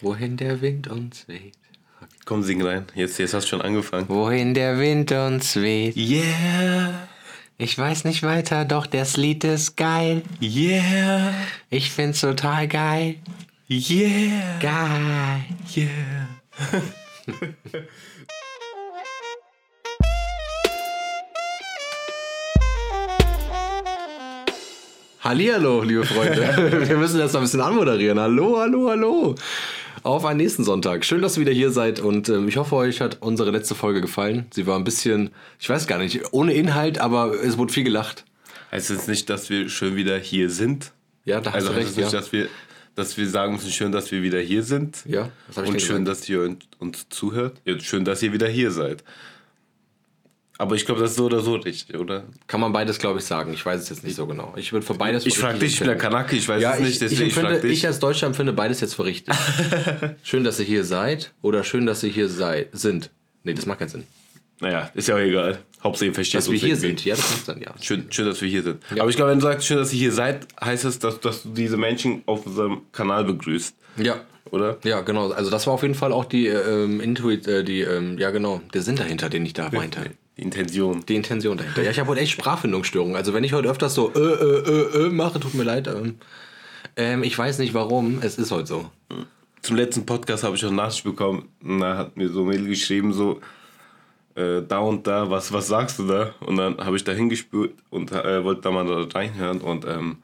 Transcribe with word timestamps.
Wohin 0.00 0.36
der 0.36 0.60
Wind 0.60 0.88
uns 0.88 1.28
weht. 1.28 1.54
Komm, 2.24 2.42
sing 2.42 2.62
rein. 2.62 2.86
Jetzt, 2.94 3.18
jetzt 3.18 3.34
hast 3.34 3.44
du 3.44 3.48
schon 3.50 3.62
angefangen. 3.62 4.08
Wohin 4.08 4.54
der 4.54 4.78
Wind 4.78 5.12
uns 5.12 5.56
weht. 5.56 5.96
Yeah, 5.96 7.08
Ich 7.58 7.76
weiß 7.76 8.04
nicht 8.04 8.22
weiter, 8.22 8.64
doch 8.64 8.86
das 8.86 9.16
Lied 9.16 9.44
ist 9.44 9.76
geil. 9.76 10.22
yeah, 10.40 11.34
Ich 11.70 11.90
find's 11.90 12.20
total 12.20 12.68
geil. 12.68 13.16
yeah, 13.68 14.58
Geil. 14.60 15.44
yeah. 15.76 16.28
Hallihallo, 25.22 25.82
liebe 25.82 26.04
Freunde. 26.04 26.88
Wir 26.88 26.96
müssen 26.96 27.18
das 27.18 27.32
noch 27.32 27.40
ein 27.40 27.44
bisschen 27.44 27.60
anmoderieren. 27.60 28.18
Hallo, 28.18 28.58
hallo, 28.58 28.88
hallo. 28.88 29.34
Auf 30.02 30.24
einen 30.24 30.38
nächsten 30.38 30.64
Sonntag. 30.64 31.04
Schön, 31.04 31.20
dass 31.20 31.36
ihr 31.36 31.42
wieder 31.42 31.52
hier 31.52 31.70
seid 31.70 32.00
und 32.00 32.28
ähm, 32.30 32.48
ich 32.48 32.56
hoffe, 32.56 32.74
euch 32.76 33.00
hat 33.02 33.18
unsere 33.20 33.50
letzte 33.50 33.74
Folge 33.74 34.00
gefallen. 34.00 34.46
Sie 34.50 34.66
war 34.66 34.78
ein 34.78 34.84
bisschen, 34.84 35.30
ich 35.58 35.68
weiß 35.68 35.86
gar 35.86 35.98
nicht, 35.98 36.32
ohne 36.32 36.54
Inhalt, 36.54 36.98
aber 36.98 37.34
es 37.34 37.58
wurde 37.58 37.72
viel 37.72 37.84
gelacht. 37.84 38.24
Heißt 38.70 38.88
jetzt 38.90 39.08
nicht, 39.08 39.28
dass 39.28 39.50
wir 39.50 39.68
schon 39.68 39.96
wieder 39.96 40.16
hier 40.18 40.48
sind? 40.48 40.92
Ja, 41.24 41.40
da 41.40 41.50
hast 41.50 41.56
Also 41.56 41.68
du 41.68 41.74
heißt 41.74 41.80
recht. 41.80 41.90
es 41.90 41.96
nicht, 41.98 42.12
Ja. 42.12 42.18
dass 42.18 42.32
wir, 42.32 42.48
dass 42.94 43.16
wir 43.18 43.28
sagen 43.28 43.52
müssen, 43.54 43.70
schön, 43.70 43.92
dass 43.92 44.10
wir 44.10 44.22
wieder 44.22 44.40
hier 44.40 44.62
sind. 44.62 45.02
ja, 45.04 45.28
das 45.48 45.64
ich 45.64 45.70
Und 45.70 45.82
schön, 45.82 46.04
gesagt. 46.04 46.08
dass 46.22 46.28
ihr 46.30 46.56
uns- 46.78 47.06
zuhört. 47.10 47.60
Ja, 47.66 47.78
schön, 47.78 48.04
dass 48.06 48.22
ihr 48.22 48.32
wieder 48.32 48.48
hier 48.48 48.70
seid. 48.70 49.04
Aber 50.60 50.74
ich 50.74 50.84
glaube, 50.84 51.00
das 51.00 51.12
ist 51.12 51.16
so 51.16 51.24
oder 51.24 51.40
so 51.40 51.54
richtig, 51.54 51.98
oder? 51.98 52.24
Kann 52.46 52.60
man 52.60 52.70
beides, 52.70 52.98
glaube 52.98 53.18
ich, 53.18 53.24
sagen. 53.24 53.54
Ich 53.54 53.64
weiß 53.64 53.80
es 53.80 53.88
jetzt 53.88 54.04
nicht 54.04 54.14
so 54.14 54.26
genau. 54.26 54.52
Ich 54.56 54.74
würde 54.74 54.84
für 54.84 54.92
beides 54.92 55.24
Ich 55.24 55.38
frage 55.38 55.58
dich, 55.58 55.72
ich 55.72 55.78
bin 55.78 55.88
der. 55.88 55.96
Kanake, 55.96 56.36
ich 56.36 56.46
weiß 56.46 56.60
Ja, 56.60 56.74
es 56.74 56.80
ich, 56.80 56.84
nicht, 56.84 56.92
ich, 56.92 56.98
deswegen 56.98 57.28
ich, 57.28 57.36
empfinde, 57.38 57.60
dich. 57.62 57.72
ich 57.78 57.86
als 57.86 57.98
Deutscher 57.98 58.26
empfinde 58.26 58.52
beides 58.52 58.80
jetzt 58.82 58.92
für 58.94 59.06
richtig. 59.06 59.34
schön, 60.22 60.44
dass 60.44 60.58
ihr 60.60 60.66
hier 60.66 60.84
seid 60.84 61.32
oder 61.40 61.64
schön, 61.64 61.86
dass 61.86 62.02
ihr 62.02 62.10
hier 62.10 62.28
sei, 62.28 62.66
sind. 62.72 63.08
Nee, 63.42 63.54
das 63.54 63.64
macht 63.64 63.78
keinen 63.78 63.88
Sinn. 63.88 64.04
naja, 64.60 64.90
ist 64.92 65.08
ja 65.08 65.14
auch 65.14 65.20
egal. 65.20 65.60
Hauptsache 65.82 66.08
ihr 66.08 66.14
versteht 66.14 66.40
Dass 66.40 66.50
wir 66.50 66.58
hier 66.58 66.76
sind, 66.76 67.06
ja, 67.06 67.14
das 67.16 67.30
macht 67.30 67.46
Sinn, 67.46 67.62
ja. 67.62 67.72
Schön, 67.80 68.04
schön, 68.10 68.26
dass 68.26 68.42
wir 68.42 68.48
hier 68.50 68.62
sind. 68.62 68.82
Aber 68.98 69.08
ich 69.08 69.16
glaube, 69.16 69.30
wenn 69.30 69.38
du 69.38 69.44
sagst, 69.46 69.66
schön, 69.66 69.78
dass 69.78 69.94
ihr 69.94 69.98
hier 69.98 70.12
seid, 70.12 70.46
heißt 70.62 70.84
es, 70.84 70.98
dass, 70.98 71.20
dass 71.20 71.42
du 71.44 71.48
diese 71.54 71.78
Menschen 71.78 72.22
auf 72.26 72.44
unserem 72.44 72.82
Kanal 72.92 73.24
begrüßt, 73.24 73.74
Ja, 73.96 74.20
oder? 74.50 74.76
Ja, 74.84 75.00
genau. 75.00 75.30
Also 75.30 75.50
das 75.50 75.66
war 75.66 75.72
auf 75.72 75.80
jeden 75.80 75.94
Fall 75.94 76.12
auch 76.12 76.26
die 76.26 76.48
ähm, 76.48 77.00
Intuit, 77.00 77.46
äh, 77.46 77.64
die, 77.64 77.80
ähm, 77.80 78.18
ja 78.18 78.30
genau, 78.30 78.60
der 78.74 78.82
Sinn 78.82 78.96
dahinter, 78.96 79.30
den 79.30 79.46
ich 79.46 79.54
da 79.54 79.70
meinte. 79.72 80.10
Die 80.40 80.44
Intention. 80.44 81.04
Die 81.06 81.16
Intention 81.16 81.58
dahinter. 81.58 81.82
Ja, 81.82 81.90
ich 81.90 82.00
habe 82.00 82.08
heute 82.08 82.22
echt 82.22 82.32
Sprachfindungsstörungen. 82.32 83.14
Also 83.14 83.34
wenn 83.34 83.44
ich 83.44 83.52
heute 83.52 83.68
öfters 83.68 83.94
so 83.94 84.10
äh, 84.14 84.18
äh, 84.18 85.02
äh, 85.02 85.06
äh 85.06 85.10
mache, 85.10 85.38
tut 85.38 85.52
mir 85.52 85.64
leid. 85.64 85.86
Ähm, 85.86 86.16
ähm, 86.96 87.22
ich 87.22 87.36
weiß 87.36 87.58
nicht 87.58 87.74
warum, 87.74 88.20
es 88.22 88.38
ist 88.38 88.50
heute 88.50 88.66
so. 88.66 88.90
Zum 89.60 89.76
letzten 89.76 90.06
Podcast 90.06 90.42
habe 90.42 90.56
ich 90.56 90.64
auch 90.64 90.70
Nachricht 90.70 91.04
bekommen. 91.04 91.50
Da 91.60 91.98
hat 91.98 92.16
mir 92.16 92.30
so 92.30 92.40
ein 92.40 92.46
Mail 92.46 92.64
geschrieben, 92.66 93.12
so, 93.12 93.42
äh, 94.34 94.62
da 94.66 94.78
und 94.78 95.06
da, 95.06 95.28
was, 95.28 95.52
was 95.52 95.66
sagst 95.68 95.98
du 95.98 96.06
da? 96.06 96.34
Und 96.40 96.56
dann 96.56 96.78
habe 96.78 96.96
ich 96.96 97.04
da 97.04 97.12
hingespült 97.12 97.74
und 97.90 98.10
äh, 98.10 98.42
wollte 98.42 98.62
da 98.62 98.70
mal 98.70 98.90
reinhören 99.12 99.60
und 99.60 99.84
ähm, 99.84 100.16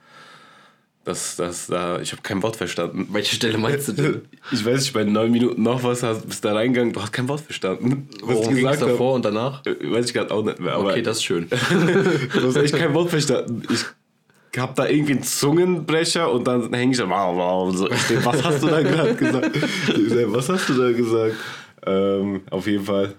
das, 1.07 1.37
das, 1.37 1.69
da, 1.69 2.01
ich 2.01 2.11
habe 2.11 2.21
kein 2.23 2.43
Wort 2.43 2.57
verstanden. 2.57 3.07
Welche 3.13 3.37
Stelle 3.37 3.59
meinst 3.59 3.87
du 3.87 3.93
denn? 3.93 4.23
Ich 4.51 4.65
weiß 4.65 4.81
nicht, 4.81 4.93
bei 4.93 5.05
neun 5.05 5.31
Minuten 5.31 5.63
noch 5.63 5.83
was, 5.85 6.03
hast, 6.03 6.27
bist 6.29 6.45
da 6.45 6.53
reingegangen, 6.53 6.93
du 6.93 7.01
hast 7.01 7.13
kein 7.13 7.29
Wort 7.29 7.41
verstanden. 7.41 8.09
Was 8.23 8.37
Worum 8.37 8.55
gesagt 8.57 8.81
habe, 8.81 8.91
davor 8.91 9.15
und 9.15 9.25
danach? 9.25 9.65
äh, 9.67 9.75
weiß 9.81 10.07
ich 10.07 10.15
gerade 10.15 10.35
auch 10.35 10.45
nicht 10.45 10.59
mehr. 10.59 10.75
Aber 10.75 10.91
Okay, 10.91 11.03
das 11.03 11.19
ist 11.19 11.25
schön. 11.25 11.49
Du 12.35 12.49
hast 12.49 12.57
echt 12.57 12.77
kein 12.77 12.93
Wort 12.93 13.11
verstanden. 13.11 13.63
Ich 13.71 14.61
hab 14.61 14.75
da 14.75 14.89
irgendwie 14.89 15.13
einen 15.13 15.23
Zungenbrecher 15.23 16.31
und 16.31 16.45
dann 16.49 16.73
hänge 16.73 16.93
ich 16.93 16.99
da, 16.99 17.09
wow, 17.09 17.37
wow, 17.37 17.69
und 17.69 17.77
so. 17.77 17.89
Denk, 17.89 18.25
was 18.25 18.43
hast 18.43 18.63
du 18.65 18.67
da 18.67 18.83
gerade 18.83 19.15
gesagt? 19.15 19.57
Was 20.33 20.49
hast 20.49 20.69
du 20.69 20.75
da 20.75 20.91
gesagt? 20.93 21.37
Ähm, 21.87 22.41
auf 22.51 22.67
jeden 22.67 22.85
Fall. 22.85 23.15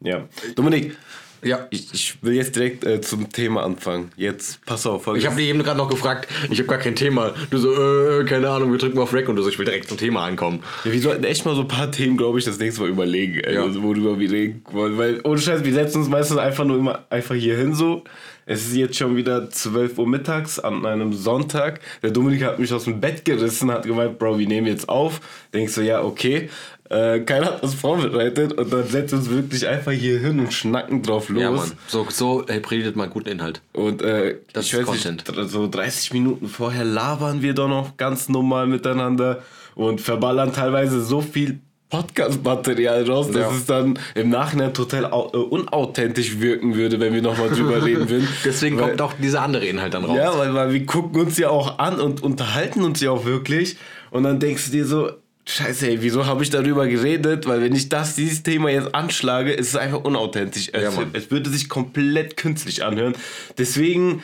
Ja. 0.00 0.28
Dominik, 0.54 0.96
Ja. 1.42 1.66
ich, 1.70 1.88
ich 1.92 2.18
will 2.22 2.34
jetzt 2.34 2.56
direkt 2.56 2.84
äh, 2.84 3.00
zum 3.00 3.30
Thema 3.32 3.62
anfangen. 3.64 4.10
Jetzt, 4.16 4.64
pass 4.66 4.86
auf. 4.86 5.06
Ich 5.16 5.26
habe 5.26 5.36
dich 5.36 5.46
eben 5.48 5.62
gerade 5.62 5.76
noch 5.78 5.88
gefragt, 5.88 6.28
ich 6.50 6.58
habe 6.58 6.68
gar 6.68 6.78
kein 6.78 6.96
Thema. 6.96 7.34
Du 7.50 7.58
so, 7.58 7.72
äh, 7.72 8.24
keine 8.24 8.48
Ahnung, 8.50 8.72
wir 8.72 8.78
drücken 8.78 8.98
auf 8.98 9.12
Rack 9.12 9.28
und 9.28 9.36
du 9.36 9.42
so, 9.42 9.48
ich 9.48 9.58
will 9.58 9.66
direkt 9.66 9.88
zum 9.88 9.98
Thema 9.98 10.24
ankommen. 10.24 10.62
Ja, 10.84 10.92
wir 10.92 11.00
sollten 11.00 11.24
echt 11.24 11.44
mal 11.44 11.54
so 11.54 11.62
ein 11.62 11.68
paar 11.68 11.90
Themen, 11.90 12.16
glaube 12.16 12.38
ich, 12.38 12.44
das 12.44 12.58
nächste 12.58 12.80
Mal 12.82 12.90
überlegen, 12.90 13.40
Ja. 13.52 13.62
also, 13.62 13.82
worüber 13.82 14.18
wir 14.18 14.30
reden 14.30 14.64
wollen. 14.72 14.98
Weil, 14.98 15.20
ohne 15.24 15.38
Scheiß, 15.38 15.64
wir 15.64 15.72
setzen 15.74 15.98
uns 15.98 16.08
meistens 16.08 16.38
einfach 16.38 16.64
nur 16.64 16.78
immer 16.78 17.04
einfach 17.10 17.34
hier 17.34 17.56
hin 17.56 17.74
so. 17.74 18.02
Es 18.48 18.64
ist 18.68 18.76
jetzt 18.76 18.96
schon 18.96 19.16
wieder 19.16 19.50
12 19.50 19.98
Uhr 19.98 20.06
mittags 20.06 20.60
an 20.60 20.86
einem 20.86 21.12
Sonntag. 21.12 21.80
Der 22.04 22.10
Dominik 22.12 22.44
hat 22.44 22.60
mich 22.60 22.72
aus 22.72 22.84
dem 22.84 23.00
Bett 23.00 23.24
gerissen, 23.24 23.72
hat 23.72 23.82
gemeint, 23.84 24.20
Bro, 24.20 24.38
wir 24.38 24.46
nehmen 24.46 24.68
jetzt 24.68 24.88
auf. 24.88 25.20
Denkst 25.52 25.74
du, 25.74 25.80
ja, 25.80 26.00
okay. 26.04 26.48
Äh, 26.88 27.20
keiner 27.20 27.46
hat 27.46 27.62
uns 27.62 27.74
vorbereitet 27.74 28.52
und 28.52 28.72
dann 28.72 28.86
setzen 28.86 29.12
wir 29.12 29.18
uns 29.18 29.30
wirklich 29.30 29.66
einfach 29.66 29.92
hier 29.92 30.18
hin 30.20 30.38
und 30.40 30.52
schnacken 30.52 31.02
drauf 31.02 31.28
los. 31.28 31.42
Ja, 31.42 31.50
Mann. 31.50 31.72
So, 31.88 32.06
so 32.10 32.44
hey, 32.46 32.60
predigt 32.60 32.94
man 32.96 33.10
guten 33.10 33.28
Inhalt. 33.28 33.60
Und 33.72 34.02
äh, 34.02 34.36
Das 34.52 34.66
ist 34.66 34.72
nicht, 34.74 34.84
Content. 34.86 35.24
dr- 35.28 35.46
so 35.48 35.66
30 35.68 36.12
Minuten 36.12 36.48
vorher 36.48 36.84
labern 36.84 37.42
wir 37.42 37.54
doch 37.54 37.68
noch 37.68 37.96
ganz 37.96 38.28
normal 38.28 38.66
miteinander 38.68 39.42
und 39.74 40.00
verballern 40.00 40.52
teilweise 40.52 41.00
so 41.04 41.20
viel 41.20 41.58
Podcast-Material 41.88 43.08
raus, 43.08 43.26
dass 43.28 43.36
Ja. 43.42 43.50
es 43.50 43.66
dann 43.66 43.98
im 44.14 44.28
Nachhinein 44.30 44.74
total 44.74 45.04
äh, 45.04 45.08
unauthentisch 45.08 46.40
wirken 46.40 46.74
würde, 46.74 46.98
wenn 47.00 47.14
wir 47.14 47.22
nochmal 47.22 47.48
drüber 47.50 47.84
reden 47.84 48.08
würden. 48.08 48.28
Deswegen 48.44 48.76
weil, 48.78 48.88
kommt 48.88 49.02
auch 49.02 49.12
dieser 49.20 49.42
andere 49.42 49.64
Inhalt 49.66 49.94
dann 49.94 50.04
raus. 50.04 50.16
Ja, 50.16 50.36
weil, 50.38 50.54
weil 50.54 50.72
wir 50.72 50.86
gucken 50.86 51.20
uns 51.20 51.38
ja 51.38 51.50
auch 51.50 51.78
an 51.78 52.00
und 52.00 52.22
unterhalten 52.22 52.82
uns 52.82 53.00
ja 53.00 53.10
auch 53.10 53.24
wirklich. 53.24 53.76
Und 54.10 54.22
dann 54.24 54.40
denkst 54.40 54.66
du 54.66 54.72
dir 54.72 54.86
so, 54.86 55.10
Scheiße, 55.48 55.88
ey, 55.88 56.02
wieso 56.02 56.26
habe 56.26 56.42
ich 56.42 56.50
darüber 56.50 56.88
geredet? 56.88 57.46
Weil 57.46 57.62
wenn 57.62 57.74
ich 57.74 57.88
das, 57.88 58.16
dieses 58.16 58.42
Thema 58.42 58.68
jetzt 58.70 58.94
anschlage, 58.94 59.52
ist 59.52 59.68
es 59.68 59.76
einfach 59.76 60.02
unauthentisch. 60.02 60.72
Ja, 60.74 60.90
es, 61.12 61.30
würde 61.30 61.50
sich 61.50 61.68
komplett 61.68 62.36
künstlich 62.36 62.82
anhören. 62.82 63.14
Deswegen 63.56 64.22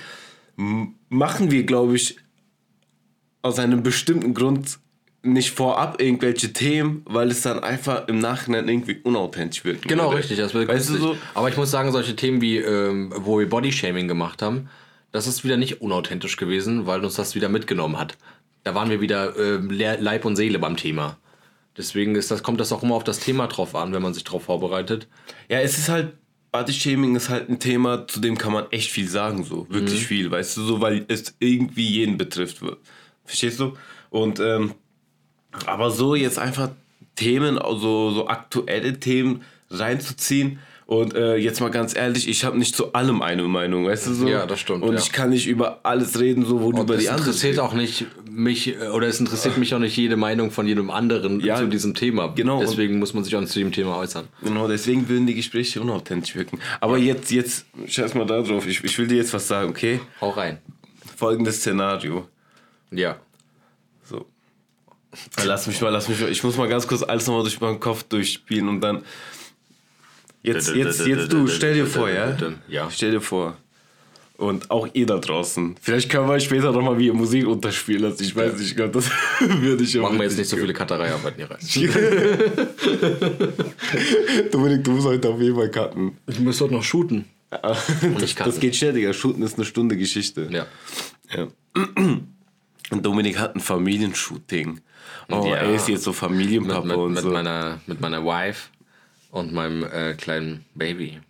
machen 0.56 1.50
wir, 1.50 1.62
glaube 1.62 1.94
ich, 1.94 2.16
aus 3.42 3.58
einem 3.58 3.82
bestimmten 3.82 4.34
Grund 4.34 4.78
nicht 5.22 5.52
vorab 5.52 6.00
irgendwelche 6.00 6.52
Themen, 6.52 7.02
weil 7.04 7.30
es 7.30 7.42
dann 7.42 7.60
einfach 7.60 8.08
im 8.08 8.18
Nachhinein 8.18 8.68
irgendwie 8.68 8.98
unauthentisch 9.04 9.64
wird. 9.64 9.82
Genau, 9.82 10.10
richtig. 10.10 10.38
Das 10.38 10.52
wird 10.52 10.68
Weißt 10.68 10.88
künstlich. 10.88 11.12
so? 11.12 11.16
Aber 11.34 11.48
ich 11.48 11.56
muss 11.56 11.70
sagen, 11.70 11.92
solche 11.92 12.16
Themen 12.16 12.40
wie, 12.40 12.58
ähm, 12.58 13.12
wo 13.16 13.38
wir 13.38 13.48
Bodyshaming 13.48 14.08
gemacht 14.08 14.42
haben, 14.42 14.68
das 15.12 15.28
ist 15.28 15.44
wieder 15.44 15.56
nicht 15.56 15.80
unauthentisch 15.80 16.36
gewesen, 16.36 16.86
weil 16.86 17.04
uns 17.04 17.14
das 17.14 17.34
wieder 17.36 17.48
mitgenommen 17.48 17.98
hat. 17.98 18.16
Da 18.64 18.74
waren 18.74 18.90
wir 18.90 19.00
wieder 19.00 19.34
Le- 19.36 19.98
Leib 20.00 20.24
und 20.24 20.36
Seele 20.36 20.58
beim 20.58 20.76
Thema. 20.76 21.16
Deswegen 21.76 22.14
ist 22.16 22.30
das, 22.30 22.42
kommt 22.42 22.60
das 22.60 22.70
auch 22.72 22.82
immer 22.82 22.94
auf 22.94 23.04
das 23.04 23.18
Thema 23.18 23.46
drauf 23.46 23.74
an, 23.74 23.92
wenn 23.92 24.02
man 24.02 24.12
sich 24.14 24.24
drauf 24.24 24.44
vorbereitet. 24.44 25.08
Ja, 25.48 25.60
es 25.60 25.78
ist 25.78 25.88
halt, 25.88 26.12
Bodyshaming 26.52 27.16
ist 27.16 27.30
halt 27.30 27.48
ein 27.48 27.58
Thema, 27.58 28.06
zu 28.06 28.20
dem 28.20 28.36
kann 28.36 28.52
man 28.52 28.66
echt 28.70 28.90
viel 28.90 29.08
sagen, 29.08 29.42
so. 29.44 29.66
Wirklich 29.70 30.06
viel, 30.06 30.30
weißt 30.30 30.56
du, 30.58 30.62
so, 30.64 30.80
weil 30.82 31.04
es 31.08 31.34
irgendwie 31.38 31.88
jeden 31.88 32.18
betrifft. 32.18 32.58
Verstehst 33.24 33.58
du? 33.58 33.72
Und, 34.10 34.38
ähm, 34.38 34.74
aber 35.66 35.90
so 35.90 36.14
jetzt 36.14 36.38
einfach 36.38 36.70
Themen, 37.16 37.58
also 37.58 38.10
so 38.10 38.28
aktuelle 38.28 39.00
Themen 39.00 39.42
reinzuziehen. 39.70 40.58
Und 40.84 41.14
äh, 41.14 41.36
jetzt 41.36 41.60
mal 41.60 41.70
ganz 41.70 41.96
ehrlich, 41.96 42.28
ich 42.28 42.44
habe 42.44 42.58
nicht 42.58 42.76
zu 42.76 42.92
allem 42.92 43.22
eine 43.22 43.44
Meinung, 43.44 43.86
weißt 43.86 44.08
du 44.08 44.14
so? 44.14 44.28
Ja, 44.28 44.44
das 44.44 44.60
stimmt, 44.60 44.82
Und 44.82 44.92
ja. 44.94 44.98
ich 45.00 45.10
kann 45.10 45.30
nicht 45.30 45.46
über 45.46 45.80
alles 45.84 46.20
reden, 46.20 46.44
so 46.44 46.60
wo 46.60 46.72
du 46.72 46.82
über 46.82 46.96
die 46.98 47.08
anderen 47.08 47.28
interessiert 47.28 47.52
redest. 47.54 47.66
auch 47.66 47.72
nicht 47.72 48.06
mich, 48.32 48.68
äh, 48.68 48.88
oder 48.88 49.06
es 49.06 49.20
interessiert 49.20 49.56
mich 49.58 49.74
auch 49.74 49.78
nicht 49.78 49.96
jede 49.96 50.16
Meinung 50.16 50.50
von 50.50 50.66
jedem 50.66 50.90
anderen 50.90 51.40
Ja, 51.40 51.56
zu 51.56 51.66
diesem 51.66 51.94
Thema. 51.94 52.28
genau. 52.34 52.60
Deswegen 52.60 52.98
muss 52.98 53.14
man 53.14 53.24
sich 53.24 53.34
auch 53.36 53.40
nicht 53.40 53.52
zu 53.52 53.58
dem 53.58 53.72
Thema 53.72 53.96
äußern. 53.96 54.28
Genau, 54.42 54.68
deswegen 54.68 55.08
würden 55.08 55.26
die 55.26 55.34
Gespräche 55.34 55.80
unauthentisch 55.80 56.34
wirken. 56.34 56.58
Aber 56.80 56.98
jetzt, 56.98 57.30
jetzt, 57.30 57.66
scheiß 57.86 58.14
mal 58.14 58.26
da 58.26 58.42
drauf, 58.42 58.66
ich, 58.66 58.82
ich 58.82 58.98
will 58.98 59.06
dir 59.06 59.16
jetzt 59.16 59.32
was 59.32 59.46
sagen, 59.46 59.70
okay? 59.70 60.00
Hau 60.20 60.30
rein. 60.30 60.58
Folgendes 61.16 61.56
Szenario. 61.56 62.28
Ja. 62.90 63.16
So. 64.04 64.26
Lass 65.44 65.66
mich 65.66 65.80
mal, 65.80 65.90
lass 65.90 66.08
mich 66.08 66.20
mal. 66.20 66.30
Ich 66.30 66.42
muss 66.42 66.56
mal 66.56 66.68
ganz 66.68 66.86
kurz 66.86 67.02
alles 67.02 67.26
nochmal 67.26 67.42
durch 67.42 67.60
meinen 67.60 67.80
Kopf 67.80 68.02
durchspielen 68.04 68.68
und 68.68 68.80
dann. 68.80 69.02
Jetzt, 70.42 70.74
jetzt, 70.74 71.06
jetzt 71.06 71.32
du, 71.32 71.46
stell 71.46 71.74
dir 71.74 71.86
vor, 71.86 72.10
ja? 72.10 72.36
Ja. 72.68 72.90
Stell 72.90 73.12
dir 73.12 73.20
vor. 73.20 73.56
Und 74.42 74.72
auch 74.72 74.88
ihr 74.92 75.06
da 75.06 75.18
draußen. 75.18 75.76
Vielleicht 75.80 76.10
können 76.10 76.28
wir 76.28 76.40
später 76.40 76.72
nochmal 76.72 76.98
wie 76.98 77.06
ihr 77.06 77.14
Musik 77.14 77.46
unterspielen 77.46 78.02
lassen. 78.02 78.24
Ich 78.24 78.34
weiß 78.34 78.54
nicht, 78.54 78.70
ich 78.70 78.74
glaube, 78.74 78.90
das 78.90 79.08
würde 79.40 79.84
ich 79.84 79.96
auch 79.96 80.02
Machen 80.02 80.18
wir 80.18 80.24
jetzt 80.24 80.36
nicht 80.36 80.48
so 80.48 80.56
viele 80.56 80.74
Cutterei-Arbeiten 80.74 81.36
hier 81.36 81.48
rein. 81.48 81.60
Dominik, 84.50 84.82
du 84.82 84.90
musst 84.90 85.06
heute 85.06 85.28
auf 85.28 85.40
jeden 85.40 85.54
Fall 85.54 85.70
cutten. 85.70 86.18
Ich 86.26 86.40
muss 86.40 86.58
dort 86.58 86.72
noch 86.72 86.82
shooten. 86.82 87.24
das, 87.50 87.86
cutten. 87.86 88.34
das 88.44 88.58
geht 88.58 88.74
schnell, 88.74 88.94
Digga. 88.94 89.12
Shooten 89.12 89.44
ist 89.44 89.58
eine 89.58 89.64
Stunde 89.64 89.96
Geschichte. 89.96 90.48
Ja. 90.50 90.66
Ja. 91.32 91.46
Und 92.90 92.90
Dominik 93.06 93.38
hat 93.38 93.54
ein 93.54 93.60
Familienshooting. 93.60 94.80
Oh, 95.30 95.46
Ja. 95.46 95.54
er 95.54 95.74
ist 95.74 95.88
jetzt 95.88 96.02
so 96.02 96.10
Mit, 96.10 96.18
Familienpapa 96.18 96.84
mit, 96.84 96.96
und 96.96 97.12
mit, 97.12 97.22
so. 97.22 97.30
meiner, 97.30 97.78
mit 97.86 98.00
meiner 98.00 98.24
Wife 98.24 98.70
und 99.30 99.52
meinem 99.52 99.84
äh, 99.84 100.14
kleinen 100.14 100.64
Baby. 100.74 101.20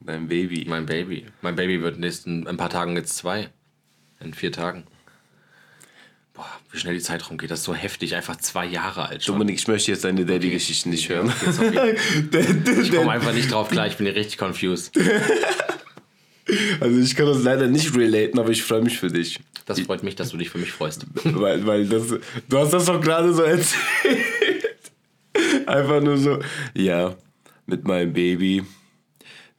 Dein 0.00 0.28
Baby. 0.28 0.64
Mein 0.68 0.86
Baby. 0.86 1.26
Mein 1.42 1.56
Baby 1.56 1.82
wird 1.82 1.98
nächsten 1.98 2.46
ein 2.46 2.56
paar 2.56 2.70
Tagen 2.70 2.96
jetzt 2.96 3.16
zwei. 3.16 3.50
In 4.18 4.34
vier 4.34 4.52
Tagen. 4.52 4.84
Boah, 6.34 6.46
wie 6.70 6.78
schnell 6.78 6.94
die 6.94 7.00
Zeit 7.00 7.28
rumgeht. 7.28 7.50
Das 7.50 7.60
ist 7.60 7.64
so 7.66 7.74
heftig. 7.74 8.14
Einfach 8.14 8.36
zwei 8.36 8.66
Jahre 8.66 9.08
alt 9.08 9.24
schon. 9.24 9.34
Dominik, 9.34 9.56
ich 9.56 9.68
möchte 9.68 9.90
jetzt 9.90 10.04
deine 10.04 10.24
Daddy-Geschichte 10.24 10.88
nicht 10.88 11.08
hören. 11.08 11.32
Okay, 11.46 11.96
ich 12.82 12.90
komme 12.90 13.10
einfach 13.10 13.34
nicht 13.34 13.52
drauf 13.52 13.68
klar. 13.68 13.86
Ich 13.86 13.96
bin 13.96 14.06
hier 14.06 14.16
richtig 14.16 14.38
confused. 14.38 14.92
Also 16.80 16.98
ich 16.98 17.14
kann 17.14 17.26
das 17.26 17.42
leider 17.44 17.68
nicht 17.68 17.94
relaten, 17.94 18.38
aber 18.40 18.50
ich 18.50 18.62
freue 18.64 18.82
mich 18.82 18.98
für 18.98 19.08
dich. 19.08 19.38
Das 19.66 19.78
freut 19.80 20.02
mich, 20.02 20.16
dass 20.16 20.30
du 20.30 20.36
dich 20.36 20.50
für 20.50 20.58
mich 20.58 20.72
freust. 20.72 21.06
Weil, 21.22 21.64
weil 21.64 21.86
das, 21.86 22.08
du 22.48 22.58
hast 22.58 22.72
das 22.72 22.86
doch 22.86 23.00
gerade 23.00 23.32
so 23.32 23.42
erzählt. 23.42 23.78
Einfach 25.66 26.00
nur 26.00 26.18
so, 26.18 26.40
ja, 26.74 27.14
mit 27.66 27.86
meinem 27.86 28.12
Baby, 28.12 28.64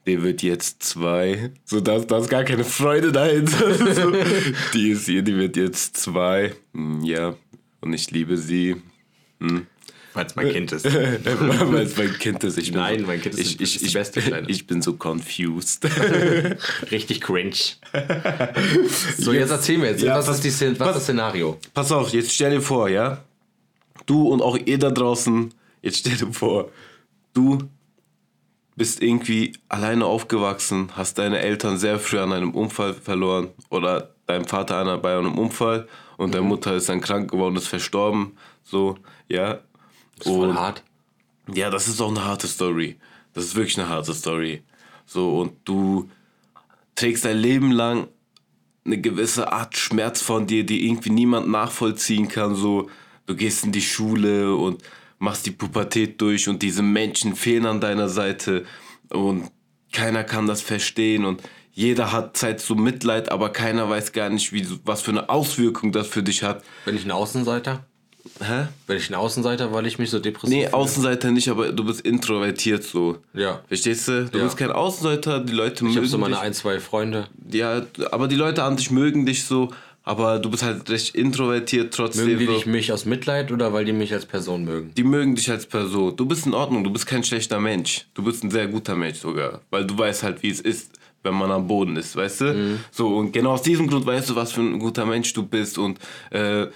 der 0.06 0.22
wird 0.22 0.42
jetzt 0.42 0.82
zwei. 0.82 1.50
So, 1.64 1.80
da, 1.80 1.98
da 2.00 2.18
ist 2.18 2.28
gar 2.28 2.44
keine 2.44 2.64
Freude 2.64 3.12
dahinter. 3.12 3.72
So, 3.94 4.12
die 4.74 4.90
ist 4.90 5.06
hier, 5.06 5.22
die 5.22 5.36
wird 5.36 5.56
jetzt 5.56 5.96
zwei. 5.96 6.52
Hm, 6.74 7.02
Ja, 7.04 7.34
und 7.80 7.92
ich 7.92 8.10
liebe 8.10 8.36
sie. 8.36 8.76
Weil 10.14 10.26
es 10.26 10.36
mein 10.36 10.50
Kind 10.50 10.72
ist. 10.72 10.84
Weil 11.24 11.82
es 11.86 11.96
mein 11.96 12.18
Kind 12.18 12.44
ist. 12.44 12.58
Ich 12.58 12.70
bin 12.72 12.80
Nein, 12.80 13.00
so, 13.00 13.06
mein 13.06 13.20
Kind 13.22 13.34
ist 13.34 13.40
ich, 13.40 13.60
ich, 13.60 13.82
ich, 13.82 13.92
beste 13.92 14.20
Kleine. 14.20 14.48
Ich 14.48 14.66
bin 14.66 14.82
so 14.82 14.92
confused. 14.94 15.84
Richtig 16.90 17.20
cringe. 17.22 17.54
So, 19.18 19.32
jetzt 19.32 19.50
erzähl 19.50 19.78
mir 19.78 19.90
jetzt. 19.90 20.02
Ja, 20.02 20.16
was 20.18 20.26
pass- 20.26 20.44
ist, 20.44 20.60
die, 20.60 20.70
was 20.72 20.78
pass- 20.78 20.88
ist 20.88 20.94
das 20.96 21.02
Szenario? 21.04 21.58
Pass 21.74 21.90
auf, 21.92 22.12
jetzt 22.12 22.32
stell 22.32 22.50
dir 22.50 22.60
vor, 22.60 22.88
ja? 22.88 23.24
Du 24.06 24.28
und 24.28 24.42
auch 24.42 24.56
ihr 24.58 24.78
da 24.78 24.90
draußen, 24.90 25.52
jetzt 25.80 25.98
stell 25.98 26.16
dir 26.16 26.32
vor, 26.32 26.70
du 27.34 27.58
bist 28.76 29.02
irgendwie 29.02 29.52
alleine 29.68 30.06
aufgewachsen, 30.06 30.90
hast 30.96 31.18
deine 31.18 31.38
Eltern 31.40 31.78
sehr 31.78 31.98
früh 31.98 32.18
an 32.18 32.32
einem 32.32 32.52
Unfall 32.54 32.94
verloren 32.94 33.48
oder 33.70 34.14
dein 34.26 34.44
Vater 34.44 34.76
an- 34.76 35.02
bei 35.02 35.16
einem 35.16 35.38
Unfall 35.38 35.88
und 36.16 36.34
deine 36.34 36.46
Mutter 36.46 36.74
ist 36.74 36.88
dann 36.88 37.00
krank 37.00 37.30
geworden, 37.30 37.56
ist 37.56 37.68
verstorben, 37.68 38.36
so, 38.62 38.96
ja? 39.28 39.60
Das 40.18 40.26
ist 40.26 40.32
voll 40.32 40.54
hart. 40.54 40.82
ja, 41.52 41.68
das 41.70 41.88
ist 41.88 42.00
auch 42.00 42.10
eine 42.10 42.24
harte 42.24 42.46
Story. 42.48 42.96
Das 43.34 43.44
ist 43.44 43.54
wirklich 43.56 43.78
eine 43.78 43.88
harte 43.88 44.14
Story. 44.14 44.62
So, 45.06 45.40
und 45.40 45.52
du 45.64 46.08
trägst 46.94 47.24
dein 47.24 47.38
Leben 47.38 47.72
lang 47.72 48.08
eine 48.84 49.00
gewisse 49.00 49.52
Art 49.52 49.76
Schmerz 49.76 50.20
von 50.22 50.46
dir, 50.46 50.64
die 50.64 50.86
irgendwie 50.86 51.10
niemand 51.10 51.48
nachvollziehen 51.48 52.28
kann. 52.28 52.54
So, 52.54 52.88
du 53.26 53.34
gehst 53.34 53.64
in 53.64 53.72
die 53.72 53.80
Schule 53.82 54.54
und 54.54 54.82
machst 55.22 55.46
die 55.46 55.52
Pubertät 55.52 56.20
durch 56.20 56.48
und 56.48 56.62
diese 56.62 56.82
Menschen 56.82 57.36
fehlen 57.36 57.64
an 57.66 57.80
deiner 57.80 58.08
Seite 58.08 58.64
und 59.10 59.50
keiner 59.92 60.24
kann 60.24 60.46
das 60.46 60.60
verstehen 60.62 61.24
und 61.24 61.42
jeder 61.74 62.12
hat 62.12 62.36
Zeit 62.36 62.60
zu 62.60 62.74
Mitleid, 62.74 63.30
aber 63.30 63.50
keiner 63.50 63.88
weiß 63.88 64.12
gar 64.12 64.28
nicht, 64.28 64.52
wie, 64.52 64.66
was 64.84 65.00
für 65.02 65.12
eine 65.12 65.28
Auswirkung 65.30 65.92
das 65.92 66.06
für 66.08 66.22
dich 66.22 66.42
hat. 66.42 66.62
Bin 66.84 66.96
ich 66.96 67.04
ein 67.04 67.10
Außenseiter? 67.12 67.86
Hä? 68.40 68.66
Bin 68.86 68.96
ich 68.96 69.08
ein 69.10 69.14
Außenseiter, 69.14 69.72
weil 69.72 69.86
ich 69.86 69.98
mich 69.98 70.10
so 70.10 70.18
depressiv 70.18 70.54
Nee? 70.54 70.68
Außenseiter 70.68 71.30
nicht, 71.30 71.48
aber 71.48 71.72
du 71.72 71.84
bist 71.84 72.00
introvertiert 72.02 72.82
so. 72.84 73.18
Ja. 73.32 73.62
Verstehst 73.68 74.08
du? 74.08 74.26
Du 74.26 74.38
Ja. 74.38 74.44
bist 74.44 74.56
kein 74.56 74.70
Außenseiter, 74.70 75.40
die 75.40 75.52
Leute 75.52 75.76
Ich 75.76 75.82
mögen 75.82 75.96
habe 75.96 76.06
so 76.06 76.18
meine 76.18 76.34
dich. 76.34 76.42
ein, 76.44 76.52
zwei 76.52 76.78
Freunde. 76.80 77.28
Ja, 77.50 77.82
aber 78.10 78.28
die 78.28 78.36
Leute 78.36 78.62
an 78.64 78.76
dich 78.76 78.90
mögen 78.90 79.24
dich 79.26 79.44
so, 79.44 79.70
aber 80.04 80.38
du 80.38 80.50
bist 80.50 80.62
halt 80.62 80.88
recht 80.90 81.14
introvertiert 81.14 81.94
trotzdem. 81.94 82.26
Mögen 82.26 82.38
die 82.38 82.46
dich 82.46 82.66
mich 82.66 82.92
aus 82.92 83.04
Mitleid 83.04 83.52
oder 83.52 83.72
weil 83.72 83.84
die 83.84 83.92
mich 83.92 84.12
als 84.12 84.26
Person 84.26 84.64
mögen? 84.64 84.92
die 84.96 85.04
mögen 85.04 85.34
dich 85.34 85.50
als 85.50 85.66
Person. 85.66 86.16
Du 86.16 86.26
bist 86.26 86.46
in 86.46 86.54
Ordnung, 86.54 86.84
du 86.84 86.90
bist 86.90 87.06
kein 87.06 87.22
schlechter 87.24 87.60
Mensch. 87.60 88.06
Du 88.14 88.22
bist 88.22 88.42
ein 88.44 88.50
sehr 88.50 88.66
guter 88.68 88.96
Mensch 88.96 89.18
sogar, 89.18 89.60
weil 89.70 89.86
du 89.86 89.96
weißt 89.96 90.22
halt, 90.22 90.42
wie 90.42 90.50
es 90.50 90.60
ist, 90.60 90.92
wenn 91.22 91.34
man 91.34 91.50
am 91.52 91.66
Boden 91.68 91.96
ist, 91.96 92.16
weißt 92.16 92.40
du? 92.40 92.44
Mhm. 92.52 92.78
So, 92.90 93.16
und 93.16 93.32
genau 93.32 93.52
aus 93.52 93.62
diesem 93.62 93.86
Grund 93.86 94.04
weißt 94.04 94.30
du, 94.30 94.36
was 94.36 94.52
für 94.52 94.60
ein 94.60 94.78
guter 94.78 95.06
Mensch 95.06 95.32
du 95.32 95.44
bist 95.44 95.78
und 95.78 95.98
äh, 96.30 96.66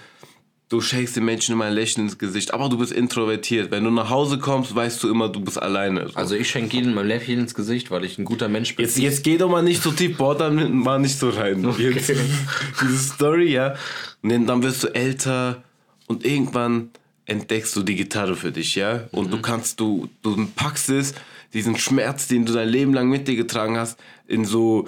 du 0.69 0.81
schenkst 0.81 1.15
den 1.15 1.25
Menschen 1.25 1.53
immer 1.53 1.65
ein 1.65 1.73
Lächeln 1.73 2.07
ins 2.07 2.17
Gesicht, 2.17 2.53
aber 2.53 2.69
du 2.69 2.77
bist 2.77 2.91
introvertiert. 2.91 3.71
Wenn 3.71 3.83
du 3.83 3.91
nach 3.91 4.09
Hause 4.09 4.37
kommst, 4.37 4.75
weißt 4.75 5.01
du 5.03 5.09
immer, 5.09 5.29
du 5.29 5.39
bist 5.39 5.61
alleine. 5.61 6.09
So. 6.09 6.15
Also 6.15 6.35
ich 6.35 6.49
schenke 6.49 6.77
jedem 6.77 6.93
mein 6.93 7.07
Lächeln 7.07 7.39
ins 7.39 7.55
Gesicht, 7.55 7.89
weil 7.89 8.03
ich 8.03 8.17
ein 8.17 8.25
guter 8.25 8.49
Mensch 8.49 8.75
bin. 8.75 8.85
Jetzt, 8.85 8.97
jetzt 8.97 9.23
geh 9.23 9.37
doch 9.37 9.49
mal 9.49 9.63
nicht 9.63 9.81
so 9.81 9.91
tief, 9.91 10.17
boah, 10.17 10.37
dann 10.37 10.77
mal 10.77 10.99
nicht 10.99 11.17
so 11.17 11.29
rein. 11.29 11.63
Jetzt, 11.77 12.11
diese 12.81 12.97
Story, 12.97 13.51
ja. 13.51 13.75
Und 14.21 14.47
dann, 14.47 14.63
wirst 14.63 14.83
du 14.83 14.87
älter 14.87 15.63
und 16.07 16.25
irgendwann 16.25 16.89
entdeckst 17.25 17.75
du 17.75 17.83
die 17.83 17.95
Gitarre 17.95 18.35
für 18.35 18.51
dich, 18.51 18.75
ja. 18.75 19.05
Und 19.11 19.31
du 19.31 19.41
kannst, 19.41 19.79
du, 19.79 20.09
du 20.21 20.47
packst 20.55 20.89
es, 20.89 21.13
diesen 21.53 21.77
Schmerz, 21.77 22.27
den 22.27 22.45
du 22.45 22.51
dein 22.51 22.67
Leben 22.67 22.93
lang 22.93 23.09
mit 23.09 23.27
dir 23.27 23.35
getragen 23.35 23.77
hast, 23.77 23.97
in 24.27 24.43
so, 24.43 24.87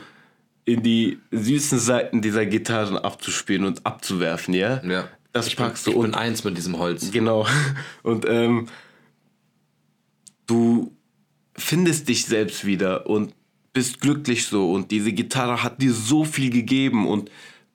in 0.65 0.83
die 0.83 1.19
süßen 1.31 1.79
Seiten 1.79 2.21
dieser 2.21 2.45
Gitarren 2.45 2.97
abzuspielen 2.97 3.63
und 3.63 3.85
abzuwerfen, 3.85 4.53
ja. 4.53 4.83
ja. 4.83 5.07
Das 5.31 5.47
ich 5.47 5.55
bin, 5.55 5.65
packst 5.65 5.87
du 5.87 5.91
ich 5.91 5.97
und 5.97 6.11
bin 6.11 6.15
eins 6.15 6.43
mit 6.43 6.57
diesem 6.57 6.77
Holz. 6.77 7.11
Genau. 7.11 7.45
Und 8.03 8.25
ähm, 8.27 8.67
du 10.47 10.95
findest 11.55 12.09
dich 12.09 12.25
selbst 12.25 12.65
wieder 12.65 13.07
und 13.07 13.33
bist 13.73 14.01
glücklich 14.01 14.47
so. 14.47 14.71
Und 14.71 14.91
diese 14.91 15.13
Gitarre 15.13 15.61
hat 15.61 15.81
dir 15.81 15.93
so 15.93 16.23
viel 16.23 16.49
gegeben 16.49 17.07
und 17.07 17.29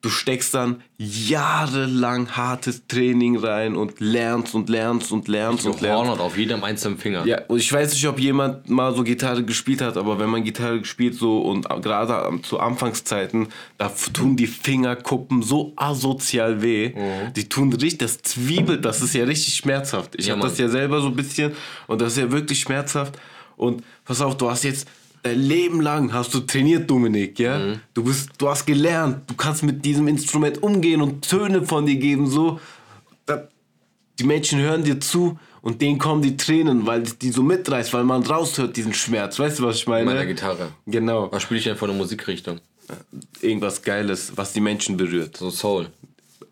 du 0.05 0.11
steckst 0.11 0.53
dann 0.53 0.83
jahrelang 0.99 2.37
hartes 2.37 2.85
Training 2.87 3.37
rein 3.37 3.75
und 3.75 3.99
lernst 3.99 4.53
und 4.53 4.69
lernst 4.69 5.11
und 5.11 5.27
lernst 5.27 5.65
und 5.65 5.81
lernst. 5.81 5.97
Hornhaut 5.97 6.19
auf 6.19 6.37
jedem 6.37 6.63
einzelnen 6.63 6.99
Finger. 6.99 7.25
Ja, 7.25 7.41
und 7.47 7.57
ich 7.57 7.73
weiß 7.73 7.91
nicht, 7.91 8.07
ob 8.07 8.19
jemand 8.19 8.69
mal 8.69 8.95
so 8.95 9.03
Gitarre 9.03 9.43
gespielt 9.43 9.81
hat, 9.81 9.97
aber 9.97 10.19
wenn 10.19 10.29
man 10.29 10.43
Gitarre 10.43 10.79
gespielt 10.79 11.15
so 11.15 11.39
und 11.39 11.67
gerade 11.81 12.39
zu 12.43 12.59
Anfangszeiten, 12.59 13.47
da 13.79 13.91
tun 14.13 14.35
die 14.35 14.45
Fingerkuppen 14.45 15.41
so 15.41 15.73
asozial 15.75 16.61
weh. 16.61 16.89
Mhm. 16.89 17.33
Die 17.33 17.49
tun 17.49 17.73
richtig, 17.73 17.97
das 17.97 18.21
zwiebelt, 18.21 18.85
das 18.85 19.01
ist 19.01 19.15
ja 19.15 19.23
richtig 19.25 19.55
schmerzhaft. 19.55 20.13
Ich 20.17 20.27
Ja, 20.27 20.35
habe 20.35 20.47
das 20.47 20.59
ja 20.59 20.69
selber 20.69 21.01
so 21.01 21.07
ein 21.07 21.15
bisschen 21.15 21.53
und 21.87 21.99
das 21.99 22.13
ist 22.13 22.19
ja 22.19 22.31
wirklich 22.31 22.59
schmerzhaft. 22.59 23.17
Und 23.57 23.83
pass 24.03 24.21
auf, 24.21 24.37
du 24.37 24.51
hast 24.51 24.63
jetzt 24.65 24.87
dein 25.25 25.39
Leben 25.39 25.81
lang 25.81 26.13
hast 26.13 26.33
du 26.33 26.41
trainiert, 26.41 26.89
Dominik, 26.89 27.39
ja? 27.39 27.57
Mhm. 27.57 27.79
Du 27.93 28.03
bist, 28.03 28.29
du 28.37 28.47
hast 28.47 28.65
gelernt, 28.65 29.29
du 29.29 29.33
kannst 29.33 29.63
mit 29.63 29.83
diesem 29.83 30.07
Instrument 30.07 30.61
umgehen 30.61 31.01
und 31.01 31.27
Töne 31.27 31.65
von 31.65 31.85
dir 31.85 31.95
geben, 31.95 32.27
so. 32.27 32.59
Die 34.17 34.23
Menschen 34.23 34.59
hören 34.59 34.83
dir 34.85 35.01
zu 35.01 35.37
und 35.61 35.81
denen 35.81 35.97
kommen 35.97 36.21
die 36.21 36.37
Tränen, 36.37 36.85
weil 36.85 37.03
die 37.03 37.31
so 37.31 37.43
mitreißt, 37.43 37.91
weil 37.91 38.05
man 38.05 38.23
raushört 38.23 38.77
diesen 38.77 38.93
Schmerz. 38.93 39.37
Weißt 39.37 39.59
du, 39.59 39.63
was 39.63 39.75
ich 39.75 39.87
meine? 39.87 40.05
Meiner 40.05 40.25
Gitarre. 40.25 40.69
Genau. 40.85 41.29
Was 41.33 41.43
spiele 41.43 41.57
ich 41.57 41.65
denn 41.65 41.75
für 41.75 41.85
eine 41.85 41.95
Musikrichtung? 41.95 42.61
Irgendwas 43.41 43.81
Geiles, 43.81 44.31
was 44.37 44.53
die 44.53 44.61
Menschen 44.61 44.95
berührt. 44.95 45.35
So 45.35 45.49
Soul. 45.49 45.87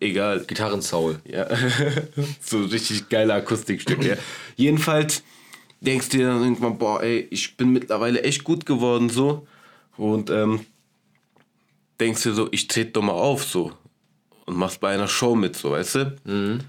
Egal. 0.01 0.43
Gitarren-Soul. 0.45 1.19
Ja. 1.23 1.47
so 2.41 2.63
richtig 2.63 3.07
geile 3.07 3.35
Akustikstücke. 3.35 4.09
ja. 4.09 4.15
Jedenfalls 4.57 5.23
denkst 5.85 6.09
du 6.09 6.17
dir 6.17 6.27
dann 6.27 6.43
irgendwann, 6.43 6.77
boah, 6.77 7.01
ey, 7.03 7.27
ich 7.29 7.57
bin 7.57 7.71
mittlerweile 7.71 8.23
echt 8.23 8.43
gut 8.43 8.65
geworden 8.65 9.09
so. 9.09 9.47
Und 9.97 10.29
ähm, 10.29 10.65
denkst 11.99 12.23
dir 12.23 12.33
so, 12.33 12.47
ich 12.51 12.67
trete 12.67 12.91
doch 12.91 13.01
mal 13.01 13.13
auf 13.13 13.43
so. 13.43 13.73
Und 14.45 14.57
machst 14.57 14.79
bei 14.79 14.93
einer 14.93 15.07
Show 15.07 15.35
mit, 15.35 15.55
so, 15.55 15.71
weißt 15.71 15.95
du? 15.95 16.59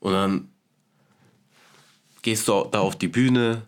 Und 0.00 0.12
dann 0.12 0.48
gehst 2.22 2.48
du 2.48 2.64
da 2.70 2.80
auf 2.80 2.96
die 2.96 3.08
Bühne, 3.08 3.62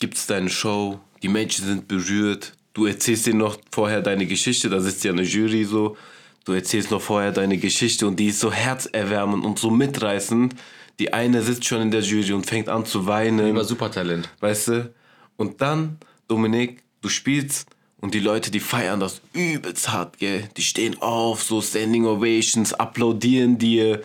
gibst 0.00 0.30
deine 0.30 0.50
Show, 0.50 1.00
die 1.22 1.28
Menschen 1.28 1.66
sind 1.66 1.86
berührt, 1.86 2.54
du 2.72 2.86
erzählst 2.86 3.26
denen 3.26 3.38
noch 3.38 3.58
vorher 3.70 4.02
deine 4.02 4.26
Geschichte, 4.26 4.68
da 4.68 4.80
sitzt 4.80 5.04
ja 5.04 5.12
eine 5.12 5.22
Jury 5.22 5.64
so, 5.64 5.96
du 6.44 6.52
erzählst 6.52 6.90
noch 6.90 7.02
vorher 7.02 7.30
deine 7.30 7.58
Geschichte 7.58 8.06
und 8.06 8.16
die 8.18 8.28
ist 8.28 8.40
so 8.40 8.50
herzerwärmend 8.50 9.44
und 9.44 9.58
so 9.58 9.70
mitreißend. 9.70 10.54
Die 10.98 11.12
eine 11.12 11.42
sitzt 11.42 11.64
schon 11.64 11.82
in 11.82 11.90
der 11.90 12.02
Jury 12.02 12.32
und 12.32 12.46
fängt 12.46 12.68
an 12.68 12.84
zu 12.84 13.06
weinen. 13.06 13.50
Über 13.50 13.64
Supertalent. 13.64 14.28
Weißt 14.40 14.68
du? 14.68 14.94
Und 15.36 15.60
dann, 15.60 15.98
Dominik, 16.28 16.82
du 17.00 17.08
spielst 17.08 17.66
und 18.00 18.14
die 18.14 18.20
Leute, 18.20 18.50
die 18.50 18.60
feiern 18.60 19.00
das 19.00 19.20
übelst 19.32 19.92
hart, 19.92 20.18
gell? 20.18 20.48
Die 20.56 20.62
stehen 20.62 21.00
auf, 21.00 21.42
so 21.42 21.60
Standing 21.62 22.04
Ovations, 22.06 22.74
applaudieren 22.74 23.58
dir. 23.58 24.02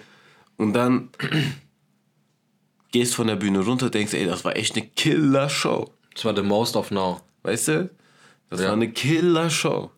Und 0.58 0.74
dann 0.74 1.10
gehst 2.92 3.16
von 3.16 3.28
der 3.28 3.36
Bühne 3.36 3.60
runter, 3.60 3.90
denkst, 3.90 4.14
ey, 4.14 4.26
das 4.26 4.46
war 4.46 4.56
echt 4.56 4.76
eine 4.76 4.88
Killer-Show. 4.88 5.92
Das 6.14 6.26
war 6.26 6.36
the 6.36 6.42
most 6.42 6.76
of 6.76 6.90
now. 6.92 7.22
Weißt 7.44 7.68
du? 7.68 7.90
Das 8.50 8.62
Ja. 8.62 8.68
war 8.68 8.74
eine 8.74 8.90
Killer-Show. 8.92 9.92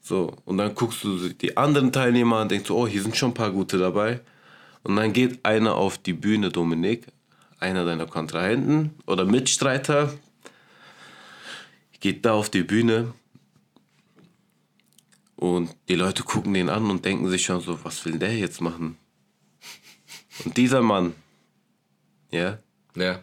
So, 0.00 0.32
und 0.44 0.58
dann 0.58 0.74
guckst 0.74 1.04
du 1.04 1.28
die 1.28 1.56
anderen 1.56 1.92
Teilnehmer 1.92 2.36
an 2.36 2.42
und 2.42 2.50
denkst, 2.52 2.70
oh, 2.70 2.86
hier 2.86 3.02
sind 3.02 3.16
schon 3.16 3.30
ein 3.30 3.34
paar 3.34 3.50
gute 3.50 3.78
dabei. 3.78 4.20
Und 4.82 4.96
dann 4.96 5.12
geht 5.12 5.44
einer 5.44 5.74
auf 5.76 5.98
die 5.98 6.12
Bühne, 6.12 6.50
Dominik, 6.50 7.06
einer 7.58 7.84
deiner 7.84 8.06
Kontrahenten 8.06 8.94
oder 9.06 9.24
Mitstreiter, 9.24 10.12
geht 12.00 12.24
da 12.24 12.32
auf 12.32 12.50
die 12.50 12.64
Bühne 12.64 13.14
und 15.36 15.74
die 15.88 15.94
Leute 15.94 16.24
gucken 16.24 16.54
den 16.54 16.68
an 16.68 16.90
und 16.90 17.04
denken 17.04 17.28
sich 17.28 17.44
schon 17.44 17.60
so, 17.60 17.84
was 17.84 18.04
will 18.04 18.18
der 18.18 18.36
jetzt 18.36 18.60
machen? 18.60 18.96
Und 20.44 20.56
dieser 20.56 20.82
Mann, 20.82 21.14
ja, 22.30 22.58
Ja. 22.96 23.20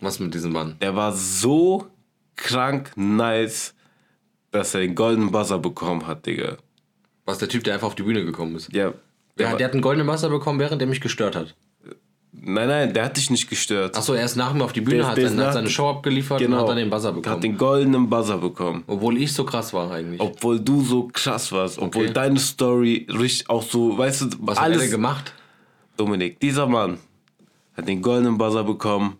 Was 0.00 0.18
mit 0.18 0.34
diesem 0.34 0.52
Mann? 0.52 0.76
der 0.80 0.96
war 0.96 1.12
so 1.12 1.86
krank 2.34 2.92
nice, 2.96 3.74
dass 4.50 4.74
er 4.74 4.80
den 4.80 4.94
goldenen 4.94 5.30
Buzzer 5.30 5.58
bekommen 5.58 6.06
hat, 6.06 6.26
Digga. 6.26 6.56
Was 7.24 7.38
der 7.38 7.48
Typ, 7.48 7.62
der 7.64 7.74
einfach 7.74 7.86
auf 7.86 7.94
die 7.94 8.02
Bühne 8.02 8.24
gekommen 8.24 8.56
ist. 8.56 8.72
Ja. 8.72 8.92
Der, 9.38 9.48
Der 9.48 9.56
der 9.56 9.66
hat 9.68 9.72
einen 9.72 9.82
goldenen 9.82 10.06
Buzzer 10.06 10.28
bekommen, 10.28 10.58
während 10.58 10.80
der 10.80 10.88
mich 10.88 11.00
gestört 11.00 11.34
hat. 11.36 11.54
nein, 12.32 12.68
nein, 12.68 12.92
der 12.92 13.04
hat 13.06 13.16
dich 13.16 13.30
nicht 13.30 13.48
gestört. 13.48 13.96
Achso, 13.96 14.12
er 14.14 14.24
ist 14.24 14.36
nach 14.36 14.52
mir 14.52 14.64
auf 14.64 14.72
die 14.72 14.80
Bühne, 14.82 14.98
Der 14.98 15.06
hat, 15.08 15.16
der 15.16 15.28
seine, 15.30 15.46
hat 15.46 15.52
seine 15.54 15.70
Show 15.70 15.88
abgeliefert 15.88 16.40
und 16.42 16.54
hat 16.54 16.68
dann 16.68 16.76
den 16.76 16.90
Buzzer 16.90 17.12
bekommen. 17.12 17.36
Hat 17.36 17.42
den 17.42 17.56
goldenen 17.56 18.08
Buzzer 18.10 18.38
bekommen. 18.38 18.84
Obwohl 18.86 19.16
ich 19.16 19.32
so 19.32 19.44
krass 19.44 19.72
war 19.72 19.90
eigentlich. 19.90 20.20
Obwohl 20.20 20.60
du 20.60 20.82
so 20.82 21.08
krass 21.12 21.50
warst. 21.52 21.78
Obwohl 21.78 22.04
Okay. 22.04 22.12
deine 22.12 22.38
Story 22.38 23.06
richtig 23.08 23.48
auch 23.48 23.62
so, 23.62 23.96
weißt 23.96 24.22
du, 24.22 24.26
Was 24.40 24.58
hat 24.60 24.68
er 24.70 24.74
alles. 24.74 24.90
gemacht? 24.90 25.32
Dominik, 25.96 26.38
dieser 26.40 26.66
Mann 26.66 26.98
hat 27.76 27.88
den 27.88 28.02
goldenen 28.02 28.36
Buzzer 28.38 28.64
bekommen, 28.64 29.16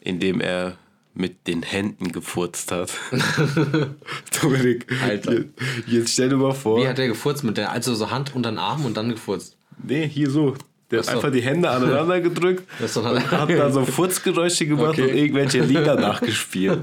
indem 0.00 0.40
er 0.40 0.76
mit 1.14 1.46
den 1.46 1.62
Händen 1.62 2.12
gefurzt 2.12 2.72
hat. 2.72 2.92
Dominik, 4.40 4.86
Alter. 5.02 5.32
Jetzt, 5.32 5.48
jetzt 5.86 6.12
stell 6.12 6.28
dir 6.28 6.36
mal 6.36 6.52
vor. 6.52 6.80
Wie 6.80 6.88
hat 6.88 6.98
der 6.98 7.08
gefurzt? 7.08 7.44
Mit 7.44 7.56
der, 7.56 7.72
also 7.72 7.94
so 7.94 8.10
Hand 8.10 8.34
unter 8.34 8.50
den 8.50 8.58
Arm 8.58 8.84
und 8.84 8.96
dann 8.96 9.10
gefurzt. 9.10 9.56
Nee, 9.82 10.08
hier 10.08 10.30
so. 10.30 10.54
Der 10.90 10.98
hat 11.00 11.06
so. 11.06 11.12
einfach 11.12 11.30
die 11.30 11.40
Hände 11.42 11.70
aneinander 11.70 12.20
gedrückt 12.28 12.64
und 12.80 13.04
hat 13.30 13.50
da 13.50 13.70
so 13.70 13.84
Furzgeräusche 13.84 14.66
gemacht 14.66 14.90
Okay. 14.98 15.02
und 15.02 15.16
irgendwelche 15.16 15.60
Lieder 15.60 15.94
nachgespielt. 15.94 16.78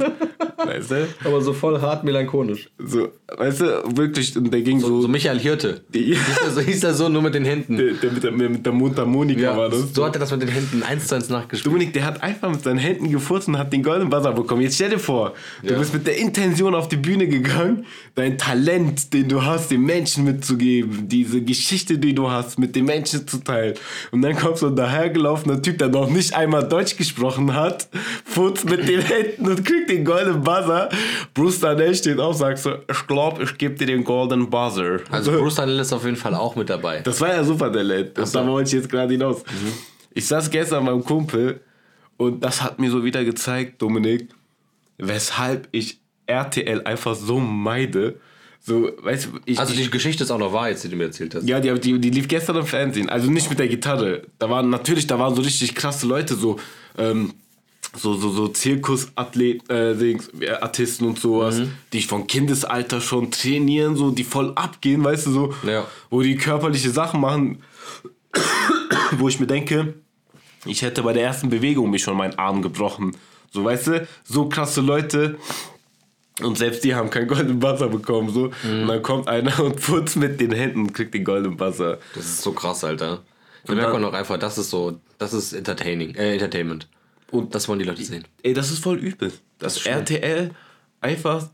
Weißt 0.58 0.92
du? 0.92 1.08
Aber 1.24 1.42
so 1.42 1.54
voll 1.54 1.80
hart 1.82 2.04
melancholisch. 2.04 2.70
So, 2.80 3.10
weißt 3.38 3.62
du, 3.62 3.66
wirklich, 3.98 4.36
und 4.36 4.52
der 4.52 4.62
ging 4.62 4.80
so. 4.80 5.02
So 5.02 5.08
Michael 5.08 5.40
Hirte. 5.40 5.82
Er 5.94 6.52
so, 6.52 6.62
hieß 6.62 6.84
er 6.84 6.94
so 6.94 7.10
nur 7.10 7.22
mit 7.22 7.36
den 7.36 7.46
Händen. 7.46 7.78
der, 7.78 7.94
der 7.94 8.12
mit, 8.12 8.24
der, 8.24 8.32
mit 8.32 8.66
der 8.66 8.74
Mundharmonika 8.74 9.56
war 9.56 9.70
das. 9.70 9.94
so 9.94 10.06
hat 10.06 10.16
er 10.16 10.20
das 10.20 10.32
mit 10.32 10.42
den 10.42 10.50
Händen 10.50 10.84
eins 10.84 11.08
zu 11.08 11.16
eins 11.16 11.30
nachgespielt. 11.30 11.66
Dominik, 11.68 11.94
der 11.94 12.06
hat 12.06 12.24
einfach 12.24 12.50
mit 12.50 12.64
seinen 12.64 12.80
Händen 12.80 13.12
gefurzt 13.12 13.48
und 13.48 13.58
hat 13.58 13.72
den 13.72 13.84
goldenen 13.84 14.10
Buzzer 14.10 14.32
bekommen. 14.34 14.62
Jetzt 14.62 14.76
stell 14.76 14.90
dir 14.90 15.00
vor, 15.00 15.34
du 15.64 15.74
Ja. 15.74 15.80
bist 15.80 15.94
mit 15.94 16.08
der 16.08 16.18
Intention 16.18 16.74
auf 16.76 16.88
die 16.88 16.98
Bühne 16.98 17.28
gegangen, 17.28 17.86
dein 18.16 18.38
Talent, 18.38 19.14
den 19.14 19.30
du 19.30 19.44
hast, 19.44 19.70
den 19.70 19.82
Menschen 19.82 20.24
mitzugeben, 20.24 21.08
diese 21.08 21.42
Geschichte, 21.42 21.98
die 21.98 22.16
du 22.16 22.30
hast, 22.32 22.58
mit 22.58 22.76
den 22.76 22.86
Menschen 22.86 23.28
zu 23.28 23.38
teilen. 23.44 23.76
Und 24.12 24.22
dann 24.22 24.36
kommt 24.36 24.58
so 24.58 24.68
ein 24.68 24.76
dahergelaufener 24.76 25.62
Typ, 25.62 25.78
der 25.78 25.90
noch 25.90 26.10
nicht 26.10 26.36
einmal 26.36 26.68
Deutsch 26.68 26.98
gesprochen 26.98 27.54
hat, 27.54 27.88
furzt 28.26 28.70
mit 28.70 28.88
den 28.88 29.02
Händen 29.02 29.48
und 29.48 29.66
kriegt 29.66 29.90
den 29.90 30.06
goldenen 30.06 30.42
Buzzer. 30.42 30.90
Bruce 31.34 31.60
Danell 31.60 31.96
steht 31.96 32.20
auf, 32.20 32.36
sagt 32.36 32.60
so, 32.60 32.76
ich 32.90 33.08
glaube, 33.08 33.44
ich 33.44 33.58
gebe 33.58 33.76
dir 33.76 33.88
den 33.88 34.04
golden 34.04 34.50
Buzzer. 34.50 35.00
Also 35.12 35.32
Bruce 35.32 35.56
Daniel 35.56 35.80
ist 35.80 35.94
auf 35.94 36.06
jeden 36.06 36.18
Fall 36.18 36.36
auch 36.36 36.56
mit 36.56 36.70
dabei. 36.70 37.02
Das 37.02 37.20
war 37.22 37.30
ja 37.30 37.44
super 37.44 37.72
Talent. 37.72 38.18
Das 38.18 38.32
so. 38.32 38.40
da 38.40 38.48
wollte 38.48 38.68
ich 38.68 38.74
jetzt 38.74 38.90
gerade 38.90 39.12
hinaus. 39.12 39.44
Ich 40.14 40.28
saß 40.28 40.50
gestern 40.50 40.86
beim 40.86 41.04
Kumpel 41.04 41.62
und 42.18 42.44
das 42.44 42.62
hat 42.64 42.80
mir 42.80 42.90
so 42.90 43.04
wieder 43.04 43.24
gezeigt, 43.24 43.82
Dominik, 43.82 44.30
weshalb 44.98 45.68
ich 45.72 46.00
RTL 46.26 46.82
einfach 46.84 47.16
so 47.16 47.40
meide. 47.40 48.20
So, 48.68 48.92
weißt 49.02 49.26
du, 49.28 49.30
ich, 49.46 49.58
Also 49.60 49.72
ich, 49.74 49.80
die 49.80 49.90
Geschichte 49.90 50.26
ist 50.26 50.30
auch 50.32 50.38
noch 50.38 50.52
wahr, 50.52 50.70
jetzt, 50.70 50.84
die 50.84 50.90
du 50.90 50.98
mir 50.98 51.06
erzählt 51.06 51.34
hast. 51.34 51.48
ja, 51.48 51.62
die, 51.62 51.74
die, 51.80 52.00
die 52.00 52.10
lief 52.10 52.28
gestern 52.28 52.58
im 52.58 52.66
Fernsehen. 52.66 53.08
Also 53.08 53.32
nicht 53.32 53.50
mit 53.50 53.60
der 53.60 53.70
Gitarre. 53.70 54.24
Da 54.40 54.50
waren 54.50 54.70
natürlich, 54.70 55.08
da 55.08 55.18
waren 55.18 55.34
so 55.36 55.42
richtig 55.42 55.74
krasse 55.74 56.06
Leute, 56.06 56.36
so, 56.36 56.58
ähm, 56.98 57.34
so, 57.96 58.16
so, 58.16 58.30
so 58.30 58.50
Zirkusathleten, 58.50 59.70
äh, 59.70 59.92
äh, 60.46 60.50
Artisten 60.60 61.06
und 61.06 61.18
sowas, 61.18 61.60
Mhm. 61.60 61.72
die 61.94 62.02
von 62.02 62.28
Kindesalter 62.28 63.00
schon 63.00 63.32
trainieren, 63.32 63.96
so, 63.96 64.12
die 64.12 64.26
voll 64.26 64.52
abgehen, 64.56 65.02
weißt 65.02 65.28
du, 65.28 65.32
so, 65.32 65.54
Ja. 65.66 65.88
wo 66.10 66.22
die 66.22 66.36
körperliche 66.36 66.90
Sachen 66.92 67.22
machen, 67.22 67.60
wo 69.14 69.30
ich 69.30 69.40
mir 69.40 69.48
denke, 69.48 69.94
ich 70.66 70.82
hätte 70.82 71.04
bei 71.04 71.14
der 71.14 71.24
ersten 71.24 71.50
Bewegung 71.50 71.90
mich 71.90 72.04
schon 72.04 72.18
meinen 72.18 72.38
Arm 72.38 72.62
gebrochen. 72.62 73.16
So, 73.54 73.64
weißt 73.64 73.88
du, 73.88 74.08
so 74.26 74.50
krasse 74.50 74.82
Leute. 74.82 75.38
Und 76.44 76.58
selbst 76.58 76.84
die 76.84 76.94
haben 76.94 77.10
keinen 77.10 77.28
goldenen 77.28 77.60
Buzzer 77.60 77.88
bekommen. 77.90 78.30
So. 78.30 78.52
Mhm. 78.64 78.82
Und 78.84 78.88
dann 78.88 79.02
kommt 79.02 79.28
einer 79.28 79.60
und 79.64 79.82
putzt 79.82 80.16
mit 80.18 80.40
den 80.40 80.52
Händen 80.52 80.82
und 80.82 80.94
kriegt 80.94 81.14
den 81.14 81.24
goldenen 81.24 81.58
Buzzer. 81.58 81.98
Das 82.14 82.26
ist 82.26 82.42
so 82.44 82.52
krass, 82.52 82.84
Alter. 82.84 83.24
Da 83.66 83.76
merkt 83.76 83.92
man 83.94 84.04
auch 84.06 84.14
einfach, 84.14 84.38
das 84.38 84.58
ist 84.58 84.70
so, 84.70 85.00
das 85.18 85.34
ist 85.34 85.52
entertaining, 85.54 86.16
äh, 86.16 86.34
Entertainment. 86.34 86.88
Und 87.32 87.54
das 87.54 87.68
wollen 87.68 87.80
die 87.80 87.86
Leute 87.86 88.04
sehen. 88.04 88.24
Ey, 88.44 88.54
das 88.54 88.72
ist 88.72 88.80
voll 88.82 88.98
übel. 88.98 89.34
Das, 89.60 89.80
schlimm. 89.82 89.96
RTL 89.96 90.52
einfach 91.02 91.50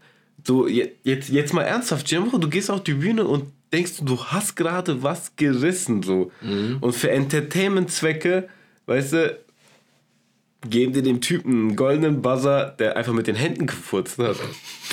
so, 0.45 0.67
je- 0.67 0.91
jetzt, 1.03 1.29
jetzt 1.29 1.53
mal 1.53 1.63
ernsthaft, 1.63 2.07
vor, 2.09 2.39
du 2.39 2.49
gehst 2.49 2.69
auf 2.69 2.83
die 2.83 2.93
Bühne 2.93 3.23
und 3.25 3.45
denkst, 3.71 3.93
du 4.01 4.23
hast 4.25 4.55
gerade 4.55 5.01
was 5.01 5.35
gerissen. 5.35 6.03
so 6.03 6.29
Mhm. 6.41 6.77
Und 6.81 6.93
für 6.93 7.09
Entertainment-Zwecke, 7.09 8.47
weißt 8.85 9.13
du, 9.13 9.39
geben 10.69 10.93
dir 10.93 11.03
dem 11.03 11.21
Typen 11.21 11.51
einen 11.51 11.75
goldenen 11.75 12.21
Buzzer, 12.21 12.75
der 12.79 12.97
einfach 12.97 13.13
mit 13.13 13.27
den 13.27 13.35
Händen 13.35 13.67
gefurzt 13.67 14.17
hat. 14.17 14.37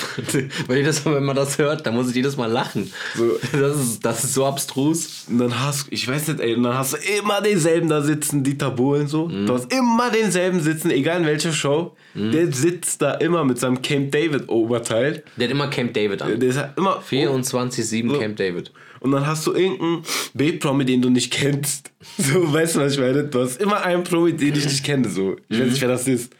Jedes 0.69 1.05
Mal, 1.05 1.15
wenn 1.15 1.25
man 1.25 1.35
das 1.35 1.57
hört, 1.57 1.85
dann 1.85 1.95
muss 1.95 2.09
ich 2.09 2.15
jedes 2.15 2.37
Mal 2.37 2.51
lachen. 2.51 2.91
So. 3.15 3.37
Das, 3.51 3.77
ist, 3.77 4.05
das 4.05 4.23
ist 4.23 4.33
so 4.33 4.45
abstrus. 4.45 5.25
Und 5.29 5.37
dann 5.37 5.59
hast 5.59 5.87
ich 5.91 6.07
weiß 6.07 6.29
nicht, 6.29 6.39
ey, 6.39 6.55
und 6.55 6.63
dann 6.63 6.77
hast 6.77 6.93
du 6.93 6.97
immer 7.19 7.41
denselben 7.41 7.87
da 7.87 8.01
sitzen, 8.01 8.43
Dieter 8.43 8.71
Bohlen 8.71 9.07
so. 9.07 9.27
Mhm. 9.27 9.45
Du 9.45 9.53
hast 9.53 9.71
immer 9.71 10.09
denselben 10.09 10.59
sitzen, 10.59 10.89
egal 10.91 11.21
in 11.21 11.25
welcher 11.25 11.51
Show. 11.51 11.95
Der 12.13 12.51
sitzt 12.51 13.01
da 13.01 13.13
immer 13.13 13.45
mit 13.45 13.57
seinem 13.57 13.81
Camp 13.81 14.11
David 14.11 14.49
Oberteil. 14.49 15.23
Der 15.37 15.47
hat 15.47 15.51
immer 15.51 15.69
Camp 15.69 15.93
David 15.93 16.21
an. 16.21 16.39
Der 16.39 16.49
ist 16.49 16.57
halt 16.57 16.77
immer 16.77 17.01
24-7 17.01 18.19
Camp 18.19 18.35
David. 18.35 18.71
Und 19.01 19.11
dann 19.11 19.25
hast 19.25 19.47
du 19.47 19.53
irgendeinen 19.53 20.03
B-Promi, 20.35 20.85
den 20.85 21.01
du 21.01 21.09
nicht 21.09 21.33
kennst. 21.33 21.91
So, 22.17 22.51
weißt 22.51 22.75
du, 22.75 22.79
was 22.79 22.93
ich 22.93 22.99
meine? 22.99 23.23
Du 23.25 23.41
hast 23.41 23.61
immer 23.61 23.83
einen 23.83 24.03
Promi, 24.03 24.33
den 24.33 24.55
ich 24.55 24.65
nicht 24.65 24.83
kenne. 24.83 25.07
So. 25.09 25.37
Ich 25.49 25.59
weiß 25.59 25.69
nicht, 25.69 25.81
wer 25.81 25.89
das 25.89 26.07
ist. 26.07 26.33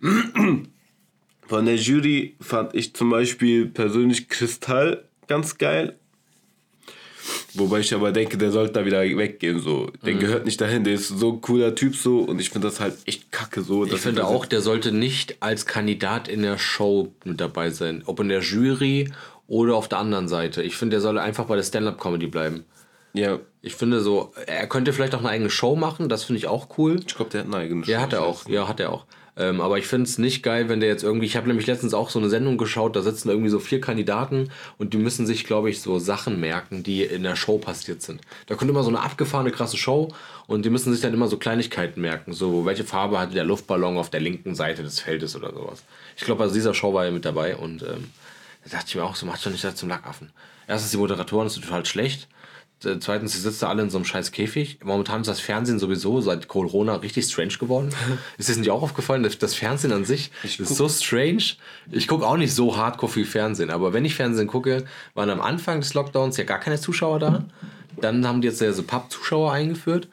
Von 1.46 1.64
der 1.64 1.76
Jury 1.76 2.36
fand 2.40 2.74
ich 2.74 2.94
zum 2.94 3.10
Beispiel 3.10 3.66
persönlich 3.66 4.28
Kristall 4.28 5.04
ganz 5.26 5.56
geil. 5.56 5.96
Wobei 7.54 7.80
ich 7.80 7.92
aber 7.94 8.12
denke, 8.12 8.36
der 8.36 8.50
sollte 8.50 8.74
da 8.74 8.84
wieder 8.84 9.00
weggehen. 9.00 9.60
So. 9.60 9.90
Der 10.04 10.14
gehört 10.14 10.44
nicht 10.44 10.60
dahin. 10.60 10.84
Der 10.84 10.94
ist 10.94 11.08
so 11.08 11.32
ein 11.32 11.40
cooler 11.40 11.74
Typ 11.74 11.96
so. 11.96 12.20
Und 12.20 12.40
ich 12.40 12.50
finde 12.50 12.68
das 12.68 12.80
halt 12.80 12.96
echt 13.06 13.32
kacke 13.32 13.62
so. 13.62 13.84
Ich 13.84 13.92
finde 13.94 14.26
auch, 14.26 14.46
der 14.46 14.60
sollte 14.60 14.92
nicht 14.92 15.36
als 15.40 15.66
Kandidat 15.66 16.28
in 16.28 16.42
der 16.42 16.58
Show 16.58 17.12
mit 17.24 17.40
dabei 17.40 17.70
sein. 17.70 18.02
Ob 18.06 18.20
in 18.20 18.28
der 18.28 18.40
Jury 18.40 19.10
oder 19.48 19.74
auf 19.74 19.88
der 19.88 19.98
anderen 19.98 20.28
Seite. 20.28 20.62
Ich 20.62 20.76
finde, 20.76 20.94
der 20.94 21.00
soll 21.00 21.18
einfach 21.18 21.46
bei 21.46 21.56
der 21.56 21.64
Stand-Up-Comedy 21.64 22.28
bleiben. 22.28 22.64
Ja, 23.14 23.40
Ich 23.62 23.74
finde 23.74 24.00
so, 24.00 24.32
er 24.46 24.68
könnte 24.68 24.92
vielleicht 24.92 25.14
auch 25.14 25.20
eine 25.20 25.30
eigene 25.30 25.50
Show 25.50 25.74
machen, 25.74 26.08
das 26.08 26.22
finde 26.24 26.38
ich 26.38 26.46
auch 26.46 26.78
cool. 26.78 27.00
ich 27.04 27.16
glaube, 27.16 27.30
der 27.32 27.40
hat 27.40 27.48
eine 27.48 27.56
eigene 27.56 27.84
Ja, 27.86 28.00
hat 28.02 28.12
er 28.12 28.22
auch. 28.22 28.46
Ja, 28.48 28.68
hat 28.68 28.78
er 28.78 28.92
auch. 28.92 29.06
Ähm, 29.36 29.60
aber 29.60 29.78
ich 29.78 29.86
finde 29.86 30.04
es 30.04 30.18
nicht 30.18 30.42
geil, 30.42 30.68
wenn 30.68 30.80
der 30.80 30.88
jetzt 30.88 31.04
irgendwie. 31.04 31.26
Ich 31.26 31.36
habe 31.36 31.46
nämlich 31.46 31.66
letztens 31.68 31.94
auch 31.94 32.10
so 32.10 32.18
eine 32.18 32.28
Sendung 32.28 32.58
geschaut, 32.58 32.96
da 32.96 33.02
sitzen 33.02 33.28
irgendwie 33.28 33.50
so 33.50 33.60
vier 33.60 33.80
Kandidaten 33.80 34.50
und 34.78 34.94
die 34.94 34.98
müssen 34.98 35.26
sich, 35.26 35.44
glaube 35.44 35.70
ich, 35.70 35.80
so 35.80 35.98
Sachen 36.00 36.40
merken, 36.40 36.82
die 36.82 37.04
in 37.04 37.22
der 37.22 37.36
Show 37.36 37.58
passiert 37.58 38.02
sind. 38.02 38.20
Da 38.46 38.56
kommt 38.56 38.68
immer 38.70 38.82
so 38.82 38.88
eine 38.88 39.00
abgefahrene, 39.00 39.52
krasse 39.52 39.76
Show 39.76 40.08
und 40.48 40.64
die 40.64 40.70
müssen 40.70 40.92
sich 40.92 41.00
dann 41.00 41.14
immer 41.14 41.28
so 41.28 41.36
Kleinigkeiten 41.36 42.00
merken. 42.00 42.32
So, 42.32 42.66
welche 42.66 42.82
Farbe 42.84 43.20
hatte 43.20 43.34
der 43.34 43.44
Luftballon 43.44 43.96
auf 43.96 44.10
der 44.10 44.20
linken 44.20 44.56
Seite 44.56 44.82
des 44.82 44.98
Feldes 45.00 45.36
oder 45.36 45.52
sowas. 45.52 45.84
Ich 46.16 46.24
glaube, 46.24 46.42
also 46.42 46.54
dieser 46.54 46.74
Show 46.74 46.92
war 46.92 47.04
er 47.04 47.12
mit 47.12 47.24
dabei 47.24 47.56
und 47.56 47.82
ähm, 47.82 48.10
da 48.64 48.70
dachte 48.70 48.86
ich 48.88 48.94
mir 48.96 49.04
auch, 49.04 49.16
so 49.16 49.26
macht 49.26 49.44
doch 49.44 49.50
nicht 49.50 49.64
das 49.64 49.76
zum 49.76 49.88
Lackaffen. 49.88 50.30
Erstens, 50.66 50.90
die 50.90 50.96
Moderatoren 50.98 51.48
sind 51.48 51.64
total 51.64 51.86
schlecht. 51.86 52.28
Äh, 52.84 52.98
Zweitens, 53.00 53.32
die 53.32 53.38
sitzen 53.38 53.64
alle 53.64 53.82
in 53.82 53.90
so 53.90 53.98
einem 53.98 54.04
scheiß 54.04 54.32
Käfig. 54.32 54.78
Momentan 54.84 55.22
ist 55.22 55.26
das 55.26 55.40
Fernsehen 55.40 55.78
sowieso 55.78 56.20
seit 56.20 56.48
Corona 56.48 56.96
richtig 56.96 57.26
strange 57.26 57.54
geworden. 57.58 57.90
ist 58.38 58.48
dir 58.48 58.56
nicht 58.56 58.70
auch 58.70 58.82
aufgefallen? 58.82 59.22
dass 59.22 59.38
Das 59.38 59.54
Fernsehen 59.54 59.92
an 59.92 60.04
sich 60.04 60.30
ist 60.42 60.58
so 60.58 60.88
strange. 60.88 61.42
Ich 61.90 62.06
gucke 62.06 62.26
auch 62.26 62.36
nicht 62.36 62.54
so 62.54 62.76
hardcore 62.76 63.10
viel 63.10 63.24
Fernsehen, 63.24 63.70
aber 63.70 63.92
wenn 63.92 64.04
ich 64.04 64.14
Fernsehen 64.14 64.46
gucke, 64.46 64.84
waren 65.14 65.30
am 65.30 65.40
Anfang 65.40 65.80
des 65.80 65.94
Lockdowns 65.94 66.36
ja 66.36 66.44
gar 66.44 66.60
keine 66.60 66.80
Zuschauer 66.80 67.18
da. 67.18 67.44
Dann 68.00 68.26
haben 68.26 68.40
die 68.42 68.48
jetzt 68.48 68.60
ja 68.60 68.72
so 68.72 68.84
Papp-Zuschauer 68.84 69.52
eingeführt. 69.52 70.08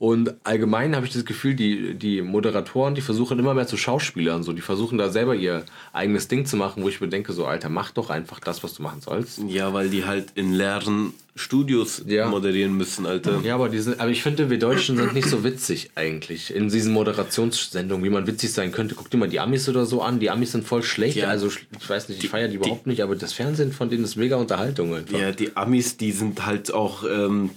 Und 0.00 0.34
allgemein 0.44 0.96
habe 0.96 1.04
ich 1.04 1.12
das 1.12 1.26
Gefühl, 1.26 1.54
die, 1.54 1.92
die 1.92 2.22
Moderatoren, 2.22 2.94
die 2.94 3.02
versuchen 3.02 3.38
immer 3.38 3.52
mehr 3.52 3.66
zu 3.66 3.76
Schauspielern. 3.76 4.42
So. 4.42 4.54
Die 4.54 4.62
versuchen 4.62 4.96
da 4.96 5.10
selber 5.10 5.34
ihr 5.34 5.62
eigenes 5.92 6.26
Ding 6.26 6.46
zu 6.46 6.56
machen, 6.56 6.82
wo 6.82 6.88
ich 6.88 7.02
mir 7.02 7.08
denke, 7.08 7.34
so, 7.34 7.44
Alter, 7.44 7.68
mach 7.68 7.90
doch 7.90 8.08
einfach 8.08 8.40
das, 8.40 8.64
was 8.64 8.72
du 8.72 8.82
machen 8.82 9.02
sollst. 9.02 9.42
Ja, 9.46 9.74
weil 9.74 9.90
die 9.90 10.06
halt 10.06 10.28
in 10.36 10.54
leeren 10.54 11.12
Studios 11.36 12.02
Ja. 12.06 12.28
moderieren 12.30 12.74
müssen, 12.78 13.04
Alter. 13.04 13.40
Ja, 13.44 13.56
aber, 13.56 13.68
die 13.68 13.78
sind, 13.78 14.00
aber 14.00 14.08
ich 14.08 14.22
finde, 14.22 14.48
wir 14.48 14.58
Deutschen 14.58 14.96
sind 14.96 15.12
nicht 15.12 15.28
so 15.28 15.44
witzig 15.44 15.90
eigentlich. 15.96 16.54
In 16.54 16.70
diesen 16.70 16.94
Moderationssendungen, 16.94 18.02
wie 18.02 18.08
man 18.08 18.26
witzig 18.26 18.52
sein 18.54 18.72
könnte. 18.72 18.94
Guck 18.94 19.10
dir 19.10 19.18
mal 19.18 19.28
die 19.28 19.38
Amis 19.38 19.68
oder 19.68 19.84
so 19.84 20.00
an. 20.00 20.18
Die 20.18 20.30
Amis 20.30 20.52
sind 20.52 20.64
voll 20.66 20.82
schlecht. 20.82 21.16
Ja. 21.18 21.28
Also, 21.28 21.48
ich 21.48 21.90
weiß 21.90 22.08
nicht, 22.08 22.24
ich 22.24 22.30
feiere 22.30 22.48
die 22.48 22.56
überhaupt 22.56 22.86
nicht, 22.86 23.02
aber 23.02 23.16
das 23.16 23.34
Fernsehen 23.34 23.70
von 23.70 23.90
denen 23.90 24.04
ist 24.04 24.16
mega 24.16 24.36
Unterhaltung 24.36 24.94
einfach. 24.94 25.18
Ja, 25.18 25.30
die 25.32 25.54
Amis, 25.58 25.98
die 25.98 26.12
sind 26.12 26.46
halt 26.46 26.72
auch, 26.72 27.04
ähm, 27.04 27.50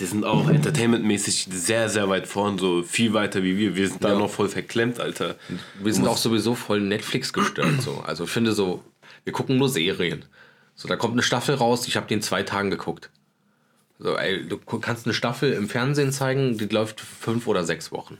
die 0.00 0.04
sind 0.06 0.24
auch 0.24 0.48
entertainmentmäßig 0.48 1.48
sehr, 1.50 1.88
sehr 1.88 2.08
weit 2.08 2.26
vorn, 2.26 2.58
so 2.58 2.82
viel 2.82 3.12
weiter 3.12 3.42
wie 3.42 3.56
wir. 3.58 3.76
Wir 3.76 3.88
sind 3.88 4.02
da 4.02 4.10
Ja. 4.12 4.18
noch 4.18 4.30
voll 4.30 4.48
verklemmt, 4.48 5.00
Alter. 5.00 5.36
Wir 5.82 5.92
sind 5.94 6.06
auch 6.06 6.16
sowieso 6.16 6.54
voll 6.54 6.80
Netflix 6.80 7.32
gestört. 7.32 7.82
So. 7.82 8.02
Also 8.06 8.24
ich 8.24 8.30
finde 8.30 8.52
so, 8.52 8.82
wir 9.24 9.32
gucken 9.32 9.56
nur 9.58 9.68
Serien. 9.68 10.24
So, 10.74 10.88
da 10.88 10.96
kommt 10.96 11.12
eine 11.14 11.22
Staffel 11.22 11.54
raus, 11.54 11.86
ich 11.88 11.96
habe 11.96 12.06
die 12.06 12.14
in 12.14 12.22
zwei 12.22 12.42
Tagen 12.42 12.70
geguckt. 12.70 13.10
So, 13.98 14.16
ey, 14.16 14.46
du 14.46 14.58
kannst 14.58 15.06
eine 15.06 15.14
Staffel 15.14 15.52
im 15.52 15.68
Fernsehen 15.68 16.12
zeigen, 16.12 16.58
die 16.58 16.66
läuft 16.66 17.00
fünf 17.00 17.46
oder 17.46 17.64
sechs 17.64 17.92
Wochen. 17.92 18.18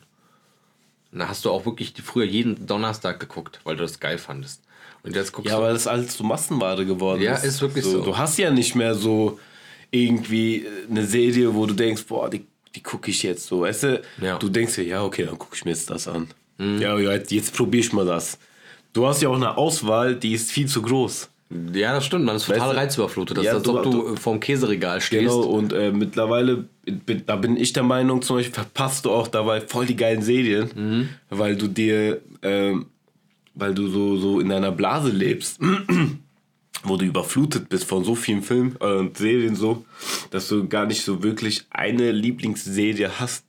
Und 1.12 1.18
da 1.18 1.28
hast 1.28 1.44
du 1.44 1.50
auch 1.50 1.66
wirklich 1.66 1.92
die 1.94 2.02
früher 2.02 2.24
jeden 2.24 2.66
Donnerstag 2.66 3.20
geguckt, 3.20 3.60
weil 3.64 3.76
du 3.76 3.82
das 3.82 4.00
geil 4.00 4.18
fandest. 4.18 4.62
Und 5.02 5.14
jetzt 5.14 5.32
guckst 5.32 5.50
Ja, 5.50 5.58
du. 5.58 5.62
weil 5.64 5.72
das 5.74 5.86
alles 5.86 6.16
so 6.16 6.24
Massenware 6.24 6.84
geworden 6.86 7.20
Ja, 7.22 7.34
ist. 7.34 7.44
ist 7.44 7.60
wirklich 7.60 7.84
so. 7.84 8.02
Du 8.02 8.16
hast 8.16 8.38
ja 8.38 8.50
nicht 8.50 8.74
mehr 8.74 8.94
so 8.94 9.38
irgendwie 9.90 10.66
eine 10.90 11.04
Serie, 11.04 11.54
wo 11.54 11.66
du 11.66 11.74
denkst, 11.74 12.04
boah, 12.06 12.28
die, 12.30 12.44
die 12.74 12.82
gucke 12.82 13.10
ich 13.10 13.22
jetzt 13.22 13.46
so, 13.46 13.60
weißt 13.62 13.82
du? 13.84 14.02
Ja. 14.20 14.38
Du 14.38 14.48
denkst 14.48 14.74
dir, 14.76 14.84
ja, 14.84 15.02
okay, 15.04 15.24
dann 15.24 15.38
gucke 15.38 15.54
ich 15.56 15.64
mir 15.64 15.70
jetzt 15.72 15.90
das 15.90 16.08
an. 16.08 16.28
Ja, 16.58 16.98
ja, 16.98 17.12
jetzt, 17.12 17.54
probiere 17.54 17.84
ich 17.84 17.92
mal 17.92 18.06
das. 18.06 18.38
Du 18.92 19.06
hast 19.06 19.20
ja 19.20 19.28
auch 19.28 19.36
eine 19.36 19.58
Auswahl, 19.58 20.14
die 20.16 20.32
ist 20.32 20.50
viel 20.50 20.66
zu 20.66 20.80
groß. 20.80 21.28
Ja, 21.74 21.92
das 21.92 22.06
stimmt, 22.06 22.24
man 22.24 22.36
ist 22.36 22.46
total 22.46 22.60
Weißt 22.62 22.72
du- 22.72 22.76
reizüberflutet. 22.78 23.36
Das 23.36 23.44
Ja, 23.44 23.50
ist, 23.52 23.56
als 23.58 23.64
du- 23.64 23.76
ob 23.76 23.82
du, 23.84 23.90
du- 23.90 24.16
vorm 24.16 24.40
Käseregal 24.40 25.00
stehst. 25.00 25.22
Genau, 25.22 25.42
und 25.42 25.72
äh, 25.72 25.92
mittlerweile, 25.92 26.64
da 27.26 27.36
bin 27.36 27.56
ich 27.56 27.72
der 27.72 27.82
Meinung, 27.84 28.22
zum 28.22 28.36
Beispiel 28.36 28.54
verpasst 28.54 29.04
du 29.04 29.10
auch 29.12 29.28
dabei 29.28 29.60
voll 29.60 29.86
die 29.86 29.94
geilen 29.96 30.22
Serien, 30.22 31.08
weil 31.30 31.54
du 31.56 31.68
dir, 31.68 32.20
ähm, 32.42 32.86
weil 33.54 33.74
du 33.74 33.86
so, 33.88 34.16
so 34.16 34.40
in 34.40 34.48
deiner 34.48 34.72
Blase 34.72 35.10
lebst, 35.10 35.60
wo 36.88 36.96
du 36.96 37.04
überflutet 37.04 37.68
bist 37.68 37.84
von 37.84 38.04
so 38.04 38.14
vielen 38.14 38.42
Filmen 38.42 38.76
äh, 38.80 38.84
und 38.84 39.16
Serien 39.18 39.54
so, 39.56 39.84
dass 40.30 40.48
du 40.48 40.66
gar 40.68 40.86
nicht 40.86 41.02
so 41.04 41.22
wirklich 41.22 41.64
eine 41.70 42.12
Lieblingsserie 42.12 43.18
hast, 43.18 43.44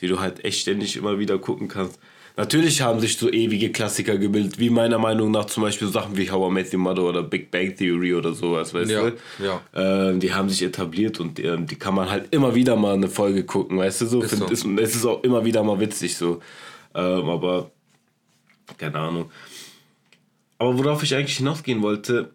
die 0.00 0.08
du 0.08 0.20
halt 0.20 0.44
echt 0.44 0.60
ständig 0.60 0.96
immer 0.96 1.18
wieder 1.18 1.38
gucken 1.38 1.68
kannst. 1.68 1.98
Natürlich 2.36 2.82
haben 2.82 2.98
sich 2.98 3.16
so 3.16 3.30
ewige 3.30 3.70
Klassiker 3.70 4.18
gebildet, 4.18 4.58
wie 4.58 4.68
meiner 4.68 4.98
Meinung 4.98 5.30
nach 5.30 5.44
zum 5.44 5.62
Beispiel 5.62 5.86
Sachen 5.86 6.16
wie 6.16 6.28
How 6.28 6.50
I 6.50 6.52
Met 6.52 6.74
Your 6.74 6.80
Mother 6.80 7.04
oder 7.04 7.22
Big 7.22 7.52
Bang 7.52 7.76
Theory 7.76 8.12
oder 8.12 8.34
sowas, 8.34 8.74
weißt 8.74 8.90
Ja, 8.90 9.10
du? 9.10 9.16
ja. 9.44 9.60
Ähm, 10.10 10.18
die 10.18 10.34
haben 10.34 10.48
sich 10.48 10.60
etabliert 10.62 11.20
und 11.20 11.38
ähm, 11.38 11.66
die 11.68 11.76
kann 11.76 11.94
man 11.94 12.10
halt 12.10 12.34
immer 12.34 12.52
wieder 12.56 12.74
mal 12.74 12.94
eine 12.94 13.06
Folge 13.08 13.44
gucken, 13.44 13.78
weißt 13.78 14.00
du 14.00 14.06
so? 14.06 14.20
Ist 14.22 14.30
Find, 14.30 14.40
so. 14.48 14.48
Ist, 14.48 14.66
es 14.80 14.96
ist 14.96 15.06
auch 15.06 15.22
immer 15.22 15.44
wieder 15.44 15.62
mal 15.62 15.78
witzig 15.78 16.16
so. 16.16 16.40
Ähm, 16.92 17.28
aber 17.28 17.70
keine 18.78 18.98
Ahnung. 18.98 19.30
Aber 20.58 20.76
worauf 20.76 21.04
ich 21.04 21.14
eigentlich 21.14 21.36
hinausgehen 21.36 21.82
wollte, 21.82 22.30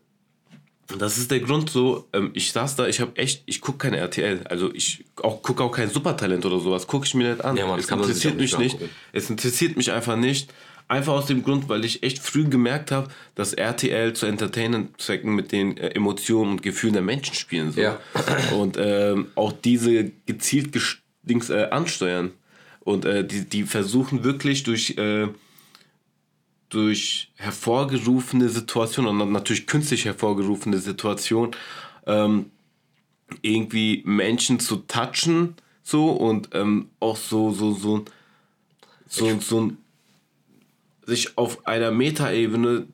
das 0.98 1.18
ist 1.18 1.30
der 1.30 1.40
Grund 1.40 1.70
so, 1.70 2.08
ähm, 2.14 2.32
ich 2.34 2.52
saß 2.52 2.76
da, 2.76 2.88
ich 2.88 3.00
habe 3.00 3.16
echt, 3.16 3.44
ich 3.46 3.62
gucke 3.62 3.78
keine 3.78 3.98
RTL, 3.98 4.42
also 4.50 4.74
ich 4.74 5.06
auch, 5.18 5.42
gucke 5.44 5.64
auch 5.64 5.72
kein 5.72 5.90
Supertalent 5.90 6.46
oder 6.46 6.60
sowas, 6.60 6.88
gucke 6.88 7.06
ich 7.06 7.14
mir 7.14 7.32
nicht 7.32 7.46
an. 7.46 7.58
Ja, 7.58 7.68
Mann, 7.68 7.80
es 7.80 7.90
interessiert 7.90 8.38
mich 8.38 8.58
nicht. 8.58 8.76
angucken. 8.76 8.92
Es 9.14 9.30
interessiert 9.30 9.78
mich 9.78 9.92
einfach 9.92 10.16
nicht. 10.16 10.52
Einfach 10.88 11.14
aus 11.14 11.28
dem 11.28 11.44
Grund, 11.44 11.70
weil 11.70 11.86
ich 11.86 12.02
echt 12.02 12.18
früh 12.18 12.46
gemerkt 12.46 12.90
habe, 12.92 13.10
dass 13.36 13.54
RTL 13.54 14.14
zu 14.14 14.26
Entertainment-Zwecken 14.26 15.36
mit 15.36 15.52
den 15.52 15.78
äh, 15.78 15.90
Emotionen 15.90 16.54
und 16.54 16.64
Gefühlen 16.64 16.94
der 16.94 17.04
Menschen 17.04 17.36
spielen 17.36 17.72
soll. 17.72 17.84
Ja. 17.84 18.00
Und 18.58 18.76
ähm, 18.80 19.28
auch 19.36 19.52
diese 19.52 20.12
gezielt 20.26 20.76
Dings, 21.22 21.52
äh, 21.52 21.68
ansteuern. 21.70 22.32
Und 22.80 23.06
äh, 23.06 23.24
die, 23.24 23.46
die 23.46 23.64
versuchen 23.64 24.24
wirklich 24.24 24.64
durch, 24.64 24.98
äh, 24.98 25.28
durch 26.70 27.32
hervorgerufene 27.36 28.50
Situationen 28.50 29.22
und 29.22 29.32
natürlich 29.32 29.68
künstlich 29.68 30.06
hervorgerufene 30.06 30.78
Situationen 30.78 31.52
ähm, 32.06 32.52
irgendwie 33.42 34.04
Menschen 34.06 34.60
zu 34.60 34.78
touchen 34.78 35.56
so 35.84 36.12
und 36.12 36.50
ähm, 36.54 36.90
auch 37.00 37.18
so 37.18 37.52
so 37.52 37.74
so 37.74 38.06
so 39.08 39.40
so 39.40 39.62
ein 39.62 39.78
sich 41.06 41.38
auf 41.38 41.66
einer 41.66 41.92
Metaebene 41.92 42.88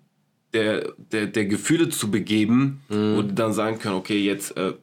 der, 0.53 0.93
der, 1.11 1.27
der 1.27 1.45
Gefühle 1.45 1.89
zu 1.89 2.09
begeben, 2.09 2.81
wo 2.87 3.21
die 3.21 3.35
dann 3.35 3.51
sagen 3.51 3.77
können, 3.77 3.95
okay, 3.95 4.23
jetzt 4.23 4.55
äh, 4.55 4.73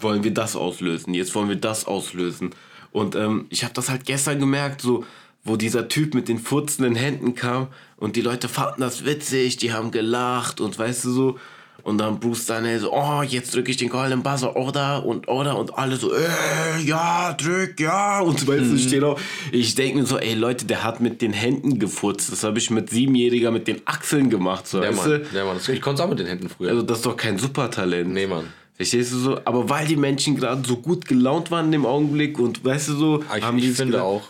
wollen 0.00 0.24
wir 0.24 0.32
das 0.32 0.56
auslösen, 0.56 1.12
jetzt 1.12 1.34
wollen 1.34 1.50
wir 1.50 1.56
das 1.56 1.84
auslösen. 1.84 2.54
Und 2.90 3.14
ähm, 3.14 3.46
ich 3.50 3.64
habe 3.64 3.74
das 3.74 3.90
halt 3.90 4.06
gestern 4.06 4.38
gemerkt, 4.38 4.80
so, 4.80 5.04
wo 5.44 5.56
dieser 5.56 5.88
Typ 5.88 6.14
mit 6.14 6.28
den 6.28 6.38
furzenden 6.38 6.94
Händen 6.94 7.34
kam 7.34 7.68
und 7.96 8.16
die 8.16 8.20
Leute 8.20 8.48
fanden 8.48 8.80
das 8.80 9.04
witzig, 9.04 9.56
die 9.56 9.72
haben 9.72 9.90
gelacht 9.90 10.60
und 10.60 10.78
weißt 10.78 11.04
du 11.04 11.10
so. 11.10 11.38
Und 11.84 11.98
dann 11.98 12.20
Bruce 12.20 12.46
Danner 12.46 12.78
so, 12.78 12.92
oh, 12.92 13.22
jetzt 13.22 13.52
drücke 13.56 13.72
ich 13.72 13.76
den 13.76 13.88
goldenen 13.88 14.22
Buzzer, 14.22 14.54
oder 14.54 15.04
und 15.04 15.26
oder 15.26 15.58
und 15.58 15.76
alle 15.76 15.96
so, 15.96 16.12
äh, 16.14 16.80
ja, 16.84 17.32
drück, 17.32 17.80
ja. 17.80 18.20
Und 18.20 18.46
weißt 18.46 18.70
du, 18.70 18.78
steht 18.78 19.02
auch, 19.02 19.18
ich 19.50 19.74
denke 19.74 19.98
mir 19.98 20.06
so, 20.06 20.16
ey 20.16 20.34
Leute, 20.34 20.64
der 20.64 20.84
hat 20.84 21.00
mit 21.00 21.20
den 21.22 21.32
Händen 21.32 21.80
gefurzt. 21.80 22.30
Das 22.30 22.44
habe 22.44 22.58
ich 22.58 22.70
mit 22.70 22.90
Siebenjähriger 22.90 23.50
mit 23.50 23.66
den 23.66 23.80
Achseln 23.84 24.30
gemacht, 24.30 24.68
so, 24.68 24.80
Ja, 24.80 24.90
weißt 24.90 25.06
Mann. 25.08 25.22
Ja, 25.34 25.44
Mann. 25.44 25.56
Das, 25.56 25.68
ich 25.68 25.80
konnte 25.80 26.00
es 26.00 26.06
auch 26.06 26.10
mit 26.10 26.20
den 26.20 26.28
Händen 26.28 26.48
früher. 26.48 26.70
Also 26.70 26.82
das 26.82 26.98
ist 26.98 27.06
doch 27.06 27.16
kein 27.16 27.38
Supertalent. 27.38 28.12
nee, 28.12 28.28
Mann. 28.28 28.44
Verstehst 28.76 29.12
du 29.12 29.18
so? 29.18 29.38
Aber 29.44 29.68
weil 29.68 29.86
die 29.86 29.96
Menschen 29.96 30.36
gerade 30.36 30.62
so 30.66 30.76
gut 30.76 31.06
gelaunt 31.06 31.50
waren 31.50 31.66
in 31.66 31.72
dem 31.72 31.86
Augenblick 31.86 32.38
und 32.38 32.64
weißt 32.64 32.90
du 32.90 32.94
so, 32.94 33.24
Aber 33.28 33.38
Ich, 33.38 33.44
haben 33.44 33.58
die 33.58 33.70
ich 33.70 33.76
finde 33.76 34.02
auch, 34.04 34.22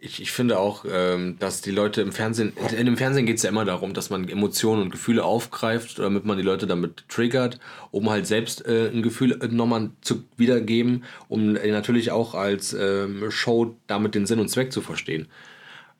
ich, 0.00 0.22
ich 0.22 0.32
finde 0.32 0.58
auch, 0.58 0.84
ähm, 0.90 1.36
dass 1.38 1.60
die 1.60 1.70
Leute 1.70 2.00
im 2.00 2.12
Fernsehen, 2.12 2.52
in 2.76 2.86
dem 2.86 2.96
Fernsehen 2.96 3.26
geht 3.26 3.36
es 3.36 3.42
ja 3.42 3.50
immer 3.50 3.64
darum, 3.64 3.92
dass 3.92 4.10
man 4.10 4.28
Emotionen 4.28 4.82
und 4.82 4.90
Gefühle 4.90 5.24
aufgreift, 5.24 5.98
damit 5.98 6.24
man 6.24 6.38
die 6.38 6.42
Leute 6.42 6.66
damit 6.66 7.04
triggert, 7.08 7.60
um 7.90 8.08
halt 8.08 8.26
selbst 8.26 8.66
äh, 8.66 8.88
ein 8.88 9.02
Gefühl 9.02 9.38
äh, 9.42 9.48
nochmal 9.48 9.90
zu 10.00 10.24
wiedergeben, 10.36 11.04
um 11.28 11.56
äh, 11.56 11.70
natürlich 11.70 12.10
auch 12.10 12.34
als 12.34 12.72
ähm, 12.72 13.30
Show 13.30 13.76
damit 13.86 14.14
den 14.14 14.26
Sinn 14.26 14.40
und 14.40 14.48
Zweck 14.48 14.72
zu 14.72 14.80
verstehen. 14.80 15.28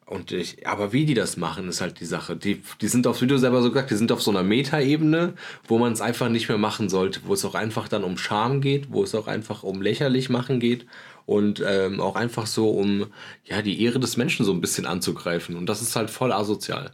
Und 0.06 0.32
ich, 0.32 0.66
aber 0.66 0.92
wie 0.92 1.04
die 1.04 1.14
das 1.14 1.36
machen, 1.36 1.68
ist 1.68 1.80
halt 1.80 2.00
die 2.00 2.04
Sache. 2.04 2.34
Die, 2.34 2.62
die 2.80 2.88
sind 2.88 3.06
auf, 3.06 3.22
wie 3.22 3.28
du 3.28 3.38
selber 3.38 3.62
so 3.62 3.68
gesagt, 3.70 3.92
die 3.92 3.96
sind 3.96 4.10
auf 4.10 4.20
so 4.20 4.32
einer 4.32 4.42
Metaebene, 4.42 5.34
wo 5.68 5.78
man 5.78 5.92
es 5.92 6.00
einfach 6.00 6.28
nicht 6.28 6.48
mehr 6.48 6.58
machen 6.58 6.88
sollte, 6.88 7.20
wo 7.26 7.34
es 7.34 7.44
auch 7.44 7.54
einfach 7.54 7.86
dann 7.86 8.02
um 8.02 8.18
Scham 8.18 8.60
geht, 8.60 8.90
wo 8.90 9.04
es 9.04 9.14
auch 9.14 9.28
einfach 9.28 9.62
um 9.62 9.80
lächerlich 9.80 10.28
machen 10.28 10.58
geht 10.58 10.86
und 11.26 11.62
ähm, 11.66 12.00
auch 12.00 12.16
einfach 12.16 12.46
so 12.46 12.70
um 12.70 13.06
ja 13.44 13.62
die 13.62 13.83
Ehre 13.83 14.00
des 14.00 14.16
Menschen 14.16 14.44
so 14.44 14.52
ein 14.52 14.61
bisschen 14.61 14.87
anzugreifen. 14.87 15.56
Und 15.56 15.66
das 15.66 15.83
ist 15.83 15.96
halt 15.96 16.11
voll 16.11 16.33
asozial. 16.33 16.90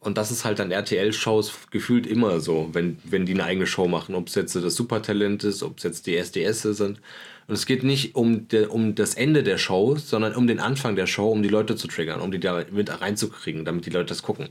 Und 0.00 0.18
das 0.18 0.30
ist 0.30 0.44
halt 0.44 0.60
an 0.60 0.70
RTL-Shows 0.70 1.52
gefühlt 1.70 2.06
immer 2.06 2.40
so, 2.40 2.68
wenn, 2.72 2.98
wenn 3.04 3.24
die 3.24 3.32
eine 3.32 3.44
eigene 3.44 3.66
Show 3.66 3.88
machen. 3.88 4.14
Ob 4.14 4.28
es 4.28 4.34
jetzt 4.34 4.54
das 4.54 4.74
Supertalent 4.74 5.42
ist, 5.44 5.62
ob 5.62 5.78
es 5.78 5.84
jetzt 5.84 6.06
die 6.06 6.16
SDS 6.16 6.62
sind. 6.62 7.00
Und 7.46 7.54
es 7.54 7.66
geht 7.66 7.82
nicht 7.82 8.14
um, 8.14 8.46
de, 8.48 8.66
um 8.66 8.94
das 8.94 9.14
Ende 9.14 9.42
der 9.42 9.58
Show, 9.58 9.96
sondern 9.96 10.34
um 10.34 10.46
den 10.46 10.60
Anfang 10.60 10.96
der 10.96 11.06
Show, 11.06 11.30
um 11.30 11.42
die 11.42 11.48
Leute 11.48 11.76
zu 11.76 11.88
triggern, 11.88 12.20
um 12.20 12.30
die 12.30 12.40
da 12.40 12.64
mit 12.70 13.00
reinzukriegen, 13.00 13.64
damit 13.64 13.86
die 13.86 13.90
Leute 13.90 14.06
das 14.06 14.22
gucken. 14.22 14.50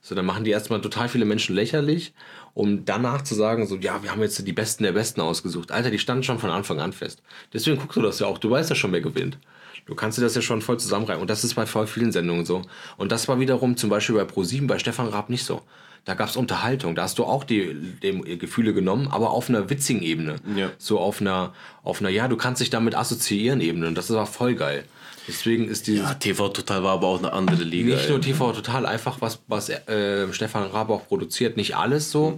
So, 0.00 0.14
dann 0.14 0.26
machen 0.26 0.44
die 0.44 0.50
erstmal 0.50 0.80
total 0.80 1.08
viele 1.08 1.24
Menschen 1.24 1.54
lächerlich, 1.54 2.14
um 2.54 2.84
danach 2.84 3.22
zu 3.22 3.34
sagen, 3.34 3.66
so, 3.66 3.76
ja, 3.76 4.02
wir 4.02 4.10
haben 4.10 4.22
jetzt 4.22 4.46
die 4.46 4.52
Besten 4.52 4.84
der 4.84 4.92
Besten 4.92 5.20
ausgesucht. 5.20 5.70
Alter, 5.70 5.90
die 5.90 5.98
standen 5.98 6.22
schon 6.22 6.38
von 6.38 6.50
Anfang 6.50 6.80
an 6.80 6.92
fest. 6.92 7.22
Deswegen 7.52 7.78
guckst 7.78 7.96
du 7.96 8.02
das 8.02 8.18
ja 8.18 8.26
auch. 8.26 8.38
Du 8.38 8.50
weißt 8.50 8.70
ja 8.70 8.76
schon, 8.76 8.92
wer 8.92 9.00
gewinnt. 9.00 9.38
Du 9.86 9.94
kannst 9.94 10.18
dir 10.18 10.22
das 10.22 10.34
ja 10.34 10.42
schon 10.42 10.60
voll 10.60 10.78
zusammenreimen. 10.78 11.22
Und 11.22 11.30
das 11.30 11.44
ist 11.44 11.54
bei 11.54 11.66
voll 11.66 11.86
vielen 11.86 12.12
Sendungen 12.12 12.44
so. 12.44 12.62
Und 12.96 13.10
das 13.10 13.26
war 13.26 13.40
wiederum 13.40 13.76
zum 13.76 13.90
Beispiel 13.90 14.16
bei 14.16 14.22
Pro7 14.22 14.66
bei 14.66 14.78
Stefan 14.78 15.08
Raab 15.08 15.30
nicht 15.30 15.44
so. 15.44 15.62
Da 16.04 16.14
gab 16.14 16.28
es 16.28 16.36
Unterhaltung. 16.36 16.94
Da 16.94 17.02
hast 17.02 17.18
du 17.18 17.24
auch 17.24 17.44
die, 17.44 17.74
die 18.02 18.38
Gefühle 18.38 18.74
genommen, 18.74 19.08
aber 19.10 19.30
auf 19.30 19.48
einer 19.48 19.70
witzigen 19.70 20.02
Ebene. 20.02 20.36
Ja. 20.56 20.70
So 20.78 20.98
auf 21.00 21.20
einer, 21.20 21.54
auf 21.82 22.00
einer, 22.00 22.10
ja, 22.10 22.28
du 22.28 22.36
kannst 22.36 22.60
dich 22.60 22.70
damit 22.70 22.94
assoziieren 22.94 23.60
Ebene. 23.60 23.88
Und 23.88 23.94
das 23.96 24.10
war 24.10 24.26
voll 24.26 24.54
geil. 24.54 24.84
Deswegen 25.28 25.68
ist 25.68 25.86
dieses 25.86 26.00
Ja, 26.02 26.14
TV 26.14 26.48
Total 26.48 26.82
war 26.82 26.92
aber 26.94 27.06
auch 27.06 27.18
eine 27.18 27.32
andere 27.32 27.62
Liga. 27.62 27.94
nicht 27.94 28.04
ey. 28.06 28.10
nur 28.10 28.20
TV 28.20 28.52
total 28.52 28.86
einfach, 28.86 29.20
was, 29.20 29.40
was 29.46 29.68
äh, 29.68 30.32
Stefan 30.32 30.64
Raab 30.64 30.90
auch 30.90 31.06
produziert. 31.06 31.56
Nicht 31.56 31.76
alles 31.76 32.10
so, 32.10 32.36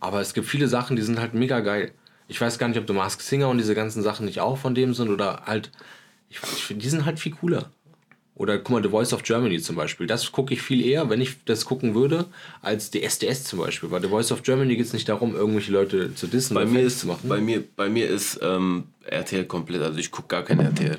aber 0.00 0.20
es 0.20 0.34
gibt 0.34 0.48
viele 0.48 0.68
Sachen, 0.68 0.96
die 0.96 1.02
sind 1.02 1.20
halt 1.20 1.34
mega 1.34 1.60
geil. 1.60 1.92
Ich 2.28 2.40
weiß 2.40 2.58
gar 2.58 2.68
nicht, 2.68 2.78
ob 2.78 2.86
The 2.86 2.92
Mask 2.94 3.20
Singer 3.20 3.48
und 3.48 3.58
diese 3.58 3.74
ganzen 3.74 4.02
Sachen 4.02 4.26
nicht 4.26 4.40
auch 4.40 4.58
von 4.58 4.74
dem 4.74 4.92
sind 4.94 5.08
oder 5.10 5.42
halt, 5.46 5.70
ich, 6.30 6.38
weiß- 6.38 6.56
ich 6.56 6.64
finde, 6.64 6.82
die 6.82 6.88
sind 6.88 7.04
halt 7.04 7.18
viel 7.20 7.32
cooler. 7.32 7.70
Oder 8.34 8.56
guck 8.58 8.70
mal, 8.70 8.82
The 8.82 8.88
Voice 8.88 9.12
of 9.12 9.22
Germany 9.22 9.60
zum 9.60 9.76
Beispiel. 9.76 10.06
Das 10.06 10.32
gucke 10.32 10.54
ich 10.54 10.62
viel 10.62 10.84
eher, 10.84 11.10
wenn 11.10 11.20
ich 11.20 11.44
das 11.44 11.66
gucken 11.66 11.94
würde, 11.94 12.24
als 12.62 12.90
die 12.90 13.02
SDS 13.02 13.44
zum 13.44 13.58
Beispiel. 13.58 13.90
Bei 13.90 14.00
The 14.00 14.08
Voice 14.08 14.32
of 14.32 14.42
Germany 14.42 14.74
geht 14.74 14.86
es 14.86 14.94
nicht 14.94 15.06
darum, 15.08 15.36
irgendwelche 15.36 15.70
Leute 15.70 16.14
zu 16.14 16.26
dissen 16.26 16.54
bei 16.54 16.62
oder 16.62 16.70
mir 16.70 16.80
Fans 16.80 16.92
ist, 16.94 17.00
zu 17.00 17.06
machen. 17.08 17.28
bei 17.28 17.38
mir, 17.40 17.62
bei 17.76 17.90
mir 17.90 18.08
ist 18.08 18.40
ähm, 18.42 18.84
RTL 19.04 19.44
komplett, 19.44 19.82
also 19.82 19.98
ich 19.98 20.10
gucke 20.10 20.28
gar 20.28 20.42
kein 20.44 20.60
RTL. 20.60 20.98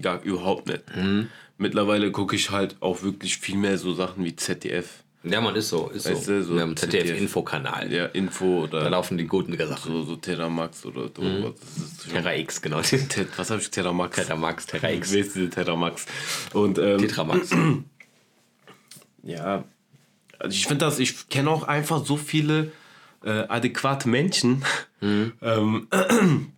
Gar 0.00 0.22
überhaupt 0.22 0.66
nicht. 0.66 0.82
Mhm. 0.96 1.28
Mittlerweile 1.58 2.10
gucke 2.10 2.34
ich 2.36 2.50
halt 2.50 2.76
auch 2.80 3.02
wirklich 3.02 3.36
viel 3.38 3.56
mehr 3.56 3.78
so 3.78 3.94
Sachen 3.94 4.24
wie 4.24 4.34
ZDF. 4.34 5.04
ja, 5.22 5.40
man 5.40 5.54
ist 5.56 5.68
so, 5.70 5.88
ist 5.88 6.04
Weißt 6.10 6.24
so. 6.24 6.32
du, 6.32 6.42
so 6.42 6.74
ZDF. 6.74 7.04
ZDF-Infokanal. 7.04 7.92
Ja, 7.92 8.06
Info 8.06 8.66
Da 8.66 8.78
oder 8.80 8.90
laufen 8.90 9.16
die 9.16 9.26
guten 9.26 9.56
Sachen. 9.56 9.92
so, 9.92 10.02
so 10.02 10.16
Terramax 10.16 10.84
oder 10.84 11.02
Mhm. 11.18 11.44
was 11.44 11.52
das 11.60 11.76
ist 11.92 12.02
schon- 12.02 12.12
Terra 12.12 12.34
X, 12.34 12.60
genau. 12.60 12.78
Was 13.36 13.50
habe 13.50 13.60
ich? 13.62 13.70
Terramax. 13.70 14.16
Terra 14.16 14.36
Max, 14.36 14.66
Terra 14.66 14.90
X. 14.90 15.12
Ist 15.12 15.34
diese 15.36 15.48
Terramax? 15.50 16.06
Und 16.52 16.78
ähm, 16.78 16.98
Tetramax. 16.98 17.50
ja, 19.22 19.64
also 20.38 20.54
ich 20.54 20.66
finde 20.66 20.84
das, 20.84 20.98
ich 20.98 21.28
kenne 21.28 21.50
auch 21.50 21.62
einfach 21.62 22.04
so 22.04 22.16
viele 22.16 22.72
äh, 23.24 23.30
adäquate 23.48 24.08
Menschen, 24.08 24.64
ähm, 25.02 25.86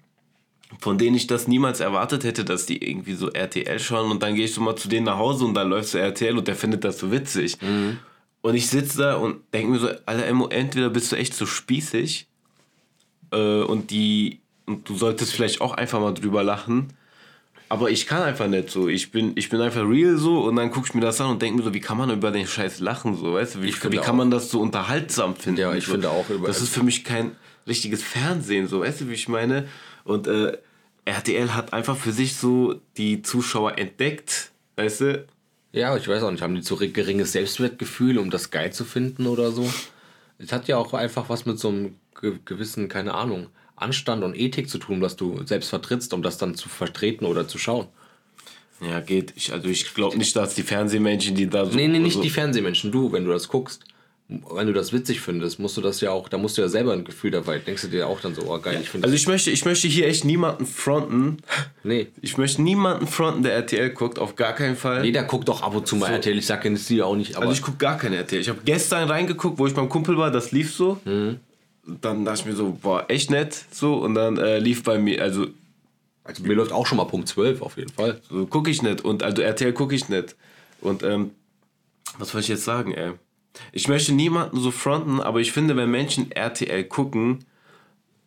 von 0.80 0.98
denen 0.98 1.16
ich 1.16 1.26
das 1.26 1.48
niemals 1.48 1.80
erwartet 1.80 2.24
hätte, 2.24 2.44
dass 2.44 2.66
die 2.66 2.82
irgendwie 2.86 3.14
so 3.14 3.30
RTL 3.30 3.78
schauen 3.80 4.10
und 4.10 4.22
dann 4.22 4.34
gehe 4.34 4.44
ich 4.44 4.54
so 4.54 4.60
mal 4.60 4.76
zu 4.76 4.88
denen 4.88 5.06
nach 5.06 5.18
Hause 5.18 5.44
und 5.44 5.54
dann 5.54 5.68
läuft 5.70 5.88
so 5.88 5.98
RTL 5.98 6.36
und 6.36 6.46
der 6.48 6.56
findet 6.56 6.84
das 6.84 6.98
so 6.98 7.10
witzig. 7.10 7.56
Und 8.42 8.54
ich 8.54 8.68
sitze 8.68 8.98
da 8.98 9.14
und 9.16 9.40
denke 9.52 9.72
mir 9.72 9.78
so, 9.78 9.88
Alter, 10.06 10.26
entweder 10.52 10.90
bist 10.90 11.10
du 11.10 11.16
echt 11.16 11.34
so 11.34 11.46
spießig 11.46 12.28
äh, 13.32 13.62
und 13.62 13.90
die 13.90 14.40
und 14.66 14.88
du 14.88 14.96
solltest 14.96 15.32
vielleicht 15.32 15.60
auch 15.60 15.72
einfach 15.74 16.00
mal 16.00 16.12
drüber 16.12 16.42
lachen. 16.42 16.88
Aber 17.68 17.90
ich 17.90 18.06
kann 18.06 18.22
einfach 18.22 18.46
nicht 18.46 18.70
so. 18.70 18.88
Ich 18.88 19.10
bin, 19.10 19.32
ich 19.36 19.48
bin 19.48 19.60
einfach 19.60 19.82
real 19.88 20.16
so 20.16 20.40
und 20.44 20.54
dann 20.56 20.70
gucke 20.70 20.86
ich 20.88 20.94
mir 20.94 21.00
das 21.00 21.20
an 21.20 21.30
und 21.30 21.42
denke 21.42 21.58
mir 21.58 21.64
so, 21.64 21.74
wie 21.74 21.80
kann 21.80 21.96
man 21.98 22.10
über 22.10 22.30
den 22.30 22.46
Scheiß 22.46 22.78
lachen 22.80 23.16
so, 23.16 23.34
weißt 23.34 23.56
du? 23.56 23.62
Wie, 23.62 23.74
wie 23.90 23.96
kann 23.96 24.16
man 24.16 24.30
das 24.30 24.50
so 24.50 24.60
unterhaltsam 24.60 25.34
finden? 25.34 25.60
Ja, 25.60 25.74
ich 25.74 25.86
so. 25.86 25.92
finde 25.92 26.10
auch 26.10 26.28
über- 26.30 26.46
Das 26.46 26.60
ist 26.62 26.68
für 26.72 26.82
mich 26.84 27.02
kein 27.04 27.32
richtiges 27.66 28.02
Fernsehen 28.04 28.68
so, 28.68 28.80
weißt 28.80 29.00
du, 29.00 29.08
wie 29.08 29.14
ich 29.14 29.28
meine? 29.28 29.66
Und 30.04 30.28
äh, 30.28 30.56
RTL 31.06 31.54
hat 31.54 31.72
einfach 31.72 31.96
für 31.96 32.12
sich 32.12 32.36
so 32.36 32.80
die 32.96 33.22
Zuschauer 33.22 33.78
entdeckt, 33.78 34.50
weißt 34.76 35.00
du? 35.00 35.26
Ja, 35.72 35.96
ich 35.96 36.08
weiß 36.08 36.22
auch 36.22 36.30
nicht, 36.30 36.42
haben 36.42 36.54
die 36.54 36.62
zu 36.62 36.76
geringes 36.76 37.32
Selbstwertgefühl, 37.32 38.18
um 38.18 38.30
das 38.30 38.50
geil 38.50 38.72
zu 38.72 38.84
finden 38.84 39.26
oder 39.26 39.52
so? 39.52 39.70
Es 40.38 40.52
hat 40.52 40.68
ja 40.68 40.76
auch 40.76 40.92
einfach 40.94 41.28
was 41.28 41.46
mit 41.46 41.58
so 41.58 41.68
einem 41.68 41.94
ge 42.20 42.38
gewissen, 42.44 42.88
keine 42.88 43.14
Ahnung, 43.14 43.48
Anstand 43.76 44.24
und 44.24 44.36
Ethik 44.36 44.68
zu 44.68 44.78
tun, 44.78 45.00
was 45.00 45.16
du 45.16 45.44
selbst 45.44 45.68
vertrittst, 45.68 46.12
um 46.12 46.22
das 46.22 46.38
dann 46.38 46.54
zu 46.54 46.68
vertreten 46.68 47.24
oder 47.24 47.46
zu 47.46 47.58
schauen. 47.58 47.86
Ja, 48.80 49.00
geht. 49.00 49.32
Ich, 49.36 49.52
also 49.52 49.68
ich 49.68 49.94
glaube 49.94 50.18
nicht, 50.18 50.34
dass 50.36 50.54
die 50.54 50.62
Fernsehmenschen, 50.62 51.34
die 51.34 51.48
da 51.48 51.66
so. 51.66 51.74
Nee, 51.76 51.88
nee, 51.88 51.98
nicht 51.98 52.14
so, 52.14 52.22
die 52.22 52.30
Fernsehmenschen, 52.30 52.92
du, 52.92 53.12
wenn 53.12 53.24
du 53.24 53.30
das 53.30 53.48
guckst. 53.48 53.84
Wenn 54.28 54.66
du 54.66 54.72
das 54.72 54.92
witzig 54.92 55.20
findest, 55.20 55.60
musst 55.60 55.76
du 55.76 55.80
das 55.80 56.00
ja 56.00 56.10
auch, 56.10 56.28
da 56.28 56.36
musst 56.36 56.58
du 56.58 56.62
ja 56.62 56.68
selber 56.68 56.92
ein 56.92 57.04
Gefühl 57.04 57.30
dabei, 57.30 57.58
denkst 57.58 57.82
du 57.82 57.88
dir 57.88 58.08
auch 58.08 58.20
dann 58.20 58.34
so, 58.34 58.42
oh 58.52 58.58
geil, 58.58 58.80
ich 58.82 58.90
finde 58.90 59.04
Also 59.06 59.14
ich 59.14 59.28
möchte, 59.28 59.52
ich 59.52 59.64
möchte 59.64 59.86
hier 59.86 60.08
echt 60.08 60.24
niemanden 60.24 60.66
fronten. 60.66 61.38
Nee. 61.84 62.08
Ich 62.20 62.36
möchte 62.36 62.62
niemanden 62.62 63.06
fronten, 63.06 63.44
der 63.44 63.52
RTL 63.54 63.90
guckt, 63.90 64.18
auf 64.18 64.34
gar 64.34 64.54
keinen 64.54 64.74
Fall. 64.74 65.04
Jeder 65.04 65.22
guckt 65.22 65.46
doch 65.46 65.62
ab 65.62 65.72
und 65.76 65.86
zu 65.86 65.94
mal 65.94 66.10
RTL, 66.10 66.36
ich 66.36 66.46
sag 66.46 66.64
ja 66.64 66.70
nicht, 66.70 66.88
die 66.88 67.00
auch 67.00 67.14
nicht, 67.14 67.36
aber 67.36 67.46
Also 67.46 67.54
ich 67.56 67.62
gucke 67.62 67.78
gar 67.78 67.96
keine 67.96 68.16
RTL. 68.16 68.40
Ich 68.40 68.48
habe 68.48 68.58
gestern 68.64 69.08
reingeguckt, 69.08 69.56
wo 69.60 69.68
ich 69.68 69.74
beim 69.74 69.88
Kumpel 69.88 70.18
war, 70.18 70.32
das 70.32 70.50
lief 70.50 70.74
so. 70.74 70.98
Mhm. 71.04 71.38
Dann 72.02 72.24
dachte 72.24 72.40
ich 72.40 72.46
mir 72.46 72.56
so, 72.56 72.76
boah, 72.82 73.04
echt 73.06 73.30
nett. 73.30 73.56
So, 73.70 73.94
und 73.94 74.14
dann 74.16 74.36
äh, 74.38 74.58
lief 74.58 74.82
bei 74.82 74.98
mir, 74.98 75.22
also 75.22 75.46
also 76.24 76.42
mir 76.42 76.54
läuft 76.54 76.72
auch 76.72 76.86
schon 76.86 76.98
mal 76.98 77.04
Punkt 77.04 77.28
12 77.28 77.62
auf 77.62 77.76
jeden 77.76 77.92
Fall. 77.92 78.20
so 78.28 78.46
gucke 78.46 78.68
ich 78.68 78.82
nicht. 78.82 79.04
Und 79.04 79.22
also 79.22 79.42
RTL 79.42 79.72
gucke 79.72 79.94
ich 79.94 80.08
nicht. 80.08 80.34
Und 80.80 81.04
ähm, 81.04 81.30
was 82.18 82.30
soll 82.30 82.40
ich 82.40 82.48
jetzt 82.48 82.64
sagen, 82.64 82.92
ey? 82.92 83.12
Ich 83.72 83.88
möchte 83.88 84.12
niemanden 84.12 84.58
so 84.58 84.70
fronten, 84.70 85.20
aber 85.20 85.40
ich 85.40 85.52
finde, 85.52 85.76
wenn 85.76 85.90
Menschen 85.90 86.30
RTL 86.30 86.84
gucken, 86.84 87.44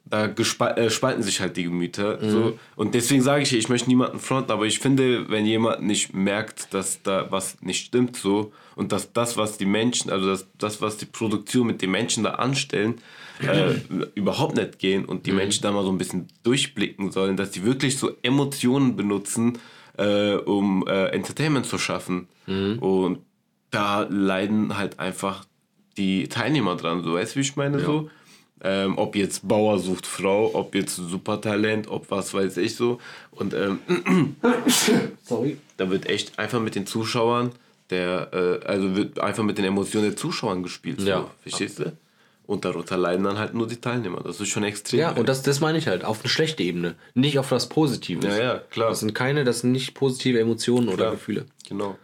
da 0.09 0.25
äh, 0.25 0.89
spalten 0.89 1.21
sich 1.21 1.39
halt 1.39 1.55
die 1.55 1.63
Gemüter. 1.63 2.17
So. 2.31 2.59
Und 2.75 2.95
deswegen 2.95 3.21
sage 3.21 3.43
ich, 3.43 3.53
ich 3.53 3.69
möchte 3.69 3.89
niemanden 3.89 4.19
fronten, 4.19 4.51
aber 4.51 4.65
ich 4.65 4.79
finde, 4.79 5.29
wenn 5.29 5.45
jemand 5.45 5.83
nicht 5.83 6.13
merkt, 6.13 6.73
dass 6.73 7.03
da 7.03 7.27
was 7.29 7.61
nicht 7.61 7.85
stimmt 7.85 8.15
so 8.15 8.51
und 8.75 8.91
dass 8.91 9.13
das, 9.13 9.37
was 9.37 9.57
die 9.57 9.65
Menschen, 9.65 10.09
also 10.09 10.27
das, 10.27 10.47
das 10.57 10.81
was 10.81 10.97
die 10.97 11.05
Produktion 11.05 11.67
mit 11.67 11.81
den 11.81 11.91
Menschen 11.91 12.23
da 12.23 12.31
anstellen, 12.31 12.95
äh, 13.41 13.75
überhaupt 14.15 14.55
nicht 14.55 14.79
gehen 14.79 15.05
und 15.05 15.27
die 15.27 15.31
Menschen 15.31 15.61
da 15.61 15.71
mal 15.71 15.83
so 15.83 15.91
ein 15.91 15.97
bisschen 15.99 16.27
durchblicken 16.43 17.11
sollen, 17.11 17.37
dass 17.37 17.51
die 17.51 17.63
wirklich 17.63 17.97
so 17.97 18.11
Emotionen 18.23 18.95
benutzen, 18.95 19.59
äh, 19.97 20.33
um 20.33 20.87
äh, 20.87 21.07
Entertainment 21.07 21.67
zu 21.67 21.77
schaffen. 21.77 22.27
Und 22.79 23.19
da 23.71 24.07
leiden 24.09 24.77
halt 24.77 24.99
einfach 24.99 25.45
die 25.97 26.27
Teilnehmer 26.27 26.75
dran, 26.75 27.03
so 27.03 27.13
weißt 27.13 27.35
du, 27.35 27.37
wie 27.37 27.41
ich 27.41 27.55
meine 27.55 27.79
so? 27.79 28.09
Ähm, 28.61 28.97
ob 28.97 29.15
jetzt 29.15 29.47
Bauer 29.47 29.79
sucht 29.79 30.05
Frau, 30.05 30.51
ob 30.53 30.75
jetzt 30.75 30.97
Supertalent, 30.97 31.87
ob 31.87 32.11
was 32.11 32.33
weiß 32.33 32.57
ich 32.57 32.75
so. 32.75 32.99
Und 33.31 33.53
ähm, 33.53 33.79
Sorry. 35.23 35.57
da 35.77 35.89
wird 35.89 36.07
echt 36.07 36.37
einfach 36.37 36.59
mit 36.59 36.75
den 36.75 36.85
Zuschauern, 36.85 37.51
der, 37.89 38.29
äh, 38.33 38.65
also 38.65 38.95
wird 38.95 39.19
einfach 39.19 39.43
mit 39.43 39.57
den 39.57 39.65
Emotionen 39.65 40.05
der 40.09 40.17
Zuschauern 40.17 40.61
gespielt. 40.63 40.99
So, 41.01 41.07
Ja. 41.07 41.31
Verstehst 41.41 41.79
du? 41.79 41.93
Und 42.47 42.65
darunter 42.65 42.97
leiden 42.97 43.23
dann 43.23 43.37
halt 43.37 43.53
nur 43.53 43.67
die 43.67 43.77
Teilnehmer. 43.77 44.21
Das 44.23 44.41
ist 44.41 44.49
schon 44.49 44.63
extrem. 44.63 44.99
Ja, 44.99 45.11
und 45.11 45.29
das, 45.29 45.43
das 45.43 45.59
meine 45.59 45.77
ich 45.77 45.87
halt, 45.87 46.03
auf 46.03 46.21
eine 46.21 46.29
schlechte 46.29 46.63
Ebene, 46.63 46.95
nicht 47.13 47.37
auf 47.37 47.51
was 47.51 47.69
Positives. 47.69 48.25
Ja, 48.25 48.43
ja, 48.43 48.57
klar. 48.71 48.89
Das 48.89 49.01
sind 49.01 49.13
keine, 49.13 49.43
das 49.43 49.59
sind 49.59 49.71
nicht 49.71 49.93
positive 49.93 50.39
Emotionen 50.39 50.87
oder 50.87 50.97
Klar. 50.97 51.11
Gefühle. 51.11 51.45
Genau. 51.69 51.97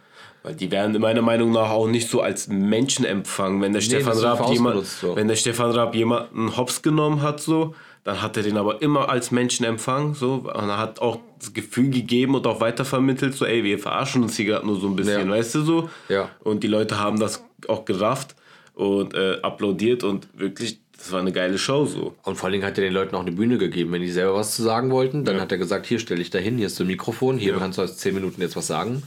Weil 0.46 0.54
die 0.54 0.70
werden 0.70 1.00
meiner 1.00 1.22
Meinung 1.22 1.50
nach 1.50 1.70
auch 1.70 1.88
nicht 1.88 2.08
so 2.08 2.20
als 2.20 2.46
Menschen 2.46 3.04
empfangen. 3.04 3.60
Wenn 3.60 3.72
der 3.72 3.80
Stefan 3.80 4.12
das 4.12 4.22
wird 4.22 4.38
Raab 4.38 4.52
jemand, 4.52 4.86
so. 4.86 5.16
wenn 5.16 5.26
der 5.26 5.34
Stefan 5.34 5.72
Raab 5.72 5.92
jemanden 5.96 6.56
hops 6.56 6.82
genommen 6.82 7.20
hat, 7.20 7.40
so, 7.40 7.74
dann 8.04 8.22
hat 8.22 8.36
er 8.36 8.44
den 8.44 8.56
aber 8.56 8.80
immer 8.80 9.08
als 9.08 9.32
Menschen 9.32 9.66
empfangen, 9.66 10.14
so, 10.14 10.34
und 10.34 10.54
er 10.68 10.78
hat 10.78 11.00
auch 11.00 11.18
das 11.40 11.52
Gefühl 11.52 11.90
gegeben 11.90 12.36
und 12.36 12.46
auch 12.46 12.60
weitervermittelt, 12.60 13.34
so, 13.34 13.44
ey, 13.44 13.64
wir 13.64 13.80
verarschen 13.80 14.22
uns 14.22 14.36
hier 14.36 14.44
gerade 14.44 14.64
nur 14.64 14.78
so 14.78 14.86
ein 14.86 14.94
bisschen, 14.94 15.28
Ja. 15.28 15.34
weißt 15.34 15.56
du 15.56 15.62
so? 15.62 15.90
Ja. 16.08 16.28
Und 16.44 16.62
die 16.62 16.68
Leute 16.68 17.00
haben 17.00 17.18
das 17.18 17.42
auch 17.66 17.84
gerafft 17.84 18.36
und 18.74 19.14
äh, 19.14 19.38
applaudiert 19.42 20.04
und 20.04 20.28
wirklich, 20.38 20.78
das 20.98 21.12
war 21.12 21.20
eine 21.20 21.32
geile 21.32 21.58
Show, 21.58 21.84
so. 21.86 22.14
Und 22.22 22.36
vor 22.36 22.44
allen 22.46 22.52
Dingen 22.54 22.64
hat 22.64 22.78
er 22.78 22.84
den 22.84 22.92
Leuten 22.92 23.14
auch 23.14 23.20
eine 23.20 23.32
Bühne 23.32 23.58
gegeben. 23.58 23.92
Wenn 23.92 24.02
die 24.02 24.10
selber 24.10 24.34
was 24.34 24.54
zu 24.56 24.62
sagen 24.62 24.90
wollten, 24.90 25.24
dann 25.24 25.40
hat 25.40 25.52
er 25.52 25.58
gesagt, 25.58 25.86
hier 25.86 25.98
stell 25.98 26.16
dich 26.18 26.30
da 26.30 26.38
hin, 26.38 26.56
hier 26.58 26.66
ist 26.66 26.80
ein 26.80 26.86
Mikrofon, 26.86 27.38
hier 27.38 27.54
kannst 27.56 27.78
du 27.78 27.82
als 27.82 27.98
10 27.98 28.14
Minuten 28.14 28.40
jetzt 28.40 28.56
was 28.56 28.66
sagen. 28.66 29.02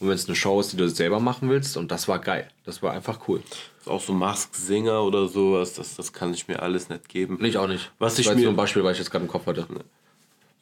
Und 0.00 0.08
wenn 0.08 0.14
es 0.14 0.26
eine 0.26 0.36
Show 0.36 0.58
ist, 0.60 0.72
die 0.72 0.76
du 0.76 0.88
selber 0.88 1.20
machen 1.20 1.48
willst, 1.50 1.76
und 1.76 1.90
das 1.90 2.08
war 2.08 2.18
geil. 2.18 2.48
Das 2.64 2.82
war 2.82 2.92
einfach 2.92 3.20
cool. 3.28 3.42
Auch 3.86 4.00
so 4.00 4.12
Mask-Singer 4.14 5.02
oder 5.02 5.28
sowas, 5.28 5.74
das, 5.74 5.96
das 5.96 6.12
kann 6.12 6.32
ich 6.32 6.48
mir 6.48 6.62
alles 6.62 6.88
nicht 6.88 7.08
geben. 7.08 7.38
Ich 7.44 7.58
auch 7.58 7.68
nicht. 7.68 7.90
Was 7.98 8.14
das 8.14 8.20
ich 8.20 8.26
war 8.26 8.32
jetzt 8.32 8.38
mir- 8.40 8.44
nur 8.44 8.52
ein 8.54 8.56
Beispiel, 8.56 8.82
weil 8.82 8.92
ich 8.92 8.98
jetzt 8.98 9.10
gerade 9.10 9.24
im 9.24 9.30
Kopf 9.30 9.46
hatte. 9.46 9.66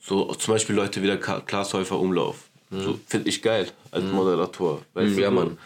So 0.00 0.34
zum 0.34 0.54
Beispiel 0.54 0.74
Leute 0.74 1.02
wie 1.02 1.06
der 1.06 1.18
Klaas 1.18 1.72
Häufer 1.74 1.98
Umlauf. 1.98 2.48
So 2.70 2.98
finde 3.06 3.28
ich 3.28 3.42
geil 3.42 3.68
als 3.90 4.04
Moderator. 4.06 4.80
Weißt 4.94 5.12
Mhm, 5.14 5.18
ja. 5.22 5.30
Mann. 5.30 5.58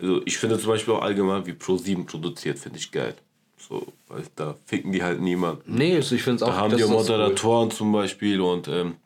Also 0.00 0.20
ich 0.24 0.36
finde 0.38 0.58
zum 0.58 0.68
Beispiel 0.68 0.92
auch 0.94 1.02
allgemein, 1.02 1.46
wie 1.46 1.52
Pro7 1.52 2.04
produziert, 2.04 2.58
finde 2.58 2.78
ich 2.78 2.90
geil. 2.90 3.14
So, 3.58 3.86
weil 4.08 4.22
da 4.36 4.56
ficken 4.66 4.92
die 4.92 5.02
halt 5.02 5.20
niemand. 5.20 5.68
Nee, 5.68 5.96
also 5.96 6.14
ich 6.14 6.22
finde 6.22 6.36
es 6.36 6.42
auch 6.42 6.48
Da 6.48 6.56
haben 6.56 6.70
das 6.70 6.78
die 6.78 6.84
ist 6.84 6.90
cool. 6.90 6.96
Moderatoren 6.96 7.70
zum 7.70 7.92
Beispiel 7.92 8.40
und 8.40 8.68
ähm, 8.68 8.96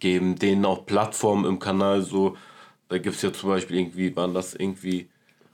geben 0.00 0.38
denen 0.38 0.64
auch 0.64 0.86
Plattformen 0.86 1.44
im 1.44 1.58
Kanal. 1.58 2.02
So, 2.02 2.36
da 2.88 2.98
gibt 2.98 3.16
es 3.16 3.22
ja 3.22 3.32
zum 3.32 3.50
Beispiel 3.50 3.78
irgendwie, 3.78 4.14
waren 4.16 4.34
das 4.34 4.54
irgendwie 4.54 5.08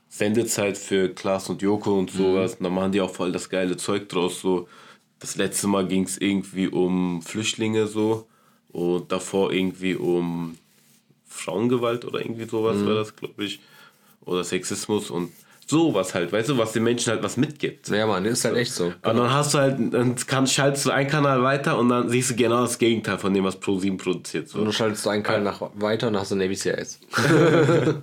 Sendezeit 0.09 0.79
für 0.79 1.09
Klaas 1.09 1.49
und 1.49 1.63
Joko 1.63 1.99
und 1.99 2.11
sowas. 2.11 2.55
Und 2.57 2.65
da 2.65 2.71
machen 2.71 2.93
die 2.93 3.01
auch 3.01 3.11
voll 3.11 3.33
das 3.33 3.49
geile 3.49 3.77
Zeug 3.77 4.09
draus. 4.09 4.41
So, 4.41 4.69
das 5.19 5.37
letzte 5.37 5.67
Mal 5.69 5.87
ging 5.87 6.05
es 6.05 6.19
irgendwie 6.19 6.69
um 6.69 7.23
Flüchtlinge 7.23 7.87
so 7.87 8.27
und 8.71 9.11
davor 9.13 9.53
irgendwie 9.53 9.95
um 9.95 10.59
Frauengewalt 11.27 12.05
oder 12.05 12.21
irgendwie 12.21 12.45
sowas 12.45 12.85
war 12.85 12.95
das, 12.95 13.17
glaube 13.17 13.45
ich. 13.45 13.61
Oder 14.25 14.45
Sexismus 14.45 15.11
und 15.11 15.33
sowas 15.73 16.15
halt, 16.15 16.33
weißt 16.33 16.51
du, 16.51 16.59
was 16.59 16.73
den 16.73 16.85
Menschen 16.85 17.11
halt 17.11 17.23
was 17.23 17.37
mitgibt. 17.37 17.89
Ja, 17.89 18.07
Mann, 18.07 18.25
ist 18.27 18.45
halt 18.45 18.57
echt 18.57 18.73
so. 18.73 18.87
Und 18.87 18.95
dann 19.03 19.33
hast 19.33 19.55
du 19.55 19.59
halt, 19.59 19.77
dann 19.93 20.15
kann, 20.27 20.47
schaltest 20.47 20.87
du 20.87 20.91
einen 20.91 21.09
Kanal 21.09 21.43
weiter 21.43 21.79
und 21.79 21.89
dann 21.89 22.11
siehst 22.11 22.31
du 22.31 22.37
genau 22.37 22.61
das 22.61 22.79
Gegenteil 22.79 23.19
von 23.19 23.33
dem, 23.33 23.45
was 23.45 23.61
Pro7 23.61 23.97
produziert. 23.97 24.49
So. 24.49 24.59
Und 24.59 24.67
du 24.67 24.73
schaltest 24.73 25.09
einen 25.09 25.23
Kanal 25.23 25.43
nach 25.43 25.63
weiter 25.75 26.09
und 26.09 26.13
dann 26.13 26.21
hast 26.21 26.31
du 26.31 26.37
Navy 26.37 26.55
CIS. 26.55 27.01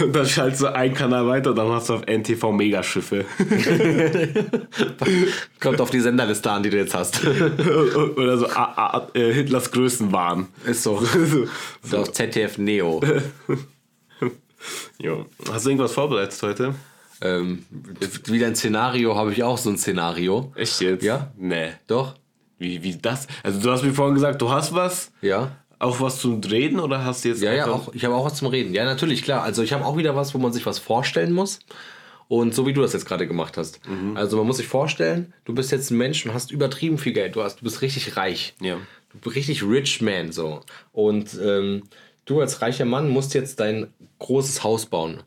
Und 0.00 0.16
dann 0.16 0.26
schaltest 0.26 0.62
du 0.62 0.74
einen 0.74 0.94
Kanal 0.94 1.26
weiter 1.26 1.50
und 1.50 1.56
dann 1.56 1.68
hast 1.68 1.88
du 1.88 1.94
auf 1.94 2.06
NTV 2.06 2.52
Megaschiffe. 2.52 3.24
Kommt 5.60 5.80
auf 5.80 5.90
die 5.90 6.00
Senderliste 6.00 6.50
an, 6.50 6.62
die 6.62 6.70
du 6.70 6.78
jetzt 6.78 6.94
hast. 6.94 7.20
Oder 8.16 8.38
so 8.38 8.46
A, 8.48 8.96
A, 8.96 9.08
äh, 9.14 9.32
Hitlers 9.32 9.70
Größenwahn. 9.70 10.48
Ist 10.66 10.82
so. 10.82 11.02
so. 11.82 11.98
Auf 11.98 12.12
ZDF 12.12 12.58
Neo. 12.58 13.00
Jo. 14.98 15.26
Hast 15.50 15.64
du 15.66 15.70
irgendwas 15.70 15.92
vorbereitet 15.92 16.40
heute? 16.42 16.74
ähm, 17.20 17.64
wieder 18.26 18.48
ein 18.48 18.56
Szenario, 18.56 19.14
habe 19.14 19.32
ich 19.32 19.42
auch 19.44 19.56
so 19.58 19.70
ein 19.70 19.78
Szenario. 19.78 20.52
Echt 20.56 20.80
jetzt? 20.80 21.04
Ja. 21.04 21.30
Nee. 21.36 21.70
Doch? 21.86 22.14
Wie, 22.58 22.82
wie 22.82 22.96
das? 22.96 23.26
Also 23.44 23.60
du 23.60 23.70
hast 23.70 23.82
mir 23.84 23.92
vorhin 23.92 24.14
gesagt, 24.14 24.42
du 24.42 24.50
hast 24.50 24.74
was, 24.74 25.12
Ja. 25.20 25.52
auch 25.78 26.00
was 26.00 26.18
zum 26.18 26.40
Reden 26.40 26.80
oder 26.80 27.04
hast 27.04 27.24
du 27.24 27.28
jetzt 27.28 27.40
Ja, 27.42 27.52
ja, 27.52 27.66
auch, 27.66 27.94
ich 27.94 28.04
habe 28.04 28.14
auch 28.14 28.24
was 28.24 28.34
zum 28.36 28.48
Reden. 28.48 28.74
Ja, 28.74 28.84
natürlich, 28.84 29.22
klar. 29.22 29.42
Also 29.42 29.62
ich 29.62 29.72
habe 29.72 29.84
auch 29.84 29.96
wieder 29.96 30.16
was, 30.16 30.34
wo 30.34 30.38
man 30.38 30.52
sich 30.52 30.66
was 30.66 30.78
vorstellen 30.80 31.32
muss. 31.32 31.60
Und 32.28 32.54
so 32.54 32.66
wie 32.66 32.72
du 32.72 32.80
das 32.80 32.92
jetzt 32.94 33.04
gerade 33.04 33.26
gemacht 33.26 33.56
hast. 33.58 33.80
Also 34.14 34.38
man 34.38 34.46
muss 34.46 34.56
sich 34.56 34.66
vorstellen, 34.66 35.34
du 35.44 35.54
bist 35.54 35.70
jetzt 35.70 35.90
ein 35.90 35.98
Mensch 35.98 36.24
und 36.24 36.32
hast 36.32 36.50
übertrieben 36.50 36.96
viel 36.98 37.12
Geld. 37.12 37.36
Du, 37.36 37.42
hast, 37.42 37.60
du 37.60 37.64
bist 37.64 37.82
richtig 37.82 38.16
reich. 38.16 38.54
Ja. 38.60 38.78
Du 39.12 39.18
bist 39.18 39.36
richtig 39.36 39.62
rich 39.62 40.00
man 40.00 40.32
so. 40.32 40.60
Und 40.92 41.38
ähm, 41.44 41.82
du 42.24 42.40
als 42.40 42.62
reicher 42.62 42.84
Mann 42.84 43.08
musst 43.08 43.34
jetzt 43.34 43.60
dein 43.60 43.92
großes 44.18 44.62
Haus 44.64 44.86
bauen. 44.86 45.22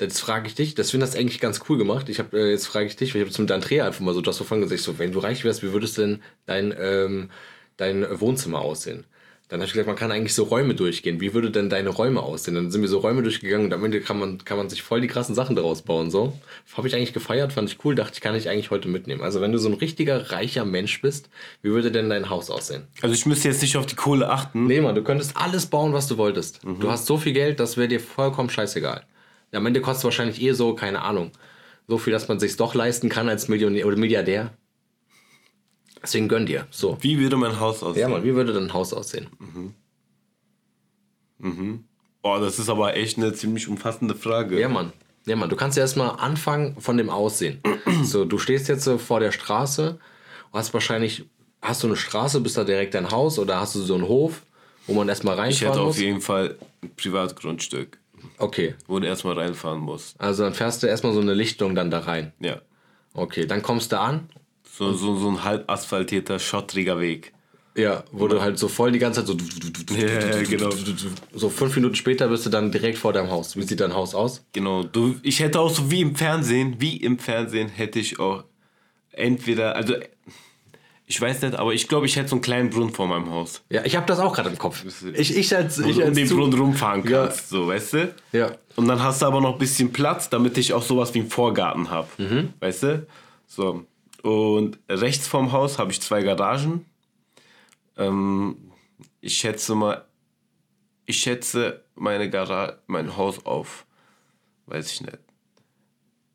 Jetzt 0.00 0.20
frage 0.20 0.46
ich 0.46 0.54
dich, 0.54 0.74
das 0.74 0.90
finde 0.90 1.06
ich 1.06 1.16
eigentlich 1.16 1.40
ganz 1.40 1.60
cool 1.68 1.78
gemacht. 1.78 2.08
Ich 2.08 2.18
habe 2.18 2.38
äh, 2.38 2.50
jetzt 2.50 2.66
frage 2.66 2.86
ich 2.86 2.96
dich, 2.96 3.14
weil 3.14 3.20
ich 3.20 3.22
habe 3.22 3.30
jetzt 3.30 3.38
mit 3.38 3.50
Andrea 3.50 3.86
einfach 3.86 4.00
mal 4.00 4.14
so 4.14 4.20
das 4.20 4.36
so 4.36 4.44
gesagt, 4.44 4.80
so 4.80 4.98
wenn 4.98 5.12
du 5.12 5.20
reich 5.20 5.44
wärst, 5.44 5.62
wie 5.62 5.72
würdest 5.72 5.96
denn 5.98 6.22
dein 6.44 6.74
ähm, 6.78 7.30
dein 7.78 8.06
Wohnzimmer 8.20 8.60
aussehen? 8.60 9.04
Dann 9.48 9.60
habe 9.60 9.66
ich 9.66 9.72
gesagt, 9.72 9.86
man 9.86 9.94
kann 9.94 10.10
eigentlich 10.10 10.34
so 10.34 10.42
Räume 10.42 10.74
durchgehen. 10.74 11.20
Wie 11.20 11.32
würde 11.32 11.52
denn 11.52 11.70
deine 11.70 11.90
Räume 11.90 12.20
aussehen? 12.20 12.56
Dann 12.56 12.72
sind 12.72 12.80
wir 12.80 12.88
so 12.88 12.98
Räume 12.98 13.22
durchgegangen 13.22 13.66
und 13.66 13.72
am 13.72 13.84
Ende 13.84 14.00
kann 14.00 14.18
man, 14.18 14.44
kann 14.44 14.56
man 14.56 14.68
sich 14.68 14.82
voll 14.82 15.00
die 15.00 15.06
krassen 15.06 15.36
Sachen 15.36 15.54
daraus 15.54 15.82
bauen. 15.82 16.10
So. 16.10 16.36
Habe 16.76 16.88
ich 16.88 16.96
eigentlich 16.96 17.12
gefeiert, 17.12 17.52
fand 17.52 17.70
ich 17.70 17.84
cool, 17.84 17.94
dachte 17.94 18.14
ich, 18.14 18.20
kann 18.20 18.34
ich 18.34 18.48
eigentlich 18.48 18.72
heute 18.72 18.88
mitnehmen. 18.88 19.22
Also 19.22 19.40
wenn 19.40 19.52
du 19.52 19.58
so 19.58 19.68
ein 19.68 19.74
richtiger 19.74 20.32
reicher 20.32 20.64
Mensch 20.64 21.00
bist, 21.00 21.30
wie 21.62 21.70
würde 21.70 21.92
denn 21.92 22.10
dein 22.10 22.28
Haus 22.28 22.50
aussehen? 22.50 22.88
Also 23.02 23.14
ich 23.14 23.24
müsste 23.24 23.48
jetzt 23.48 23.62
nicht 23.62 23.76
auf 23.76 23.86
die 23.86 23.94
Kohle 23.94 24.28
achten. 24.30 24.66
Nee, 24.66 24.80
Mann, 24.80 24.96
du 24.96 25.04
könntest 25.04 25.36
alles 25.36 25.66
bauen, 25.66 25.92
was 25.92 26.08
du 26.08 26.18
wolltest. 26.18 26.60
Du 26.64 26.90
hast 26.90 27.06
so 27.06 27.16
viel 27.16 27.32
Geld, 27.32 27.60
das 27.60 27.76
wäre 27.76 27.86
dir 27.86 28.00
vollkommen 28.00 28.50
scheißegal. 28.50 29.04
Am 29.52 29.64
Ende 29.64 29.80
kostet 29.80 29.98
es 29.98 30.04
wahrscheinlich 30.04 30.42
eh 30.42 30.52
so, 30.52 30.74
keine 30.74 31.02
Ahnung, 31.02 31.30
so 31.86 31.98
viel, 31.98 32.12
dass 32.12 32.26
man 32.26 32.40
sich 32.40 32.56
doch 32.56 32.74
leisten 32.74 33.08
kann 33.08 33.28
als 33.28 33.46
Millionär 33.46 33.86
oder 33.86 33.96
Milliardär. 33.96 34.52
Deswegen 36.06 36.28
gönn 36.28 36.46
dir. 36.46 36.66
So. 36.70 36.96
Wie 37.00 37.18
würde 37.18 37.36
mein 37.36 37.58
Haus 37.60 37.82
aussehen? 37.82 38.00
Ja, 38.02 38.08
Mann, 38.08 38.22
wie 38.24 38.34
würde 38.34 38.52
dein 38.52 38.72
Haus 38.72 38.92
aussehen? 38.92 39.26
Boah, 42.22 42.40
das 42.40 42.58
ist 42.58 42.68
aber 42.68 42.96
echt 42.96 43.18
eine 43.18 43.32
ziemlich 43.32 43.68
umfassende 43.68 44.14
Frage. 44.14 44.58
Ja, 44.60 44.68
Mann. 44.68 44.92
Ja, 45.26 45.36
Mann, 45.36 45.48
du 45.48 45.56
kannst 45.56 45.76
ja 45.76 45.82
erstmal 45.82 46.10
anfangen 46.10 46.76
von 46.80 46.96
dem 46.96 47.10
Aussehen. 47.10 47.60
so, 48.04 48.24
du 48.24 48.38
stehst 48.38 48.68
jetzt 48.68 48.84
so 48.84 48.98
vor 48.98 49.20
der 49.20 49.32
Straße 49.32 49.98
und 50.52 50.58
hast 50.58 50.72
wahrscheinlich 50.72 51.24
hast 51.62 51.82
du 51.82 51.88
eine 51.88 51.96
Straße, 51.96 52.40
bist 52.40 52.56
da 52.56 52.62
direkt 52.64 52.94
dein 52.94 53.10
Haus 53.10 53.38
oder 53.40 53.58
hast 53.60 53.74
du 53.74 53.80
so 53.80 53.94
einen 53.96 54.06
Hof, 54.06 54.42
wo 54.86 54.94
man 54.94 55.08
erstmal 55.08 55.34
Ich 55.34 55.40
reinfahren 55.40 55.72
hätte 55.74 55.84
muss? 55.84 55.96
auf 55.96 56.00
jeden 56.00 56.20
Fall 56.20 56.56
ein 56.82 56.90
Privatgrundstück, 56.94 57.98
Okay, 58.38 58.74
wo 58.86 59.00
du 59.00 59.06
erstmal 59.06 59.36
reinfahren 59.36 59.80
musst. 59.80 60.20
also 60.20 60.44
dann 60.44 60.54
fährst 60.54 60.82
du 60.82 60.86
erstmal 60.86 61.12
so 61.12 61.20
eine 61.20 61.34
Lichtung 61.34 61.74
dann 61.74 61.90
da 61.90 62.00
rein. 62.00 62.32
Ja. 62.38 62.60
Okay, 63.14 63.46
dann 63.46 63.62
kommst 63.62 63.90
du 63.90 63.98
an, 63.98 64.28
So, 64.76 64.92
so, 64.92 65.16
so 65.16 65.28
ein 65.28 65.42
halb 65.44 65.70
asphaltierter, 65.70 66.38
schottriger 66.38 66.98
Weg. 67.00 67.32
ja, 67.76 68.04
wo 68.12 68.26
du 68.28 68.40
halt 68.40 68.58
so 68.58 68.68
voll 68.68 68.92
die 68.92 68.98
ganze 68.98 69.24
Zeit 69.24 69.28
so 69.28 69.94
Ja, 69.94 70.42
genau. 70.42 70.70
so 71.34 71.48
fünf 71.50 71.74
Minuten 71.76 71.94
später 71.94 72.28
bist 72.28 72.44
du 72.46 72.50
dann 72.50 72.70
direkt 72.72 72.98
vor 72.98 73.12
deinem 73.12 73.30
Haus. 73.30 73.56
Wie 73.56 73.62
sieht 73.62 73.80
dein 73.80 73.94
Haus 73.94 74.14
aus? 74.14 74.44
Genau. 74.52 74.82
Du, 74.82 75.16
ich 75.22 75.40
hätte 75.40 75.60
auch 75.60 75.70
so 75.70 75.90
wie 75.90 76.00
im 76.02 76.14
Fernsehen, 76.16 76.76
wie 76.78 76.96
im 76.96 77.18
Fernsehen 77.18 77.68
hätte 77.68 77.98
ich 77.98 78.18
auch 78.20 78.44
entweder, 79.12 79.76
also 79.76 79.94
ich 81.06 81.20
weiß 81.20 81.42
nicht, 81.42 81.54
aber 81.54 81.72
ich 81.72 81.86
glaube, 81.88 82.04
ich 82.06 82.16
hätte 82.16 82.28
so 82.28 82.36
einen 82.36 82.42
kleinen 82.42 82.68
Brunnen 82.70 82.92
vor 82.92 83.06
meinem 83.06 83.30
Haus. 83.30 83.62
Ja, 83.70 83.84
ich 83.84 83.94
habe 83.96 84.06
das 84.06 84.18
auch 84.18 84.34
gerade 84.34 84.50
im 84.50 84.58
Kopf. 84.58 84.84
Ich, 85.14 85.36
ich 85.36 85.54
als, 85.56 85.78
ich 85.78 85.96
du 85.96 86.02
um 86.02 86.08
als 86.08 86.16
den 86.16 86.28
Brunnen 86.28 86.58
rumfahren 86.58 87.08
Ja. 87.08 87.26
kannst, 87.26 87.48
so, 87.48 87.68
weißt 87.68 87.92
du? 87.94 88.14
Ja. 88.32 88.50
Und 88.74 88.88
dann 88.88 89.02
hast 89.02 89.22
du 89.22 89.26
aber 89.26 89.40
noch 89.40 89.52
ein 89.52 89.58
bisschen 89.58 89.92
Platz, 89.92 90.28
damit 90.28 90.58
ich 90.58 90.72
auch 90.72 90.82
sowas 90.82 91.14
wie 91.14 91.20
einen 91.20 91.30
Vorgarten 91.30 91.90
habe. 91.90 92.08
Mhm. 92.18 92.52
Weißt 92.60 92.82
du? 92.82 93.06
So. 93.46 93.84
Und 94.26 94.80
rechts 94.88 95.28
vom 95.28 95.52
Haus 95.52 95.78
habe 95.78 95.92
ich 95.92 96.00
zwei 96.00 96.20
Garagen. 96.22 96.84
Ähm, 97.96 98.56
ich 99.20 99.38
schätze 99.38 99.76
mal, 99.76 100.04
ich 101.04 101.18
schätze 101.18 101.84
meine 101.94 102.28
Garage, 102.28 102.76
mein 102.88 103.16
Haus 103.16 103.46
auf, 103.46 103.86
weiß 104.66 104.90
ich 104.90 105.02
nicht. 105.02 105.18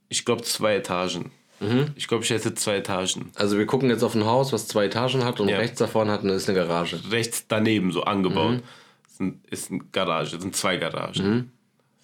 Ich 0.07 0.23
glaube 0.23 0.43
zwei 0.43 0.75
Etagen. 0.75 1.31
Mhm. 1.59 1.91
Ich 1.95 2.07
glaube, 2.07 2.23
ich 2.23 2.29
hätte 2.29 2.55
zwei 2.55 2.77
Etagen. 2.77 3.33
Also 3.35 3.57
wir 3.57 3.65
gucken 3.65 3.89
jetzt 3.89 4.03
auf 4.03 4.15
ein 4.15 4.23
Haus, 4.25 4.53
was 4.53 4.69
zwei 4.69 4.85
Etagen 4.85 5.25
hat 5.25 5.41
und 5.41 5.49
Ja. 5.49 5.57
rechts 5.57 5.79
davon 5.79 6.09
hat 6.09 6.21
eine, 6.21 6.31
ist 6.31 6.47
eine 6.47 6.57
Garage. 6.57 6.97
Rechts 7.11 7.45
daneben 7.49 7.91
so 7.91 8.03
angebaut. 8.03 8.51
Mhm. 8.53 8.63
Ist, 9.09 9.19
ein, 9.19 9.41
ist 9.49 9.69
eine 9.69 9.79
Garage, 9.91 10.39
sind 10.39 10.55
zwei 10.55 10.77
Garagen. 10.77 11.51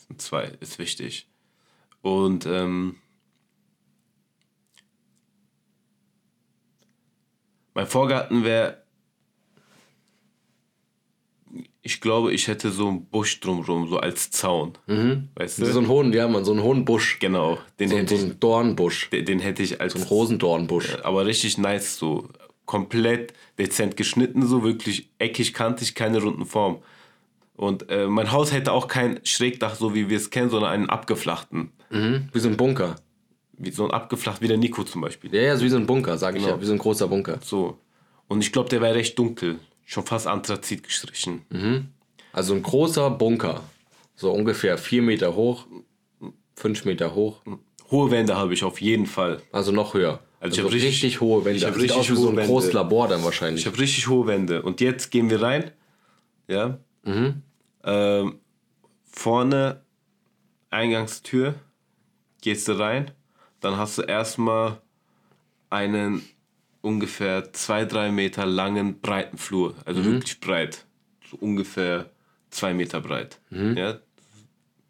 Sind 0.05 0.21
zwei, 0.21 0.51
ist 0.59 0.79
wichtig. 0.79 1.29
Und 2.01 2.45
ähm, 2.45 2.97
mein 7.77 7.85
Vorgarten 7.85 8.43
wäre, 8.43 8.81
ich 11.83 12.01
glaube, 12.01 12.33
ich 12.33 12.47
hätte 12.47 12.71
so 12.71 12.87
einen 12.87 13.05
Busch 13.05 13.39
drumrum, 13.39 13.87
so 13.87 13.97
als 13.99 14.31
Zaun. 14.31 14.73
Weißt 15.35 15.59
du? 15.59 15.65
So 15.67 15.79
ein 15.79 15.87
hohen, 15.87 16.11
ja 16.11 16.27
man, 16.27 16.43
so 16.43 16.53
ein 16.53 16.61
hohen 16.63 16.85
Busch. 16.85 17.19
genau, 17.19 17.59
den, 17.79 17.89
So, 17.89 17.97
hätte 17.97 18.17
so 18.17 18.25
ich, 18.25 18.31
ein 18.31 18.39
Dornbusch. 18.39 19.09
den, 19.11 19.25
den 19.25 19.39
hätte 19.39 19.61
ich 19.61 19.79
als 19.79 19.95
Ein 19.95 20.01
Rosendornbusch. 20.01 20.97
aber 21.03 21.25
richtig 21.27 21.57
nice 21.59 21.97
so. 21.97 22.27
Komplett 22.65 23.33
dezent 23.59 23.95
geschnitten, 23.95 24.45
so 24.45 24.63
wirklich 24.63 25.07
eckig, 25.19 25.53
kantig, 25.53 25.93
keine 25.95 26.21
runden 26.21 26.45
Form. 26.45 26.79
Und 27.55 27.89
äh, 27.89 28.07
mein 28.07 28.31
Haus 28.33 28.51
hätte 28.51 28.71
auch 28.73 28.87
kein 28.89 29.19
Schrägdach, 29.23 29.75
so 29.75 29.93
wie 29.95 30.09
wir 30.09 30.17
es 30.17 30.31
kennen, 30.31 30.49
sondern 30.49 30.71
einen 30.71 30.89
abgeflachten. 30.89 31.71
Mhm. 31.91 32.27
Wie 32.33 32.39
so 32.39 32.49
ein 32.49 32.57
Bunker. 32.57 32.95
Wie 33.57 33.71
so 33.71 33.85
ein 33.85 33.91
abgeflacht, 33.91 34.41
wie 34.41 34.47
der 34.47 34.57
Nico 34.57 34.83
zum 34.83 35.01
Beispiel. 35.01 35.33
Ja, 35.33 35.41
ja, 35.41 35.57
so 35.57 35.63
wie 35.65 35.69
so 35.69 35.77
ein 35.77 35.87
Bunker, 35.87 36.17
sag 36.17 36.35
ich 36.35 36.43
Genau. 36.43 36.55
ja. 36.55 36.61
Wie 36.61 36.65
so 36.65 36.73
ein 36.73 36.77
großer 36.77 37.07
Bunker. 37.07 37.39
So. 37.43 37.77
Und 38.27 38.41
ich 38.41 38.51
glaube, 38.51 38.69
der 38.69 38.81
wäre 38.81 38.95
recht 38.95 39.17
dunkel. 39.17 39.59
Schon 39.85 40.05
fast 40.05 40.27
Anthrazit 40.27 40.83
gestrichen. 40.83 41.41
Also 42.33 42.53
ein 42.53 42.61
großer 42.61 43.09
Bunker. 43.09 43.61
So 44.15 44.31
ungefähr 44.31 44.77
vier 44.77 45.01
Meter 45.01 45.35
hoch, 45.35 45.65
fünf 46.55 46.85
Meter 46.85 47.15
hoch. 47.15 47.41
Hohe 47.89 48.11
Wände 48.11 48.35
habe 48.35 48.53
ich 48.53 48.63
auf 48.63 48.81
jeden 48.81 49.05
Fall. 49.05 49.41
Also 49.51 49.71
noch 49.71 49.93
höher. 49.93 50.19
Also 50.39 50.53
ich 50.53 50.59
Also 50.59 50.63
hab 50.65 50.73
richtig, 50.73 50.89
richtig- 50.91 51.21
hohe 51.21 51.45
Wände. 51.45 51.57
ich 51.57 51.65
hab 51.65 51.73
Sieht 51.73 51.83
richtig 51.83 51.99
aus 51.99 52.09
wie 52.11 52.15
so 52.15 52.29
ein 52.29 52.35
Wände. 52.35 52.49
großes 52.51 52.73
Labor 52.73 53.07
dann 53.07 53.23
wahrscheinlich. 53.23 53.61
Ich 53.61 53.65
habe 53.67 53.79
richtig 53.79 54.07
hohe 54.07 54.27
Wände. 54.27 54.61
Und 54.61 54.81
jetzt 54.81 55.09
gehen 55.09 55.29
wir 55.29 55.41
rein. 55.41 55.71
Ja. 56.47 56.77
Ähm, 57.83 58.39
vorne 59.03 59.81
Eingangstür. 60.69 61.55
Gehst 62.41 62.67
du 62.67 62.73
rein. 62.77 63.11
Dann 63.59 63.77
hast 63.77 63.97
du 63.97 64.01
erstmal 64.03 64.79
einen 65.69 66.23
ungefähr 66.81 67.51
zwei, 67.53 67.85
drei 67.85 68.11
Meter 68.11 68.45
langen, 68.45 68.99
breiten 69.01 69.37
Flur. 69.37 69.75
Also 69.85 70.03
wirklich 70.05 70.39
breit. 70.39 70.85
So 71.29 71.37
ungefähr 71.37 72.09
zwei 72.49 72.73
Meter 72.73 73.01
breit. 73.01 73.39
Ja. 73.51 73.97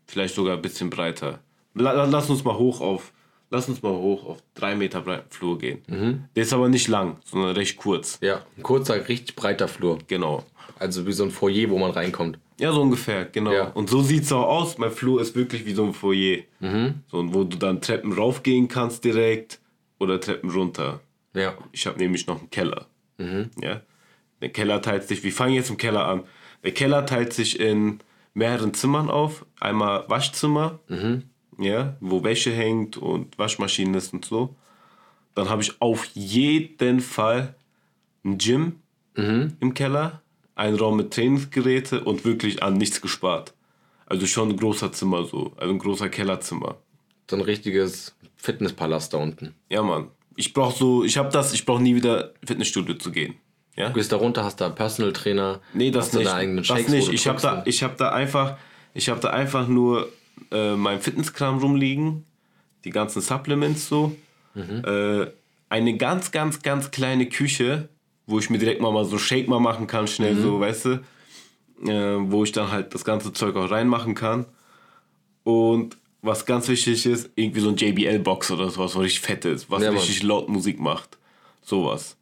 Vielleicht 0.05 0.35
sogar 0.35 0.55
ein 0.55 0.61
bisschen 0.61 0.89
breiter. 0.89 1.39
La 1.73 1.91
la- 1.91 2.05
lass 2.05 2.29
uns 2.29 2.43
mal 2.43 2.57
hoch 2.57 2.81
auf. 2.81 3.11
Lass 3.49 3.69
uns 3.69 3.81
mal 3.81 3.93
hoch 3.93 4.25
auf 4.25 4.43
drei 4.55 4.75
Meter 4.75 5.01
breiten 5.01 5.29
Flur 5.31 5.57
gehen. 5.57 6.27
Der 6.35 6.43
ist 6.43 6.51
aber 6.53 6.67
nicht 6.69 6.87
lang, 6.89 7.17
sondern 7.23 7.55
recht 7.55 7.77
kurz. 7.77 8.17
ja, 8.21 8.41
ein 8.57 8.63
kurzer, 8.63 9.07
richtig 9.07 9.35
breiter 9.37 9.67
Flur. 9.69 9.99
Genau. 10.07 10.43
Also 10.79 11.07
wie 11.07 11.13
so 11.13 11.23
ein 11.23 11.31
Foyer, 11.31 11.69
wo 11.69 11.77
man 11.79 11.91
reinkommt. 11.91 12.39
Ja, 12.59 12.71
so 12.71 12.81
ungefähr, 12.81 13.25
genau. 13.25 13.51
Ja. 13.51 13.67
Und 13.69 13.89
so 13.89 14.01
sieht 14.01 14.23
es 14.23 14.31
auch 14.31 14.47
aus. 14.47 14.77
Mein 14.77 14.91
Flur 14.91 15.21
ist 15.21 15.35
wirklich 15.35 15.65
wie 15.65 15.73
so 15.73 15.85
ein 15.85 15.93
Foyer. 15.93 16.39
So, 16.59 17.33
wo 17.33 17.43
du 17.43 17.57
dann 17.57 17.81
Treppen 17.81 18.13
raufgehen 18.13 18.67
kannst 18.67 19.03
direkt 19.03 19.59
oder 19.99 20.19
Treppen 20.19 20.49
runter. 20.49 21.01
Ja. 21.33 21.55
Ich 21.71 21.85
habe 21.85 21.99
nämlich 21.99 22.25
noch 22.27 22.39
einen 22.39 22.49
Keller. 22.49 22.87
Ja? 23.19 23.81
Der 24.41 24.49
Keller 24.49 24.81
teilt 24.81 25.07
sich, 25.07 25.23
wir 25.23 25.31
fangen 25.31 25.53
jetzt 25.53 25.69
im 25.69 25.77
Keller 25.77 26.07
an. 26.07 26.23
Der 26.63 26.71
Keller 26.71 27.05
teilt 27.05 27.33
sich 27.33 27.59
in 27.59 27.99
mehreren 28.33 28.73
Zimmern 28.73 29.09
auf. 29.09 29.45
Einmal 29.59 30.05
Waschzimmer, 30.09 30.79
ja, 31.59 31.95
wo 31.99 32.23
Wäsche 32.23 32.51
hängt 32.51 32.97
und 32.97 33.37
Waschmaschine 33.37 33.97
ist 33.97 34.13
und 34.13 34.25
so. 34.25 34.55
Dann 35.35 35.49
habe 35.49 35.61
ich 35.61 35.79
auf 35.81 36.05
jeden 36.13 36.99
Fall 36.99 37.55
ein 38.23 38.37
Gym 38.37 38.79
im 39.15 39.73
Keller, 39.73 40.21
einen 40.57 40.77
Raum 40.77 40.97
mit 40.97 41.13
Trainingsgeräte 41.13 42.03
und 42.03 42.25
wirklich 42.25 42.63
an 42.63 42.73
nichts 42.75 43.01
gespart. 43.01 43.53
Also 44.05 44.25
schon 44.25 44.49
ein 44.49 44.57
großer 44.57 44.91
Zimmer 44.91 45.25
so, 45.25 45.53
also 45.57 45.73
ein 45.73 45.79
großer 45.79 46.09
Kellerzimmer. 46.09 46.77
So 47.29 47.35
ein 47.35 47.41
richtiges 47.41 48.15
Fitnesspalast 48.37 49.13
da 49.13 49.17
unten. 49.17 49.53
Ja, 49.69 49.81
Mann. 49.83 50.07
Ich 50.35 50.53
brauch 50.53 50.75
so, 50.75 51.03
ich 51.03 51.17
habe 51.17 51.29
das, 51.29 51.53
ich 51.53 51.65
brauche 51.65 51.81
nie 51.81 51.95
wieder 51.95 52.31
Fitnessstudio 52.45 52.95
zu 52.95 53.11
gehen. 53.11 53.35
Ja? 53.75 53.89
Du 53.89 53.95
gehst 53.95 54.11
da 54.11 54.15
runter, 54.17 54.43
hast 54.43 54.61
da 54.61 54.67
einen 54.67 54.75
Personal 54.75 55.13
Trainer. 55.13 55.59
Nee, 55.73 55.91
das 55.91 56.07
hast 56.07 56.13
nicht. 56.15 56.27
deine 56.27 56.37
eigenen 56.37 56.57
das 56.57 56.67
Shakes, 56.67 56.87
wo 56.91 56.95
nicht. 56.95 57.13
Ich 57.13 57.27
habe 57.27 57.39
drückst 57.41 57.45
da, 57.45 57.63
ich 57.65 57.83
hab 57.83 57.97
da 57.97 58.09
einfach, 58.11 58.57
ich 58.93 59.09
habe 59.09 59.19
da 59.19 59.29
einfach 59.31 59.67
nur 59.67 60.09
äh, 60.51 60.75
mein 60.75 60.99
Fitnesskram 61.01 61.57
rumliegen, 61.59 62.25
die 62.85 62.89
ganzen 62.91 63.21
Supplements 63.21 63.87
so, 63.87 64.15
Mhm. 64.55 64.83
äh, 64.85 65.27
eine 65.69 65.97
ganz, 65.97 66.31
ganz, 66.31 66.61
ganz 66.63 66.89
kleine 66.89 67.27
Küche, 67.29 67.89
wo 68.27 68.37
ich 68.39 68.49
mir 68.49 68.57
direkt 68.59 68.81
mal, 68.81 68.91
mal 68.91 69.05
so 69.05 69.17
Shake 69.17 69.47
mal 69.47 69.59
machen 69.59 69.87
kann, 69.87 70.05
schnell 70.07 70.35
Mhm. 70.35 70.41
so, 70.43 70.59
weißt 70.59 70.85
du, 70.85 70.89
äh, 71.89 72.17
wo 72.31 72.43
ich 72.43 72.51
dann 72.51 72.71
halt 72.71 72.93
das 72.93 73.03
ganze 73.05 73.33
Zeug 73.33 73.55
auch 73.55 73.71
reinmachen 73.71 74.13
kann. 74.15 74.45
Und 75.43 75.97
was 76.21 76.45
ganz 76.45 76.67
wichtig 76.67 77.05
ist, 77.05 77.29
irgendwie 77.35 77.61
so 77.61 77.69
ein 77.69 77.77
JBL-Box 77.77 78.51
oder 78.51 78.69
sowas, 78.69 78.95
was 78.95 79.01
richtig 79.01 79.21
fett 79.21 79.45
ist, 79.45 79.69
was 79.71 79.81
Ja, 79.81 79.91
richtig 79.91 80.23
laut 80.23 80.49
Musik 80.49 80.79
macht. 80.79 81.17
Sowas. 81.63 82.17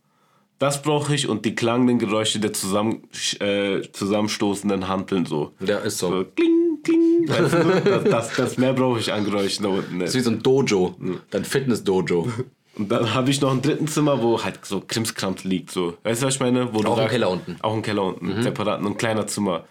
Das 0.60 0.82
brauche 0.82 1.14
ich 1.14 1.28
und 1.28 1.44
die 1.44 1.54
klangenden 1.56 2.00
Geräusche 2.00 2.40
der 2.40 2.54
zusammen, 2.54 3.04
äh, 3.40 3.82
zusammenstoßenden 3.92 4.88
Hanteln 4.88 5.26
so. 5.26 5.52
Ja, 5.60 5.80
ist 5.80 5.98
so. 5.98 6.10
So 6.10 6.26
kling, 6.36 6.80
kling. 6.84 7.28
Weißt 7.28 7.54
du, 7.54 7.82
das, 7.90 8.04
das, 8.04 8.36
das 8.36 8.58
mehr 8.58 8.74
brauche 8.74 9.00
ich 9.00 9.12
an 9.12 9.26
Geräuschen 9.26 9.64
da 9.64 9.70
unten 9.70 10.00
Das 10.00 10.10
ist 10.10 10.16
wie 10.16 10.20
so 10.22 10.32
ein 10.32 10.42
Dojo. 10.42 10.96
Dein 11.32 11.44
Fitness-Dojo. 11.46 12.30
Und 12.78 12.90
dann 12.92 13.14
habe 13.14 13.30
ich 13.32 13.40
noch 13.42 13.52
ein 13.52 13.62
dritten 13.62 13.88
Zimmer, 13.88 14.22
wo 14.22 14.44
halt 14.44 14.66
so 14.66 14.82
Krimskrams 14.86 15.44
liegt. 15.46 15.72
So. 15.72 15.98
Weißt 16.04 16.22
du, 16.22 16.28
was 16.28 16.36
ich 16.36 16.40
meine? 16.42 16.74
Wo 16.74 16.82
du 16.82 16.90
Auch 16.90 16.94
im 16.94 17.04
sagst- 17.04 17.12
Keller 17.12 17.30
unten. 17.30 17.58
Auch 17.62 17.74
im 17.74 17.82
Keller 17.82 18.04
unten. 18.04 18.42
Separat, 18.44 18.82
ein 18.82 18.98
kleiner 18.98 19.28
Zimmer. 19.28 19.64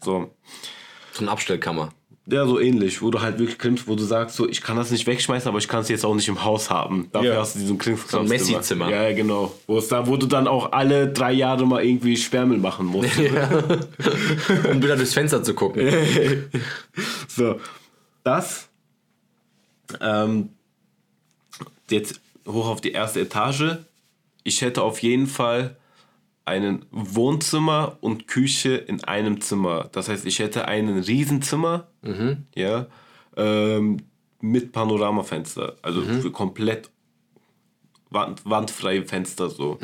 So. 0.00 0.30
So 1.12 1.20
eine 1.22 1.30
Abstellkammer. 1.30 1.90
Ja, 2.26 2.46
so 2.46 2.60
ähnlich, 2.60 3.02
wo 3.02 3.10
du 3.10 3.20
halt 3.20 3.40
wirklich 3.40 3.58
Krims, 3.58 3.88
wo 3.88 3.96
du 3.96 4.04
sagst, 4.04 4.36
so, 4.36 4.48
ich 4.48 4.60
kann 4.62 4.76
das 4.76 4.92
nicht 4.92 5.08
wegschmeißen, 5.08 5.48
aber 5.48 5.58
ich 5.58 5.66
kann 5.66 5.80
es 5.80 5.88
jetzt 5.88 6.04
auch 6.04 6.14
nicht 6.14 6.28
im 6.28 6.44
Haus 6.44 6.70
haben. 6.70 7.08
Dafür 7.10 7.34
Ja. 7.34 7.40
hast 7.40 7.56
du 7.56 7.58
diesen 7.58 7.78
Krimskramszimmer. 7.78 8.28
So 8.28 8.32
ein 8.32 8.38
Messi-Zimmer. 8.38 8.90
Ja, 8.90 9.08
ja, 9.08 9.12
genau. 9.12 9.52
Wo, 9.66 9.78
es 9.78 9.88
da, 9.88 10.06
wo 10.06 10.16
du 10.16 10.26
dann 10.26 10.46
auch 10.46 10.70
alle 10.70 11.08
drei 11.12 11.32
Jahre 11.32 11.66
mal 11.66 11.84
irgendwie 11.84 12.16
Sperrmüll 12.16 12.58
machen 12.58 12.86
musst. 12.86 13.10
Um 13.18 14.80
wieder 14.80 14.94
durchs 14.96 15.14
Fenster 15.14 15.42
zu 15.42 15.52
gucken. 15.54 15.88
So, 17.26 17.58
das. 18.22 18.68
Ähm, 20.00 20.50
jetzt 21.90 22.20
hoch 22.46 22.68
auf 22.68 22.80
die 22.80 22.92
erste 22.92 23.20
Etage. 23.20 23.78
Ich 24.44 24.60
hätte 24.60 24.82
auf 24.82 25.02
jeden 25.02 25.26
Fall 25.26 25.76
einen 26.44 26.84
Wohnzimmer 26.90 27.98
und 28.00 28.26
Küche 28.26 28.74
in 28.74 29.04
einem 29.04 29.40
Zimmer. 29.40 29.88
Das 29.92 30.08
heißt, 30.08 30.26
ich 30.26 30.40
hätte 30.40 30.66
ein 30.66 30.88
Riesenzimmer, 30.88 31.86
ja, 32.54 32.86
ähm, 33.36 33.98
mit 34.40 34.72
Panoramafenster. 34.72 35.76
Also 35.82 36.02
für 36.02 36.32
komplett 36.32 36.90
wand, 38.10 38.44
wandfreie 38.44 39.04
Fenster 39.04 39.48
so. 39.50 39.78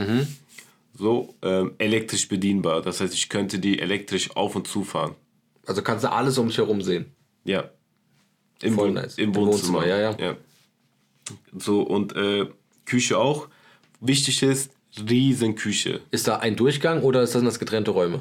So 0.94 1.34
ähm, 1.42 1.74
elektrisch 1.78 2.26
bedienbar. 2.26 2.82
Das 2.82 3.00
heißt, 3.00 3.14
ich 3.14 3.28
könnte 3.28 3.60
die 3.60 3.78
elektrisch 3.78 4.34
auf 4.34 4.56
und 4.56 4.66
zufahren. 4.66 5.14
Also 5.64 5.80
kannst 5.82 6.02
du 6.04 6.10
alles 6.10 6.38
um 6.38 6.48
dich 6.48 6.58
herum 6.58 6.82
sehen. 6.82 7.06
Ja. 7.44 7.70
Im, 8.62 8.74
Voll 8.74 8.88
Wohn 8.88 8.94
nice. 8.94 9.16
Im 9.16 9.28
Im 9.28 9.36
Wohnzimmer. 9.36 9.78
Wohnzimmer, 9.78 9.86
ja, 9.86 10.16
ja. 10.18 10.36
So, 11.56 11.82
und 11.82 12.14
äh, 12.16 12.46
Küche 12.84 13.18
auch. 13.18 13.48
Wichtig 14.00 14.42
ist, 14.42 14.70
riesen 15.08 15.54
Küche. 15.54 16.00
Ist 16.10 16.28
da 16.28 16.36
ein 16.36 16.56
Durchgang 16.56 17.02
oder 17.02 17.22
ist 17.22 17.34
das, 17.34 17.42
das 17.42 17.58
getrennte 17.58 17.90
Räume? 17.90 18.20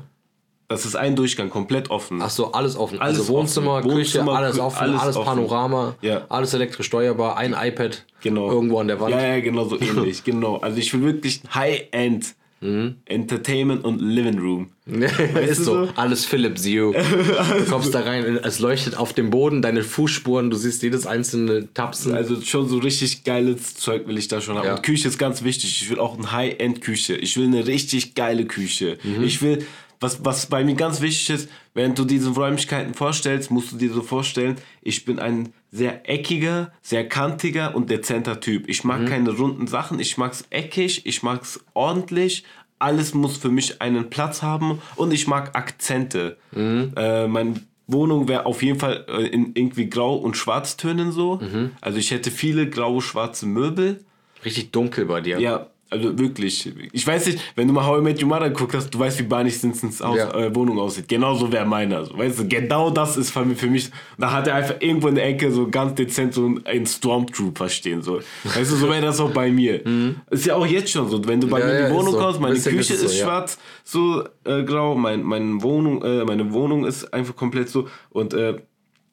Das 0.69 0.85
ist 0.85 0.95
ein 0.97 1.15
Durchgang, 1.15 1.49
komplett 1.49 1.89
offen. 1.91 2.21
Ach 2.21 2.29
so, 2.29 2.51
alles 2.51 2.75
offen. 2.75 2.99
Alles 2.99 3.19
also 3.19 3.33
Wohnzimmer, 3.33 3.75
offen. 3.75 3.83
Küche, 3.89 3.97
Wohnzimmer, 4.19 4.33
alles 4.37 4.59
offen, 4.59 4.77
alles 4.83 5.01
alles, 5.01 5.15
offen. 5.15 5.25
Panorama, 5.25 5.95
Ja. 6.01 6.25
alles 6.27 6.53
elektrisch 6.53 6.87
steuerbar, 6.87 7.37
ein 7.37 7.55
iPad 7.57 8.03
Genau. 8.21 8.51
irgendwo 8.51 8.79
an 8.79 8.87
der 8.87 8.99
Wand. 8.99 9.11
Ja, 9.15 9.21
ja, 9.35 9.39
genau 9.39 9.63
so 9.65 9.79
ähnlich. 9.79 10.23
genau. 10.25 10.57
Also 10.57 10.77
ich 10.79 10.93
will 10.93 11.03
wirklich 11.03 11.41
High-End 11.53 12.35
Mhm. 12.59 12.95
Entertainment 13.05 13.85
und 13.85 14.01
Living 14.01 14.39
Room. 14.39 14.69
ist 14.87 15.65
so. 15.65 15.85
so? 15.85 15.89
Alles 15.95 16.25
Philips 16.25 16.65
Hue. 16.65 16.93
Du 17.57 17.65
kommst 17.69 17.93
da 17.93 18.01
rein, 18.01 18.39
es 18.43 18.59
leuchtet 18.59 18.97
auf 18.97 19.13
dem 19.13 19.29
Boden, 19.29 19.61
deine 19.61 19.83
Fußspuren, 19.83 20.49
du 20.49 20.57
siehst 20.57 20.81
jedes 20.81 21.05
einzelne 21.05 21.71
Tapsen. 21.73 22.13
Also 22.13 22.41
schon 22.41 22.67
so 22.67 22.77
richtig 22.77 23.23
geiles 23.23 23.75
Zeug 23.75 24.07
will 24.07 24.17
ich 24.17 24.27
da 24.27 24.41
schon 24.41 24.57
haben. 24.57 24.65
Ja. 24.65 24.75
Und 24.75 24.83
Küche 24.83 25.07
ist 25.07 25.17
ganz 25.17 25.43
wichtig. 25.43 25.81
Ich 25.81 25.89
will 25.89 25.99
auch 25.99 26.17
eine 26.17 26.31
High-End-Küche. 26.31 27.15
Ich 27.15 27.37
will 27.37 27.45
eine 27.45 27.67
richtig 27.67 28.15
geile 28.15 28.45
Küche. 28.45 28.97
Mhm. 29.03 29.23
Ich 29.23 29.41
will, 29.41 29.65
was, 29.99 30.23
was 30.23 30.45
bei 30.45 30.63
mir 30.63 30.75
ganz 30.75 31.01
wichtig 31.01 31.29
ist, 31.31 31.49
während 31.73 31.97
du 31.97 32.05
diese 32.05 32.29
Räumlichkeiten 32.29 32.93
vorstellst, 32.93 33.49
musst 33.51 33.71
du 33.71 33.77
dir 33.77 33.91
so 33.91 34.01
vorstellen, 34.01 34.55
ich 34.81 35.05
bin 35.05 35.19
ein 35.19 35.53
sehr 35.71 36.09
eckiger, 36.09 36.71
sehr 36.81 37.07
kantiger 37.09 37.75
und 37.75 37.89
dezenter 37.89 38.39
Typ. 38.39 38.69
Ich 38.69 38.83
Mhm. 38.83 38.87
mag 38.87 39.05
keine 39.07 39.31
runden 39.31 39.67
Sachen. 39.67 39.99
Ich 39.99 40.17
mag's 40.17 40.45
eckig, 40.49 41.05
ich 41.05 41.23
mag's 41.23 41.59
ordentlich. 41.73 42.43
Alles 42.79 43.13
muss 43.15 43.37
für 43.37 43.49
mich 43.49 43.81
einen 43.81 44.09
Platz 44.11 44.43
haben 44.43 44.81
und 44.95 45.11
ich 45.11 45.27
mag 45.27 45.55
Akzente. 45.55 46.37
Mhm. 46.51 46.93
Äh, 46.95 47.27
meine 47.27 47.55
Wohnung 47.87 48.27
wäre 48.27 48.45
auf 48.45 48.61
jeden 48.61 48.79
Fall 48.79 49.05
äh, 49.07 49.25
in 49.27 49.53
irgendwie 49.55 49.89
Grau- 49.89 50.17
und 50.17 50.37
Schwarztönen 50.37 51.11
so. 51.11 51.37
Mhm. 51.37 51.71
Also 51.81 51.97
ich 51.97 52.11
hätte 52.11 52.29
viele 52.29 52.69
graue, 52.69 53.01
schwarze 53.01 53.45
Möbel. 53.47 54.03
Richtig 54.45 54.71
dunkel 54.71 55.05
bei 55.05 55.21
dir. 55.21 55.39
Ja, 55.39 55.67
also 55.89 56.17
wirklich. 56.19 56.71
Ich 56.91 57.05
weiß 57.07 57.27
nicht, 57.27 57.39
wenn 57.55 57.67
du 57.67 57.73
mal 57.73 57.85
How 57.85 57.99
I 57.99 58.01
Met 58.01 58.21
Your 58.21 58.27
Mother 58.29 58.49
geguckt 58.49 58.73
hast, 58.75 58.89
du 58.93 58.99
weißt, 58.99 59.19
wie 59.19 59.23
Barney 59.23 59.49
Simpsons 59.49 60.01
Haus, 60.01 60.17
Ja. 60.17 60.33
äh, 60.33 60.53
Wohnung 60.55 60.77
aussieht. 60.79 61.07
Genau 61.07 61.33
so 61.35 61.51
wäre 61.51 61.65
meiner. 61.65 62.05
So, 62.05 62.17
weißt 62.17 62.39
du, 62.39 62.47
genau 62.47 62.89
das 62.89 63.15
ist 63.17 63.31
für 63.31 63.45
mich. 63.45 63.89
Da 64.17 64.31
hat 64.31 64.47
er 64.47 64.55
einfach 64.55 64.75
irgendwo 64.79 65.07
in 65.07 65.15
der 65.15 65.25
Ecke 65.27 65.51
so 65.51 65.67
ganz 65.69 65.95
dezent 65.95 66.33
so 66.33 66.55
ein 66.65 66.85
Stormtrooper 66.85 67.69
stehen. 67.69 68.01
So. 68.01 68.19
Weißt 68.43 68.71
du, 68.71 68.75
so 68.75 68.89
wäre 68.89 69.01
das 69.01 69.19
auch 69.19 69.31
bei 69.31 69.49
mir. 69.51 69.81
Ist 70.29 70.45
ja 70.45 70.55
auch 70.55 70.65
jetzt 70.65 70.89
schon 70.91 71.09
so. 71.09 71.25
Wenn 71.27 71.39
du 71.41 71.47
bei 71.47 71.59
Mhm. 71.59 71.61
Ja, 71.61 71.67
mir 71.67 71.71
in 71.73 71.79
ja, 71.83 71.87
die 71.89 71.93
ist 71.93 71.99
Wohnung 71.99 72.13
so. 72.13 72.19
kommst, 72.19 72.39
meine 72.41 72.53
Bisschen 72.55 72.75
Küche 72.77 72.93
ist 72.93 73.03
ist, 73.03 73.11
so, 73.13 73.17
ja. 73.19 73.25
schwarz, 73.25 73.57
so 73.83 74.23
äh, 74.43 74.63
grau, 74.63 74.95
mein, 74.95 75.23
meine, 75.23 75.61
Wohnung, 75.61 76.03
äh, 76.03 76.23
meine 76.25 76.51
Wohnung 76.53 76.85
ist 76.85 77.13
einfach 77.13 77.35
komplett 77.35 77.69
so. 77.69 77.87
Und 78.09 78.33
äh, 78.33 78.55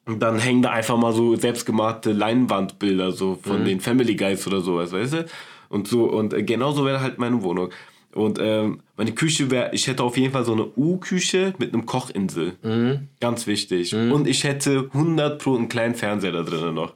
und 0.07 0.19
dann 0.21 0.37
hängen 0.37 0.61
da 0.61 0.69
einfach 0.69 0.97
mal 0.97 1.11
so 1.13 1.35
selbstgemachte 1.35 2.11
Leinwandbilder 2.11 3.11
so 3.11 3.39
von 3.41 3.61
Mhm. 3.61 3.65
den 3.65 3.79
Family 3.79 4.15
Guys 4.15 4.45
oder 4.45 4.61
sowas, 4.61 4.91
weißt 4.91 5.13
du? 5.13 5.25
Und 5.69 5.87
so, 5.87 6.05
und 6.05 6.33
äh, 6.33 6.43
genauso 6.43 6.85
wäre 6.85 7.01
halt 7.01 7.17
meine 7.17 7.41
Wohnung. 7.43 7.71
Und 8.13 8.39
ähm, 8.41 8.79
meine 8.95 9.11
Küche 9.11 9.51
wäre, 9.51 9.71
ich 9.73 9.87
hätte 9.87 10.01
auf 10.03 10.15
jeden 10.15 10.31
Fall 10.31 10.45
so 10.45 10.53
eine 10.53 10.67
U-Küche 10.77 11.53
mit 11.57 11.73
einem 11.73 11.85
Kochinsel. 11.85 12.53
Mhm. 12.63 13.09
Ganz 13.19 13.45
wichtig. 13.45 13.93
Und 13.93 14.25
ich 14.25 14.45
hätte 14.45 14.89
100 14.93 15.41
Pro 15.43 15.57
einen 15.57 15.67
kleinen 15.67 15.95
Fernseher 15.95 16.31
da 16.31 16.43
drinnen 16.43 16.75
noch. 16.75 16.93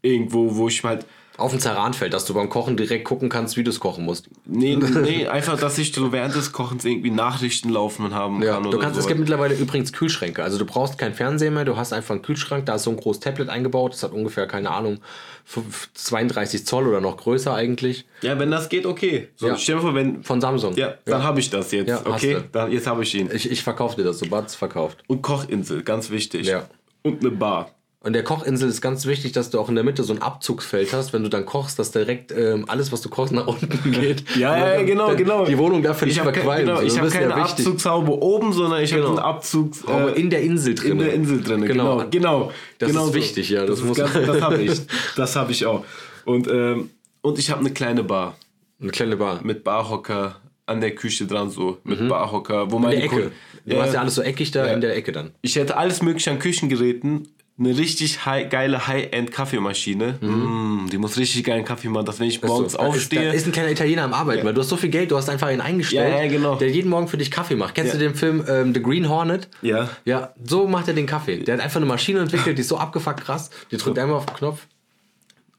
Irgendwo, 0.00 0.56
wo 0.56 0.68
ich 0.68 0.82
halt. 0.82 1.06
Auf 1.36 1.50
dem 1.50 1.58
Zerranfeld, 1.58 2.12
dass 2.14 2.24
du 2.26 2.34
beim 2.34 2.48
Kochen 2.48 2.76
direkt 2.76 3.04
gucken 3.04 3.28
kannst, 3.28 3.56
wie 3.56 3.64
du 3.64 3.70
es 3.70 3.80
kochen 3.80 4.04
musst. 4.04 4.28
Nee, 4.44 4.76
nee, 5.02 5.26
einfach, 5.26 5.58
dass 5.58 5.76
ich 5.78 5.92
so 5.92 6.12
während 6.12 6.34
des 6.36 6.52
Kochens 6.52 6.84
irgendwie 6.84 7.10
Nachrichten 7.10 7.70
laufen 7.70 8.14
haben 8.14 8.40
Ja, 8.40 8.54
kann. 8.54 8.70
du 8.70 8.78
kannst, 8.78 8.94
so. 8.94 9.00
es 9.00 9.08
gibt 9.08 9.18
mittlerweile 9.18 9.54
übrigens 9.54 9.92
Kühlschränke. 9.92 10.44
Also 10.44 10.58
du 10.58 10.64
brauchst 10.64 10.96
keinen 10.96 11.14
Fernseher 11.14 11.50
mehr, 11.50 11.64
du 11.64 11.76
hast 11.76 11.92
einfach 11.92 12.12
einen 12.14 12.22
Kühlschrank, 12.22 12.66
da 12.66 12.76
ist 12.76 12.84
so 12.84 12.90
ein 12.90 12.96
großes 12.96 13.18
Tablet 13.20 13.48
eingebaut, 13.48 13.94
das 13.94 14.04
hat 14.04 14.12
ungefähr, 14.12 14.46
keine 14.46 14.70
Ahnung, 14.70 14.98
5 15.46 15.90
32 15.94 16.66
Zoll 16.66 16.86
oder 16.86 17.00
noch 17.00 17.16
größer 17.16 17.52
eigentlich. 17.52 18.06
ja, 18.22 18.38
wenn 18.38 18.50
das 18.52 18.68
geht, 18.68 18.86
okay. 18.86 19.28
So, 19.36 19.48
Ja. 19.48 19.56
Stell 19.56 19.74
dir 19.76 19.80
vor, 19.82 19.94
wenn. 19.94 20.22
Von 20.22 20.40
Samsung. 20.40 20.74
Ja, 20.76 20.94
dann 21.04 21.22
habe 21.24 21.40
ich 21.40 21.50
das 21.50 21.72
jetzt. 21.72 21.88
Ja, 21.88 22.00
okay, 22.06 22.38
dann, 22.52 22.70
jetzt 22.70 22.86
habe 22.86 23.02
ich 23.02 23.14
ihn. 23.14 23.28
Ich, 23.32 23.50
ich 23.50 23.62
verkaufe 23.62 23.96
dir 23.96 24.04
das, 24.04 24.20
sobald 24.20 24.46
es 24.46 24.54
verkauft. 24.54 25.02
Und 25.08 25.22
Kochinsel, 25.22 25.82
ganz 25.82 26.10
wichtig. 26.10 26.46
Ja. 26.46 26.68
Und 27.02 27.20
eine 27.20 27.30
Bar. 27.32 27.70
Und 28.04 28.12
der 28.12 28.22
Kochinsel 28.22 28.68
ist 28.68 28.82
ganz 28.82 29.06
wichtig, 29.06 29.32
dass 29.32 29.48
du 29.48 29.58
auch 29.58 29.70
in 29.70 29.74
der 29.76 29.82
Mitte 29.82 30.04
so 30.04 30.12
ein 30.12 30.20
Abzugsfeld 30.20 30.92
hast, 30.92 31.14
wenn 31.14 31.22
du 31.22 31.30
dann 31.30 31.46
kochst, 31.46 31.78
dass 31.78 31.90
direkt 31.90 32.32
ähm, 32.32 32.66
alles, 32.68 32.92
was 32.92 33.00
du 33.00 33.08
kochst, 33.08 33.32
nach 33.32 33.46
unten 33.46 33.92
geht. 33.98 34.24
Ja, 34.36 34.56
ja, 34.58 34.74
ja, 34.76 34.82
genau, 34.82 35.08
Dann- 35.08 35.16
genau. 35.16 35.44
Die 35.46 35.56
Wohnung 35.56 35.82
darf 35.82 36.00
ja 36.02 36.06
nicht 36.06 36.16
ich 36.16 36.20
habe 36.22 36.32
verqualmen. 36.34 36.66
genau, 36.66 36.80
so, 36.80 36.82
ich 36.82 36.88
das 36.92 36.98
hab 36.98 37.06
ist 37.06 37.14
ja 37.14 37.20
keine 37.20 37.36
wichtig. 37.36 37.66
Abzugshaube 37.66 38.22
oben, 38.22 38.52
sondern 38.52 38.82
ich 38.82 38.90
Genau. 38.90 39.04
habe 39.08 39.16
einen 39.16 39.26
Abzugs... 39.26 39.84
Aber 39.86 40.14
äh, 40.14 40.20
in 40.20 40.28
der 40.28 40.42
Insel 40.42 40.74
drin. 40.74 40.92
in 40.92 40.98
der 40.98 41.14
Insel 41.14 41.42
drin. 41.42 41.62
Genau. 41.64 41.96
Genau, 41.96 42.08
genau. 42.10 42.52
Das 42.78 42.90
genau 42.90 43.00
ist 43.04 43.08
so. 43.08 43.14
wichtig, 43.14 43.48
ja, 43.48 43.64
das 43.64 43.78
Das, 43.78 43.88
muss- 43.88 43.96
ganz, 43.96 44.12
das 44.12 44.40
habe 44.42 44.62
ich. 44.62 44.80
Das 45.16 45.34
habe 45.36 45.52
ich 45.52 45.64
auch. 45.64 45.82
Und, 46.26 46.46
ähm, 46.48 46.90
und 47.22 47.38
ich 47.38 47.50
habe 47.50 47.60
eine 47.60 47.70
kleine 47.70 48.04
Bar 48.04 48.36
Eine 48.82 48.90
kleine 48.90 49.16
Bar. 49.16 49.40
mit 49.42 49.64
Barhocker 49.64 50.36
an 50.66 50.82
der 50.82 50.94
Küche 50.94 51.24
dran, 51.26 51.48
so. 51.48 51.78
Mit 51.84 52.06
Barhocker, 52.06 52.70
wo 52.70 52.78
meine 52.78 52.96
Mhm. 52.96 53.02
In 53.02 53.08
der 53.10 53.18
Ecke. 53.18 53.32
Du 53.66 53.80
hast 53.80 53.94
ja 53.94 54.00
alles 54.00 54.14
so 54.16 54.20
eckig 54.20 54.50
da 54.50 54.66
in 54.66 54.82
der 54.82 54.94
Ecke 54.94 55.10
dann. 55.12 55.30
Ich 55.40 55.56
hätte 55.56 55.78
alles 55.78 56.02
mögliche 56.02 56.30
an 56.30 56.38
Küchengeräten. 56.38 57.28
Eine 57.56 57.76
richtig 57.78 58.26
high, 58.26 58.48
geile 58.50 58.88
High-End-Kaffeemaschine. 58.88 60.18
Mm, 60.20 60.88
die 60.90 60.98
muss 60.98 61.16
richtig 61.16 61.44
geilen 61.44 61.64
Kaffee 61.64 61.88
machen, 61.88 62.04
dass 62.06 62.18
wenn 62.18 62.26
ich 62.26 62.42
morgens 62.42 62.72
Mhm. 62.72 62.76
So, 62.76 62.78
da 62.78 62.86
ist, 62.88 63.12
da 63.12 63.18
aufstehe. 63.18 63.32
ist 63.32 63.46
ein 63.46 63.52
kleiner 63.52 63.70
Italiener 63.70 64.02
am 64.02 64.12
Arbeiten, 64.12 64.44
weil 64.44 64.54
du 64.54 64.60
hast 64.60 64.70
so 64.70 64.76
viel 64.76 64.90
Geld, 64.90 65.12
du 65.12 65.16
hast 65.16 65.28
einfach 65.28 65.50
ihn 65.52 65.60
eingestellt, 65.60 66.12
Ja, 66.12 66.22
ja, 66.24 66.28
genau. 66.28 66.56
der 66.56 66.68
jeden 66.70 66.90
Morgen 66.90 67.06
für 67.06 67.16
dich 67.16 67.30
Kaffee 67.30 67.54
macht. 67.54 67.76
Kennst 67.76 67.92
Ja. 67.92 67.98
du 68.00 68.04
den 68.06 68.16
Film 68.16 68.44
ähm, 68.48 68.74
The 68.74 68.82
Green 68.82 69.08
Hornet? 69.08 69.48
Ja. 69.62 69.88
Ja, 70.04 70.34
so 70.44 70.66
macht 70.66 70.88
er 70.88 70.94
den 70.94 71.06
Kaffee. 71.06 71.38
Der 71.44 71.54
hat 71.54 71.62
einfach 71.62 71.76
eine 71.76 71.86
Maschine 71.86 72.18
entwickelt, 72.20 72.58
die 72.58 72.62
ist 72.62 72.68
so 72.68 72.76
abgefuckt 72.78 73.20
krass. 73.24 73.50
Die 73.70 73.76
drückt 73.76 74.00
einmal 74.00 74.16
auf 74.16 74.26
den 74.26 74.34
Knopf. 74.36 74.66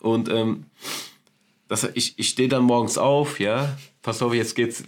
Und 0.02 0.28
ähm, 0.30 0.66
das, 1.70 1.88
ich, 1.94 2.20
ich 2.20 2.28
stehe 2.28 2.50
dann 2.50 2.64
morgens 2.64 2.98
auf, 2.98 3.40
ja. 3.40 3.78
Pass 4.02 4.22
auf, 4.22 4.34
jetzt 4.34 4.56
geht's. 4.56 4.84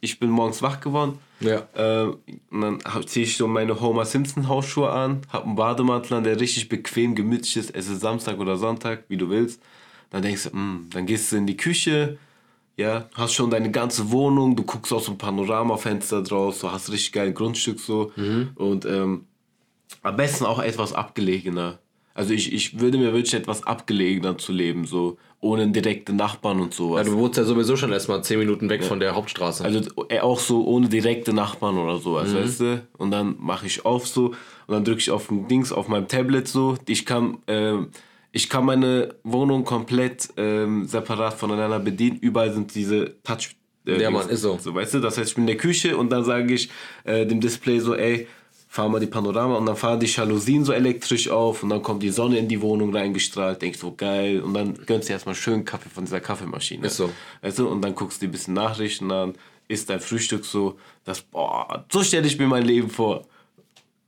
Ich 0.00 0.20
bin 0.20 0.30
morgens 0.30 0.62
wach 0.62 0.80
geworden. 0.80 1.18
Ja. 1.42 1.68
Ähm, 1.74 2.18
dann 2.50 2.80
ziehe 3.06 3.26
ich 3.26 3.36
so 3.36 3.46
meine 3.46 3.80
Homer 3.80 4.04
Simpson 4.04 4.48
Hausschuhe 4.48 4.90
an, 4.90 5.22
hab 5.32 5.44
einen 5.44 5.56
Bademantel 5.56 6.16
an, 6.16 6.24
der 6.24 6.40
richtig 6.40 6.68
bequem, 6.68 7.14
gemütlich 7.14 7.56
ist. 7.56 7.74
Es 7.74 7.88
ist 7.88 8.00
Samstag 8.00 8.38
oder 8.38 8.56
Sonntag, 8.56 9.04
wie 9.08 9.16
du 9.16 9.28
willst. 9.28 9.60
Dann 10.10 10.22
denkst 10.22 10.44
du, 10.44 10.56
mm, 10.56 10.90
dann 10.90 11.06
gehst 11.06 11.32
du 11.32 11.36
in 11.36 11.46
die 11.46 11.56
Küche, 11.56 12.18
ja, 12.76 13.08
hast 13.14 13.34
schon 13.34 13.50
deine 13.50 13.70
ganze 13.70 14.10
Wohnung, 14.10 14.56
du 14.56 14.62
guckst 14.62 14.92
aus 14.92 15.08
einem 15.08 15.18
Panoramafenster 15.18 16.22
draus, 16.22 16.60
du 16.60 16.70
hast 16.70 16.90
richtig 16.90 17.12
geil 17.12 17.32
Grundstück 17.32 17.80
so. 17.80 18.12
Und 18.54 18.84
ähm, 18.86 19.26
am 20.02 20.16
besten 20.16 20.44
auch 20.44 20.58
etwas 20.58 20.92
abgelegener. 20.92 21.78
Also 22.14 22.34
ich, 22.34 22.52
ich 22.52 22.80
würde 22.80 22.98
mir 22.98 23.12
wünschen, 23.12 23.40
etwas 23.40 23.62
abgelegener 23.66 24.36
zu 24.38 24.52
leben, 24.52 24.84
so 24.86 25.18
ohne 25.42 25.68
direkte 25.68 26.12
Nachbarn 26.14 26.60
und 26.60 26.72
sowas. 26.72 27.04
Ja, 27.06 27.12
du 27.12 27.18
wohnst 27.18 27.36
ja 27.36 27.42
sowieso 27.44 27.76
schon 27.76 27.92
erstmal 27.92 28.22
10 28.22 28.38
Minuten 28.38 28.70
weg 28.70 28.84
von 28.84 29.00
der 29.00 29.14
Hauptstraße. 29.16 29.64
Also 29.64 29.80
äh, 30.08 30.20
auch 30.20 30.38
so 30.38 30.64
ohne 30.64 30.88
direkte 30.88 31.32
Nachbarn 31.32 31.76
oder 31.76 31.98
sowas, 31.98 32.30
Mhm. 32.30 32.36
weißt 32.36 32.60
du? 32.60 32.86
Und 32.96 33.10
dann 33.10 33.34
mache 33.40 33.66
ich 33.66 33.84
auf 33.84 34.06
so 34.06 34.26
und 34.28 34.36
dann 34.68 34.84
drücke 34.84 35.00
ich 35.00 35.10
auf 35.10 35.30
ein 35.30 35.48
Dings 35.48 35.72
auf 35.72 35.88
meinem 35.88 36.06
Tablet 36.06 36.46
so. 36.46 36.76
Ich 36.86 37.04
kann, 37.04 37.38
ähm, 37.48 37.88
ich 38.30 38.48
kann 38.48 38.64
meine 38.64 39.16
Wohnung 39.24 39.64
komplett 39.64 40.28
ähm, 40.36 40.86
separat 40.86 41.34
voneinander 41.34 41.80
bedienen. 41.80 42.18
Überall 42.20 42.52
sind 42.54 42.72
diese 42.74 43.16
Touch. 43.24 43.56
Äh, 43.84 43.92
Ja, 44.00 44.10
Dings. 44.10 44.12
Mann, 44.12 44.28
ist 44.28 44.42
so. 44.42 44.56
so. 44.60 44.72
Weißt 44.72 44.94
du, 44.94 45.00
das 45.00 45.18
heißt, 45.18 45.30
ich 45.30 45.34
bin 45.34 45.42
in 45.42 45.48
der 45.48 45.56
Küche 45.56 45.96
und 45.96 46.10
dann 46.10 46.22
sage 46.24 46.54
ich 46.54 46.70
äh, 47.02 47.26
dem 47.26 47.40
Display 47.40 47.80
so, 47.80 47.96
ey, 47.96 48.28
fahr 48.72 48.88
mal 48.88 49.00
die 49.00 49.06
Panorama 49.06 49.56
und 49.56 49.66
dann 49.66 49.76
fahren 49.76 50.00
die 50.00 50.06
Jalousien 50.06 50.64
so 50.64 50.72
elektrisch 50.72 51.28
auf 51.28 51.62
und 51.62 51.68
dann 51.68 51.82
kommt 51.82 52.02
die 52.02 52.08
Sonne 52.08 52.38
in 52.38 52.48
die 52.48 52.62
Wohnung 52.62 52.96
reingestrahlt, 52.96 53.60
denkst 53.60 53.78
so 53.78 53.94
geil 53.94 54.40
und 54.40 54.54
dann 54.54 54.72
gönnst 54.86 55.10
du 55.10 55.12
erstmal 55.12 55.34
schön 55.34 55.66
Kaffee 55.66 55.90
von 55.90 56.06
dieser 56.06 56.20
Kaffeemaschine. 56.20 56.86
Ist 56.86 56.96
so. 56.96 57.12
Du, 57.54 57.68
und 57.68 57.82
dann 57.82 57.94
guckst 57.94 58.22
du 58.22 58.24
dir 58.24 58.30
ein 58.30 58.32
bisschen 58.32 58.54
Nachrichten 58.54 59.12
an, 59.12 59.34
isst 59.68 59.90
dein 59.90 60.00
Frühstück 60.00 60.46
so, 60.46 60.78
das, 61.04 61.20
boah, 61.20 61.84
so 61.92 62.02
stelle 62.02 62.26
ich 62.26 62.38
mir 62.38 62.46
mein 62.46 62.64
Leben 62.64 62.88
vor. 62.88 63.26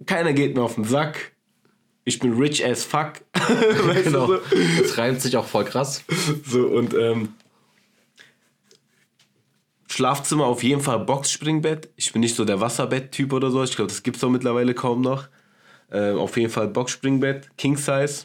Keiner 0.07 0.33
geht 0.33 0.57
mir 0.57 0.63
auf 0.63 0.77
den 0.77 0.85
Sack. 0.85 1.33
Ich 2.07 2.19
bin 2.19 2.33
rich 2.33 2.65
as 2.65 2.85
fuck. 2.85 3.21
weißt 3.35 4.05
genau. 4.05 4.29
du, 4.29 4.39
Das 4.81 4.97
reimt 4.97 5.21
sich 5.21 5.37
auch 5.37 5.45
voll 5.45 5.67
krass. 5.67 6.05
so? 6.43 6.63
so, 6.63 6.67
und 6.69 6.95
ähm, 6.95 7.35
Schlafzimmer 9.95 10.47
auf 10.47 10.65
jeden 10.65 10.81
Fall 10.81 10.99
Boxspringbett. 10.99 11.89
Ich 11.95 12.13
bin 12.13 12.21
nicht 12.21 12.35
so 12.35 12.45
der 12.45 12.61
Wasserbett-Typ 12.61 13.33
oder 13.33 13.53
so. 13.53 13.63
Ich 13.63 13.77
glaube, 13.77 13.91
das 13.91 14.03
gibt 14.03 14.17
es 14.17 14.23
doch 14.23 14.29
mittlerweile 14.29 14.75
kaum 14.75 15.03
noch. 15.03 15.29
Ähm, 15.93 16.19
auf 16.19 16.37
jeden 16.37 16.51
Fall 16.51 16.67
Boxspringbett, 16.67 17.57
King 17.57 17.77
Size. 17.77 18.25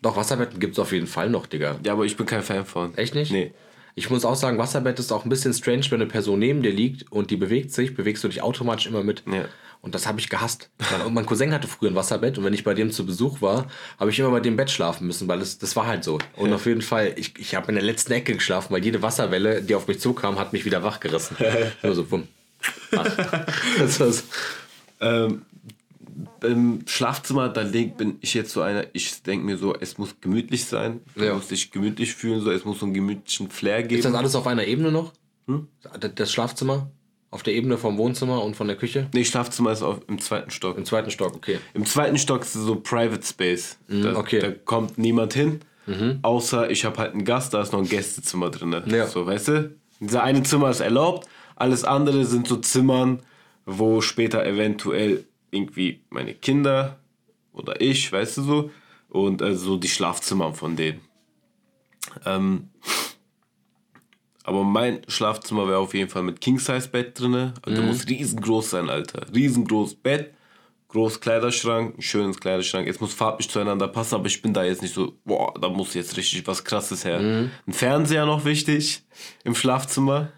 Doch, 0.00 0.16
Wasserbetten 0.16 0.58
gibt 0.58 0.72
es 0.72 0.78
auf 0.78 0.92
jeden 0.92 1.06
Fall 1.06 1.28
noch, 1.28 1.44
Digga. 1.44 1.78
Ja, 1.84 1.92
aber 1.92 2.06
ich 2.06 2.16
bin 2.16 2.24
kein 2.24 2.42
Fan 2.42 2.64
von. 2.64 2.96
Echt 2.96 3.14
nicht? 3.14 3.30
Nee. 3.30 3.52
Ich 3.94 4.08
muss 4.08 4.24
auch 4.24 4.34
sagen, 4.34 4.56
Wasserbett 4.56 4.98
ist 4.98 5.12
auch 5.12 5.26
ein 5.26 5.28
bisschen 5.28 5.52
strange, 5.52 5.84
wenn 5.90 6.00
eine 6.00 6.08
Person 6.08 6.38
neben 6.38 6.62
dir 6.62 6.72
liegt 6.72 7.12
und 7.12 7.30
die 7.30 7.36
bewegt 7.36 7.70
sich, 7.72 7.94
bewegst 7.94 8.24
du 8.24 8.28
dich 8.28 8.40
automatisch 8.40 8.86
immer 8.86 9.04
mit. 9.04 9.22
Ja. 9.30 9.44
Und 9.82 9.94
das 9.96 10.06
habe 10.06 10.20
ich 10.20 10.28
gehasst. 10.28 10.70
Mein, 10.92 11.12
mein 11.12 11.26
Cousin 11.26 11.52
hatte 11.52 11.66
früher 11.66 11.90
ein 11.90 11.96
Wasserbett 11.96 12.38
und 12.38 12.44
wenn 12.44 12.54
ich 12.54 12.62
bei 12.62 12.72
dem 12.72 12.92
zu 12.92 13.04
Besuch 13.04 13.42
war, 13.42 13.66
habe 13.98 14.10
ich 14.10 14.18
immer 14.20 14.30
bei 14.30 14.38
dem 14.40 14.56
Bett 14.56 14.70
schlafen 14.70 15.08
müssen, 15.08 15.26
weil 15.26 15.40
es, 15.40 15.58
das 15.58 15.74
war 15.76 15.86
halt 15.88 16.04
so. 16.04 16.18
Und 16.36 16.52
auf 16.52 16.66
jeden 16.66 16.82
Fall, 16.82 17.12
ich, 17.16 17.36
ich 17.38 17.56
habe 17.56 17.66
in 17.68 17.74
der 17.74 17.82
letzten 17.84 18.12
Ecke 18.12 18.32
geschlafen, 18.34 18.72
weil 18.72 18.84
jede 18.84 19.02
Wasserwelle, 19.02 19.60
die 19.60 19.74
auf 19.74 19.88
mich 19.88 19.98
zukam, 19.98 20.38
hat 20.38 20.52
mich 20.52 20.64
wieder 20.64 20.84
wachgerissen. 20.84 21.36
Nur 21.82 21.94
so, 21.96 22.04
bumm. 22.04 22.28
Das 23.78 23.98
war's. 23.98 24.24
Ähm, 25.00 25.42
Im 26.42 26.84
Schlafzimmer, 26.86 27.48
da 27.48 27.64
bin 27.64 28.18
ich 28.20 28.34
jetzt 28.34 28.52
so 28.52 28.62
einer, 28.62 28.84
ich 28.92 29.22
denke 29.24 29.44
mir 29.44 29.56
so, 29.58 29.74
es 29.74 29.98
muss 29.98 30.14
gemütlich 30.20 30.64
sein. 30.64 31.00
Du 31.16 31.24
Ja. 31.24 31.34
musst 31.34 31.50
dich 31.50 31.72
gemütlich 31.72 32.14
fühlen, 32.14 32.40
so, 32.40 32.52
es 32.52 32.64
muss 32.64 32.78
so 32.78 32.86
einen 32.86 32.94
gemütlichen 32.94 33.50
Flair 33.50 33.78
Ist 33.80 33.90
das 33.90 34.02
geben. 34.04 34.14
alles 34.14 34.36
auf 34.36 34.46
einer 34.46 34.64
Ebene 34.64 34.92
noch? 34.92 35.12
Das 36.14 36.32
Schlafzimmer? 36.32 36.88
Auf 37.32 37.42
der 37.42 37.54
Ebene 37.54 37.78
vom 37.78 37.96
Wohnzimmer 37.96 38.44
und 38.44 38.56
von 38.56 38.68
der 38.68 38.76
Küche? 38.76 39.08
Nee, 39.14 39.24
Schlafzimmer 39.24 39.72
ist 39.72 39.82
auf, 39.82 40.00
im 40.06 40.20
zweiten 40.20 40.50
Stock. 40.50 40.76
Im 40.76 40.84
zweiten 40.84 41.10
Stock, 41.10 41.34
okay. 41.34 41.58
Im 41.72 41.86
zweiten 41.86 42.18
Stock 42.18 42.42
ist 42.42 42.52
so 42.52 42.76
Private 42.76 43.26
Space. 43.26 43.78
da, 43.88 44.16
okay. 44.16 44.38
da 44.38 44.50
kommt 44.50 44.98
niemand 44.98 45.32
hin, 45.32 45.60
außer 46.20 46.70
ich 46.70 46.84
habe 46.84 46.98
halt 46.98 47.14
einen 47.14 47.24
Gast, 47.24 47.54
da 47.54 47.62
ist 47.62 47.72
noch 47.72 47.80
ein 47.80 47.88
Gästezimmer 47.88 48.50
drin. 48.50 48.76
Ja. 48.86 49.06
So, 49.06 49.26
weißt 49.26 49.48
du? 49.48 49.74
Dieser 49.98 50.22
eine 50.22 50.42
Zimmer 50.42 50.70
ist 50.70 50.80
erlaubt, 50.80 51.26
alles 51.56 51.84
andere 51.84 52.26
sind 52.26 52.46
so 52.48 52.56
Zimmern, 52.56 53.20
wo 53.64 54.00
später 54.02 54.44
eventuell 54.44 55.24
irgendwie 55.50 56.00
meine 56.10 56.34
Kinder 56.34 56.98
oder 57.52 57.80
ich, 57.80 58.12
weißt 58.12 58.38
du 58.38 58.42
so, 58.42 58.70
und 59.08 59.40
äh, 59.42 59.54
so 59.54 59.76
die 59.76 59.88
Schlafzimmer 59.88 60.52
von 60.52 60.76
denen. 60.76 61.00
Ähm, 62.26 62.68
aber 64.44 64.64
mein 64.64 65.02
Schlafzimmer 65.08 65.68
wäre 65.68 65.78
auf 65.78 65.94
jeden 65.94 66.10
Fall 66.10 66.22
mit 66.22 66.40
King-Size-Bett 66.40 67.18
drin. 67.18 67.52
Also 67.62 67.80
der 67.80 67.82
muss 67.82 68.06
riesengroß 68.06 68.70
sein, 68.70 68.90
Alter. 68.90 69.26
Riesengroß 69.34 69.94
Bett, 69.96 70.34
groß 70.88 71.20
Kleiderschrank, 71.20 72.02
schönes 72.02 72.38
Kleiderschrank. 72.38 72.86
Es 72.88 73.00
muss 73.00 73.14
farblich 73.14 73.48
zueinander 73.48 73.88
passen, 73.88 74.16
aber 74.16 74.26
ich 74.26 74.42
bin 74.42 74.52
da 74.52 74.64
jetzt 74.64 74.82
nicht 74.82 74.94
so, 74.94 75.14
boah, 75.24 75.54
da 75.60 75.68
muss 75.68 75.94
jetzt 75.94 76.16
richtig 76.16 76.46
was 76.46 76.64
Krasses 76.64 77.04
her. 77.04 77.18
Ein 77.18 77.50
Fernseher 77.72 78.26
noch 78.26 78.44
wichtig 78.44 79.02
im 79.44 79.54
Schlafzimmer. 79.54 80.32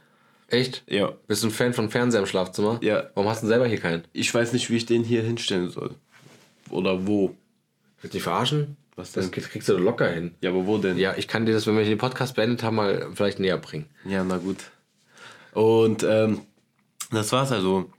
Echt? 0.49 0.85
Ja. 0.87 1.13
Bist 1.27 1.43
du 1.43 1.49
ein 1.49 1.51
Fan 1.51 1.73
von 1.73 1.91
Fernseher 1.91 2.21
im 2.21 2.27
Schlafzimmer? 2.27 2.79
Ja. 2.83 3.11
Warum 3.15 3.29
hast 3.29 3.43
du 3.43 3.47
denn 3.47 3.49
selber 3.49 3.67
hier 3.67 3.79
keinen? 3.79 4.05
Ich 4.13 4.33
weiß 4.33 4.53
nicht, 4.53 4.71
wie 4.71 4.77
ich 4.77 4.87
den 4.87 5.03
hier 5.03 5.23
hinstellen 5.23 5.71
soll. 5.71 5.95
Oder 6.71 7.07
wo. 7.07 7.35
Willst 8.01 8.15
du 8.15 8.19
dich 8.19 8.23
verarschen? 8.23 8.77
Was 8.97 9.13
Das 9.13 9.31
denn? 9.31 9.43
kriegst 9.43 9.69
du 9.69 9.77
locker 9.77 10.09
hin. 10.11 10.35
Ja, 10.41 10.51
aber 10.51 10.67
wo 10.67 10.79
denn? 10.79 10.97
Ja, 10.99 11.15
ich 11.17 11.27
kann 11.27 11.47
dir 11.47 11.53
das, 11.53 11.67
wenn 11.67 11.77
wir 11.77 11.85
den 11.85 11.99
Podcast 11.99 12.37
beendet 12.37 12.63
haben, 12.63 12.77
mal 12.77 13.09
vielleicht 13.15 13.41
näher 13.41 13.59
bringen. 13.59 13.87
Ja, 14.05 14.23
na 14.25 14.37
gut. 14.37 14.59
Und 15.53 16.05
ähm, 16.05 16.41
das 17.11 17.33
war's 17.33 17.53
also. 17.53 17.91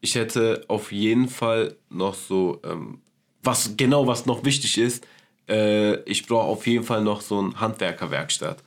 Ich 0.00 0.14
hätte 0.14 0.64
auf 0.68 0.92
jeden 0.92 1.28
Fall 1.28 1.74
noch 1.90 2.14
so, 2.14 2.60
ähm, 2.64 3.00
was 3.42 3.76
genau 3.76 4.06
was 4.06 4.26
noch 4.26 4.44
wichtig 4.44 4.78
ist, 4.78 5.04
äh, 5.48 5.96
ich 6.02 6.26
brauche 6.26 6.46
auf 6.46 6.66
jeden 6.66 6.84
Fall 6.84 7.02
noch 7.02 7.20
so 7.22 7.40
ein 7.42 7.58
Handwerkerwerkstatt. 7.60 8.62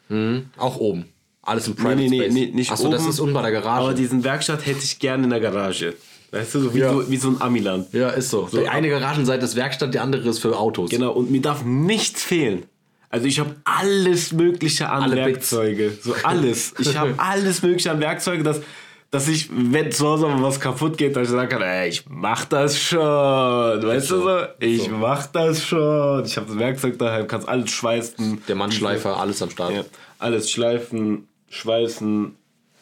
Auch 0.57 0.77
oben. 0.77 1.05
Alles 1.41 1.67
im 1.67 1.75
Private 1.75 1.95
nee, 1.95 2.09
nee, 2.09 2.19
Space. 2.23 2.33
nee, 2.33 2.45
nicht 2.47 2.71
Achso, 2.71 2.89
das 2.89 3.01
oben, 3.01 3.09
ist 3.09 3.19
unten 3.19 3.33
bei 3.33 3.41
der 3.43 3.51
Garage. 3.51 3.85
Aber 3.85 3.93
diesen 3.93 4.23
Werkstatt 4.23 4.65
hätte 4.65 4.79
ich 4.83 4.99
gerne 4.99 5.23
in 5.23 5.29
der 5.29 5.39
Garage. 5.39 5.95
Weißt 6.31 6.53
du, 6.55 6.59
so 6.61 6.73
wie, 6.75 6.79
Ja. 6.79 6.93
so, 6.93 7.09
wie 7.09 7.17
so 7.17 7.29
ein 7.29 7.41
Amiland. 7.41 7.91
ja, 7.93 8.09
ist 8.09 8.29
so. 8.29 8.47
Die 8.51 8.67
eine 8.67 8.89
Garagenseite 8.89 9.43
ist 9.45 9.55
Werkstatt, 9.55 9.93
die 9.93 9.99
andere 9.99 10.29
ist 10.29 10.39
für 10.39 10.57
Autos. 10.57 10.89
Genau, 10.91 11.11
und 11.11 11.31
mir 11.31 11.41
darf 11.41 11.63
nichts 11.63 12.23
fehlen. 12.23 12.65
Also 13.09 13.25
ich 13.25 13.39
habe 13.39 13.55
alles 13.63 14.31
Mögliche 14.33 14.89
an 14.89 15.01
Alle 15.03 15.15
Bits. 15.25 15.51
Werkzeuge. 15.51 15.97
So 16.03 16.13
alles. 16.23 16.73
Ich 16.77 16.95
habe 16.95 17.15
alles 17.17 17.63
Mögliche 17.63 17.89
an 17.89 17.99
Werkzeuge, 17.99 18.43
dass, 18.43 18.61
dass 19.09 19.27
ich, 19.27 19.49
wenn 19.51 19.91
zu 19.91 20.05
Hause 20.07 20.27
mal 20.27 20.43
was 20.43 20.59
kaputt 20.59 20.95
geht, 20.99 21.15
dass 21.15 21.23
ich 21.23 21.29
sagen 21.31 21.49
kann, 21.49 21.63
ey, 21.63 21.89
ich 21.89 22.03
mach 22.07 22.45
das 22.45 22.79
schon. 22.79 22.99
Weißt 22.99 24.11
du 24.11 24.21
so? 24.21 24.39
Ich 24.59 24.83
so. 24.83 24.89
mach 24.91 25.25
das 25.25 25.65
schon. 25.65 26.23
Ich 26.25 26.37
habe 26.37 26.45
das 26.45 26.59
Werkzeug 26.59 26.99
daheim, 26.99 27.27
kannst 27.27 27.49
alles 27.49 27.71
schweißen. 27.71 28.43
Der 28.47 28.55
Mannschleifer, 28.55 29.17
alles 29.19 29.41
am 29.41 29.49
Start. 29.49 29.73
Ja, 29.73 29.83
alles 30.19 30.51
schleifen, 30.51 31.27
schweißen, 31.49 32.35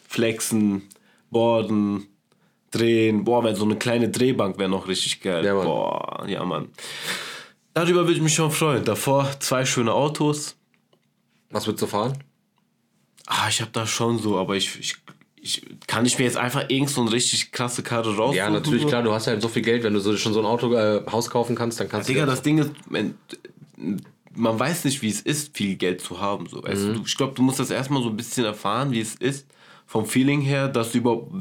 flexen, 0.06 0.82
borden, 1.30 2.06
drehen. 2.70 3.24
Boah, 3.24 3.44
wenn 3.44 3.54
so 3.54 3.64
eine 3.64 3.76
kleine 3.76 4.08
Drehbank 4.08 4.58
wäre 4.58 4.68
noch 4.68 4.88
richtig 4.88 5.20
geil. 5.20 5.44
Ja, 5.44 5.54
Mann. 5.54 5.64
Boah, 5.64 6.24
ja, 6.26 6.44
Mann. 6.44 6.68
Darüber 7.74 8.00
würde 8.00 8.14
ich 8.14 8.20
mich 8.20 8.34
schon 8.34 8.50
freuen. 8.50 8.84
Davor 8.84 9.28
zwei 9.40 9.64
schöne 9.64 9.92
Autos. 9.92 10.56
Was 11.50 11.66
willst 11.66 11.82
du 11.82 11.86
fahren? 11.86 12.18
Ah, 13.26 13.46
ich 13.48 13.60
habe 13.60 13.70
da 13.72 13.86
schon 13.86 14.18
so, 14.18 14.38
aber 14.38 14.56
ich, 14.56 14.78
ich, 14.80 14.96
ich 15.40 15.62
kann 15.86 16.04
ich 16.06 16.18
mir 16.18 16.24
jetzt 16.24 16.36
einfach 16.36 16.64
irgend 16.68 16.90
so 16.90 17.00
eine 17.00 17.12
richtig 17.12 17.52
krasse 17.52 17.82
Karre 17.82 18.16
raussuchen. 18.16 18.36
Ja, 18.36 18.50
natürlich, 18.50 18.86
klar, 18.86 19.02
du 19.02 19.12
hast 19.12 19.26
ja 19.26 19.40
so 19.40 19.48
viel 19.48 19.62
Geld, 19.62 19.82
wenn 19.82 19.94
du 19.94 20.00
so, 20.00 20.16
schon 20.16 20.32
so 20.32 20.40
ein 20.40 20.46
Auto, 20.46 20.74
äh, 20.74 21.02
Haus 21.10 21.30
kaufen 21.30 21.54
kannst, 21.54 21.78
dann 21.78 21.88
kannst 21.88 22.08
Digga, 22.08 22.22
du. 22.22 22.26
das 22.26 22.42
Ding 22.42 22.58
ist, 22.58 22.72
man, 24.34 24.58
weiß 24.58 24.84
nicht, 24.84 25.02
wie 25.02 25.08
es 25.08 25.20
ist, 25.20 25.56
viel 25.56 25.76
Geld 25.76 26.00
zu 26.00 26.20
haben. 26.20 26.46
So. 26.46 26.62
Mhm. 26.62 26.94
du, 26.94 27.02
ich 27.06 27.16
glaube, 27.16 27.34
du 27.34 27.42
musst 27.42 27.60
das 27.60 27.70
erstmal 27.70 28.02
so 28.02 28.08
ein 28.08 28.16
bisschen 28.16 28.44
erfahren, 28.44 28.90
wie 28.92 29.00
es 29.00 29.14
ist, 29.14 29.46
vom 29.86 30.06
Feeling 30.06 30.40
her, 30.40 30.68
dass 30.68 30.92
du 30.92 30.98
überhaupt 30.98 31.32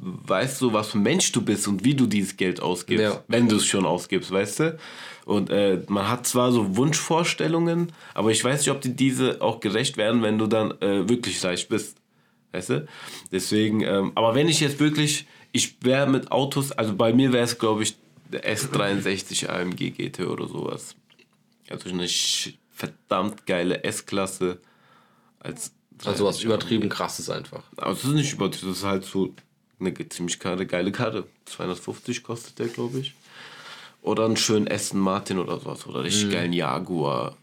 weißt, 0.00 0.58
so, 0.58 0.72
was 0.72 0.88
für 0.90 0.98
ein 0.98 1.02
Mensch 1.02 1.32
du 1.32 1.42
bist 1.42 1.66
und 1.68 1.84
wie 1.84 1.94
du 1.94 2.06
dieses 2.06 2.36
Geld 2.36 2.60
ausgibst, 2.60 3.02
Ja. 3.02 3.24
wenn 3.28 3.48
du 3.48 3.56
es 3.56 3.66
schon 3.66 3.84
ausgibst, 3.84 4.30
weißt 4.30 4.60
du? 4.60 4.78
Und 5.24 5.50
äh, 5.50 5.82
man 5.88 6.08
hat 6.08 6.26
zwar 6.26 6.52
so 6.52 6.76
Wunschvorstellungen, 6.76 7.92
aber 8.14 8.30
ich 8.30 8.42
weiß 8.42 8.60
nicht, 8.60 8.70
ob 8.70 8.80
die 8.80 8.94
diese 8.94 9.40
auch 9.42 9.60
gerecht 9.60 9.96
werden, 9.96 10.22
wenn 10.22 10.38
du 10.38 10.46
dann 10.46 10.70
äh, 10.80 11.08
wirklich 11.08 11.42
reich 11.44 11.68
bist. 11.68 11.96
Weißt 12.52 12.70
du? 12.70 12.86
Deswegen, 13.30 13.82
ähm, 13.82 14.12
aber 14.14 14.34
wenn 14.34 14.48
ich 14.48 14.60
jetzt 14.60 14.80
wirklich, 14.80 15.26
ich 15.52 15.76
wäre 15.82 16.08
mit 16.08 16.32
Autos, 16.32 16.72
also 16.72 16.94
bei 16.94 17.12
mir 17.12 17.32
wäre 17.32 17.44
es, 17.44 17.58
glaube 17.58 17.82
ich, 17.82 17.96
der 18.32 18.44
S63 18.56 19.48
AMG 19.48 19.90
GT 19.90 20.20
oder 20.20 20.46
sowas. 20.48 20.94
Also 21.68 21.90
eine 21.90 22.06
verdammt 22.70 23.44
geile 23.46 23.84
S-Klasse 23.84 24.60
als 25.40 25.72
Also 26.04 26.24
was 26.24 26.42
übertrieben 26.42 26.88
krasses 26.88 27.28
einfach. 27.28 27.64
aber 27.76 27.92
es 27.92 28.04
ist 28.04 28.12
nicht 28.12 28.32
übertrieben, 28.32 28.68
das 28.68 28.78
ist 28.78 28.84
halt 28.84 29.04
so 29.04 29.34
eine 29.80 30.08
ziemlich 30.08 30.38
geile, 30.38 30.66
geile 30.66 30.92
Karte. 30.92 31.26
250 31.46 32.22
kostet 32.22 32.58
der, 32.58 32.68
glaube 32.68 32.98
ich. 33.00 33.14
Oder 34.02 34.24
einen 34.24 34.36
schönen 34.36 34.70
Aston 34.70 35.00
Martin 35.00 35.38
oder 35.38 35.58
sowas. 35.58 35.86
Oder 35.86 36.04
richtig 36.04 36.30
geilen 36.30 36.52
Jaguar. 36.52 37.36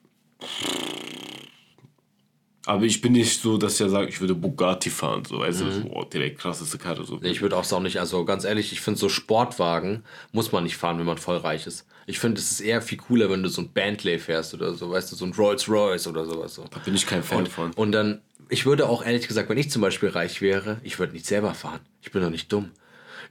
Aber 2.68 2.84
ich 2.84 3.00
bin 3.00 3.12
nicht 3.12 3.40
so, 3.42 3.58
dass 3.58 3.74
ich 3.76 3.80
ja 3.80 3.90
sage, 3.90 4.10
ich 4.10 4.20
würde 4.20 4.34
Bugatti 4.34 4.90
fahren. 4.90 5.24
So, 5.24 5.40
weißt 5.40 5.62
du, 5.62 5.82
boah, 5.82 6.10
direkt 6.10 6.40
krasseste 6.40 6.80
Karte. 6.80 7.04
So. 7.04 7.18
Nee, 7.18 7.30
Ich 7.30 7.42
würde 7.42 7.56
auch 7.58 7.64
sagen, 7.64 7.84
nicht, 7.84 8.00
also 8.00 8.26
ganz 8.26 8.44
ehrlich, 8.44 8.72
ich 8.72 8.82
finde 8.82 9.00
so 9.00 9.08
Sportwagen 9.08 10.04
muss 10.32 10.52
man 10.52 10.64
nicht 10.64 10.76
fahren, 10.76 10.98
wenn 10.98 11.06
man 11.06 11.20
voll 11.20 11.38
reich 11.38 11.68
ist. 11.68 11.86
Ich 12.08 12.18
finde, 12.18 12.42
es 12.42 12.52
ist 12.52 12.62
eher 12.62 12.82
viel 12.82 12.98
cooler, 12.98 13.30
wenn 13.30 13.44
du 13.44 13.50
so 13.50 13.62
ein 13.62 13.70
Bentley 13.70 14.18
fährst 14.18 14.54
oder 14.56 14.74
so, 14.74 14.90
weißt 14.90 15.12
du, 15.12 15.16
so 15.16 15.26
ein 15.26 15.34
Rolls 15.34 15.70
Royce 15.70 16.08
oder 16.08 16.26
sowas. 16.26 16.56
So. 16.56 16.66
Da 16.72 16.80
bin 16.80 16.96
ich 16.96 17.06
kein 17.06 17.22
Fan 17.22 17.46
von. 17.46 17.72
Und 17.74 17.92
dann, 17.92 18.22
ich 18.50 18.66
würde 18.66 18.88
auch 18.88 19.04
ehrlich 19.04 19.28
gesagt, 19.28 19.50
wenn 19.50 19.58
ich 19.58 19.72
zum 19.72 19.82
Beispiel 19.82 20.10
reich 20.10 20.42
wäre, 20.42 20.80
ich 20.84 21.00
würde 21.00 21.14
nicht 21.14 21.26
selber 21.26 21.54
fahren. 21.54 21.80
Ich 22.02 22.12
bin 22.12 22.22
doch 22.22 22.30
nicht 22.30 22.52
dumm. 22.52 22.72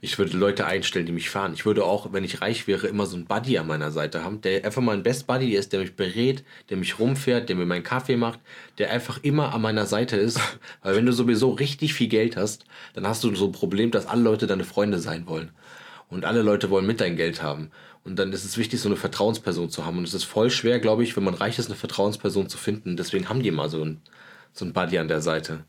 Ich 0.01 0.17
würde 0.17 0.37
Leute 0.37 0.65
einstellen, 0.65 1.05
die 1.05 1.11
mich 1.11 1.29
fahren. 1.29 1.53
Ich 1.53 1.65
würde 1.65 1.85
auch, 1.85 2.11
wenn 2.11 2.23
ich 2.23 2.41
reich 2.41 2.67
wäre, 2.67 2.87
immer 2.87 3.05
so 3.05 3.15
einen 3.15 3.25
Buddy 3.25 3.57
an 3.57 3.67
meiner 3.67 3.91
Seite 3.91 4.23
haben, 4.23 4.41
der 4.41 4.65
einfach 4.65 4.81
mal 4.81 4.93
ein 4.93 5.03
Best 5.03 5.25
Buddy 5.25 5.55
ist, 5.55 5.71
der 5.71 5.79
mich 5.79 5.95
berät, 5.95 6.43
der 6.69 6.77
mich 6.77 6.99
rumfährt, 6.99 7.47
der 7.47 7.55
mir 7.55 7.65
meinen 7.65 7.83
Kaffee 7.83 8.17
macht, 8.17 8.39
der 8.77 8.91
einfach 8.91 9.19
immer 9.23 9.53
an 9.53 9.61
meiner 9.61 9.85
Seite 9.85 10.17
ist. 10.17 10.39
Weil 10.83 10.95
wenn 10.95 11.05
du 11.05 11.13
sowieso 11.13 11.51
richtig 11.51 11.93
viel 11.93 12.09
Geld 12.09 12.35
hast, 12.35 12.65
dann 12.93 13.07
hast 13.07 13.23
du 13.23 13.33
so 13.35 13.45
ein 13.45 13.51
Problem, 13.51 13.91
dass 13.91 14.05
alle 14.05 14.21
Leute 14.21 14.47
deine 14.47 14.65
Freunde 14.65 14.99
sein 14.99 15.27
wollen. 15.27 15.51
Und 16.09 16.25
alle 16.25 16.41
Leute 16.41 16.69
wollen 16.69 16.85
mit 16.85 17.01
dein 17.01 17.15
Geld 17.15 17.41
haben. 17.41 17.71
Und 18.03 18.19
dann 18.19 18.31
ist 18.31 18.45
es 18.45 18.57
wichtig, 18.57 18.79
so 18.79 18.89
eine 18.89 18.97
Vertrauensperson 18.97 19.71
zu 19.71 19.85
haben. 19.85 19.97
Und 19.97 20.03
es 20.03 20.13
ist 20.13 20.25
voll 20.25 20.51
schwer, 20.51 20.79
glaube 20.79 21.03
ich, 21.03 21.15
wenn 21.15 21.23
man 21.23 21.33
reich 21.33 21.57
ist, 21.57 21.67
eine 21.67 21.75
Vertrauensperson 21.75 22.49
zu 22.49 22.57
finden. 22.57 22.97
Deswegen 22.97 23.29
haben 23.29 23.41
die 23.41 23.49
immer 23.49 23.69
so 23.69 23.83
ein, 23.83 24.01
so 24.55 24.65
ein 24.65 24.73
Buddy 24.73 24.97
an 24.97 25.07
der 25.07 25.21
Seite. 25.21 25.65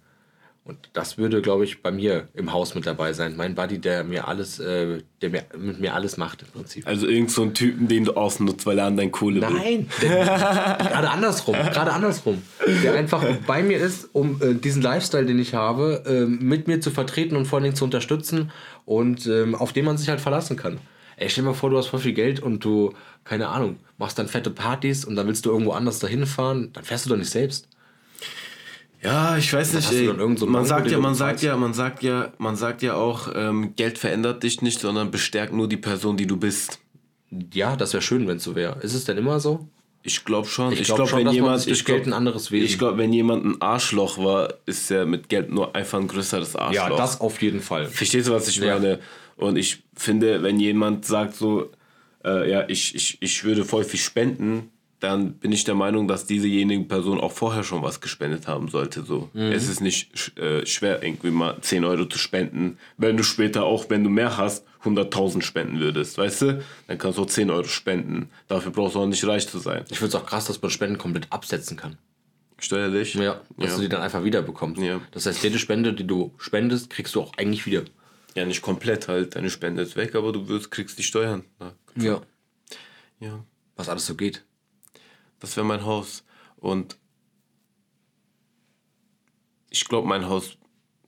Und 0.65 0.79
das 0.95 1.17
würde, 1.17 1.43
glaube 1.43 1.63
ich, 1.63 1.81
bei 1.81 1.93
mir 1.93 2.27
im 2.35 2.53
Haus 2.53 2.75
mit 2.75 2.87
dabei 2.87 3.13
sein. 3.13 3.37
Mein 3.37 3.55
Buddy, 3.55 3.79
der 3.79 4.03
mir 4.03 4.27
alles, 4.27 4.59
äh, 4.59 4.99
der 5.23 5.31
mir, 5.31 5.45
mit 5.57 5.79
mir 5.79 5.95
alles 5.95 6.17
macht 6.17 6.43
im 6.43 6.49
Prinzip. 6.49 6.85
Also 6.89 7.07
irgend 7.07 7.31
so 7.31 7.43
ein 7.43 7.55
Typen, 7.55 7.87
den 7.87 8.05
du 8.05 8.15
ausnutzt, 8.15 8.67
weil 8.67 8.81
er 8.81 8.87
an 8.87 8.97
dein 8.97 9.13
Kohle 9.13 9.43
will. 9.43 9.57
Nein, 9.57 9.89
gerade 10.01 11.09
andersrum, 11.09 11.55
gerade 11.55 11.93
andersrum. 11.93 12.43
Der 12.83 12.95
einfach 12.95 13.25
bei 13.47 13.63
mir 13.63 13.79
ist, 13.79 14.09
um 14.13 14.43
äh, 14.43 14.55
diesen 14.55 14.83
Lifestyle, 14.83 15.25
den 15.25 15.39
ich 15.39 15.55
habe, 15.55 16.03
ähm, 16.05 16.41
mit 16.41 16.67
mir 16.67 16.81
zu 16.81 16.91
vertreten 16.91 17.37
und 17.37 17.47
vor 17.47 17.59
allen 17.59 17.65
Dingen 17.65 17.77
zu 17.77 17.85
unterstützen 17.85 18.51
und 18.85 19.25
ähm, 19.27 19.55
auf 19.55 19.73
den 19.73 19.85
man 19.85 19.99
sich 19.99 20.09
halt 20.09 20.21
verlassen 20.21 20.57
kann. 20.57 20.79
Ey, 21.17 21.31
stell 21.31 21.45
dir 21.45 21.51
mal 21.51 21.55
vor, 21.55 21.71
du 21.71 21.79
hast 21.79 21.87
voll 21.87 22.01
viel 22.01 22.13
Geld 22.13 22.41
und 22.41 22.65
du, 22.65 22.93
keine 23.23 23.49
Ahnung, 23.49 23.77
machst 23.99 24.19
dann 24.19 24.27
fette 24.27 24.51
Partys 24.51 25.05
und 25.05 25.15
dann 25.15 25.29
willst 25.29 25.47
du 25.47 25.51
irgendwo 25.51 25.71
anders 25.71 26.01
dahin 26.01 26.27
fahren, 26.27 26.71
dann 26.73 26.83
fährst 26.83 27.07
du 27.07 27.11
doch 27.11 27.17
nicht 27.17 27.31
selbst. 27.31 27.69
Ja, 29.07 29.37
ich 29.37 29.53
weiß 29.53 29.75
nicht. 29.75 29.93
Ey. 29.93 30.07
so 30.37 30.47
man 30.47 30.65
sagt 30.65 30.91
ja, 30.91 30.99
man 30.99 31.15
sagt 31.15 31.43
ja, 31.43 31.57
man 31.57 31.73
sagt 31.75 32.03
ja, 32.03 32.33
man 32.39 32.57
sagt 32.57 32.83
ja 32.83 32.95
auch, 32.95 33.29
ähm, 33.35 33.75
Geld 33.77 33.99
verändert 33.99 34.43
dich 34.43 34.63
nicht, 34.63 34.81
sondern 34.81 35.11
bestärkt 35.11 35.53
nur 35.53 35.69
die 35.69 35.77
Person, 35.77 36.17
die 36.17 36.27
du 36.27 36.37
bist. 36.37 36.81
Ja, 37.53 37.77
das 37.77 37.93
wäre 37.93 38.03
schön, 38.03 38.27
wenn 38.29 38.39
es 38.39 38.45
so 38.45 38.55
wäre. 38.55 38.79
Ist 38.83 38.95
es 38.95 39.05
denn 39.05 39.17
immer 39.17 39.39
so? 39.41 39.69
Ich 40.03 40.25
glaube 40.25 40.47
schon. 40.49 40.73
Ich 40.73 40.81
Ich 40.81 40.87
glaub 40.87 40.97
glaube, 40.99 41.11
schon, 41.11 41.19
wenn 41.27 41.33
jemand, 41.35 41.67
ich 41.67 41.85
glaub, 41.85 41.97
Geld 41.99 42.07
ein 42.07 42.13
anderes 42.13 42.51
Wesen- 42.53 42.67
Ich 42.67 42.79
glaube, 42.79 42.99
wenn 42.99 43.13
jemand 43.13 43.45
ein 43.45 43.61
Arschloch 43.61 44.19
war, 44.19 44.55
ist 44.65 44.91
er 44.91 45.05
mit 45.07 45.29
Geld 45.29 45.51
nur 45.51 45.75
einfach 45.75 45.99
ein 45.99 46.07
größeres 46.09 46.55
Arschloch. 46.57 46.91
Ja, 46.91 46.97
das 46.97 47.21
auf 47.21 47.41
jeden 47.43 47.61
Fall. 47.61 47.87
Verstehst 47.87 48.29
du, 48.29 48.33
was 48.33 48.47
ich 48.49 48.57
Ja. 48.57 48.75
meine? 48.75 49.01
Und 49.37 49.57
ich 49.57 49.83
finde, 49.95 50.43
wenn 50.43 50.61
jemand 50.61 51.05
sagt 51.05 51.35
so, 51.35 51.71
äh, 52.25 52.49
ja, 52.51 52.65
ich, 52.69 52.95
ich, 52.95 53.19
ich 53.21 53.45
würde 53.45 53.65
voll 53.65 53.85
viel 53.85 54.01
spenden, 54.01 54.71
dann 55.01 55.35
bin 55.35 55.53
ich 55.53 55.65
der 55.65 55.75
Meinung, 55.75 56.09
dass 56.09 56.27
diesejenige 56.27 56.85
Person 56.85 57.21
auch 57.21 57.33
vorher 57.33 57.65
schon 57.65 57.83
was 57.83 58.01
gespendet 58.01 58.49
haben 58.49 58.69
sollte. 58.69 59.03
So. 59.03 59.31
Mhm. 59.35 59.53
Es 59.53 59.69
ist 59.69 59.81
nicht 59.81 60.39
äh, 60.39 60.65
schwer, 60.65 61.03
irgendwie 61.03 61.31
mal 61.31 61.61
10 61.61 61.85
Euro 61.85 62.07
zu 62.07 62.19
spenden, 62.19 62.79
wenn 62.97 63.17
du 63.17 63.23
später 63.23 63.65
auch, 63.65 63.91
wenn 63.91 64.03
du 64.03 64.11
mehr 64.11 64.37
hast, 64.37 64.65
100.000 64.85 65.43
spenden 65.43 65.81
würdest, 65.81 66.17
weißt 66.17 66.43
du? 66.43 66.65
Dann 66.87 66.99
kannst 66.99 67.19
du 67.19 67.23
auch 67.23 67.27
10 67.27 67.51
Euro 67.51 67.65
spenden. 67.65 68.31
Dafür 68.49 68.73
brauchst 68.73 68.95
du 68.95 69.01
auch 69.01 69.07
nicht 69.07 69.27
reich 69.27 69.49
zu 69.49 69.59
sein. 69.59 69.85
Ich 69.91 69.99
finde 69.99 70.17
es 70.17 70.23
auch 70.23 70.27
krass, 70.27 70.47
dass 70.47 70.63
man 70.63 70.71
Spenden 70.71 70.97
komplett 70.97 71.27
absetzen 71.31 71.77
kann. 71.77 71.99
Steuerlich? 72.59 73.15
Ja, 73.15 73.43
dass 73.59 73.71
ja. 73.71 73.77
du 73.77 73.83
die 73.83 73.89
dann 73.89 74.01
einfach 74.01 74.25
wieder 74.25 74.41
bekommst. 74.41 74.81
Ja. 74.81 75.01
Das 75.11 75.27
heißt, 75.27 75.43
jede 75.43 75.59
Spende, 75.59 75.93
die 75.93 76.07
du 76.07 76.33
spendest, 76.39 76.89
kriegst 76.89 77.15
du 77.15 77.21
auch 77.21 77.33
eigentlich 77.37 77.67
wieder. 77.67 77.83
Ja, 78.35 78.47
nicht 78.47 78.63
komplett 78.63 79.09
halt. 79.09 79.35
Deine 79.35 79.51
Spende 79.51 79.83
ist 79.83 79.97
weg, 79.97 80.15
aber 80.15 80.33
du 80.33 80.49
wirst, 80.49 80.71
kriegst 80.71 80.99
die 80.99 81.03
Steuern. 81.03 81.45
Ja. 81.97 82.23
ja. 83.21 83.45
Was 83.77 83.89
alles 83.91 84.07
so 84.07 84.15
geht. 84.15 84.46
Das 85.41 85.57
wäre 85.57 85.67
mein 85.67 85.85
Haus. 85.85 86.25
Und 86.57 86.97
ich 89.71 89.85
glaube, 89.85 90.09
mein 90.09 90.29
Haus 90.29 90.57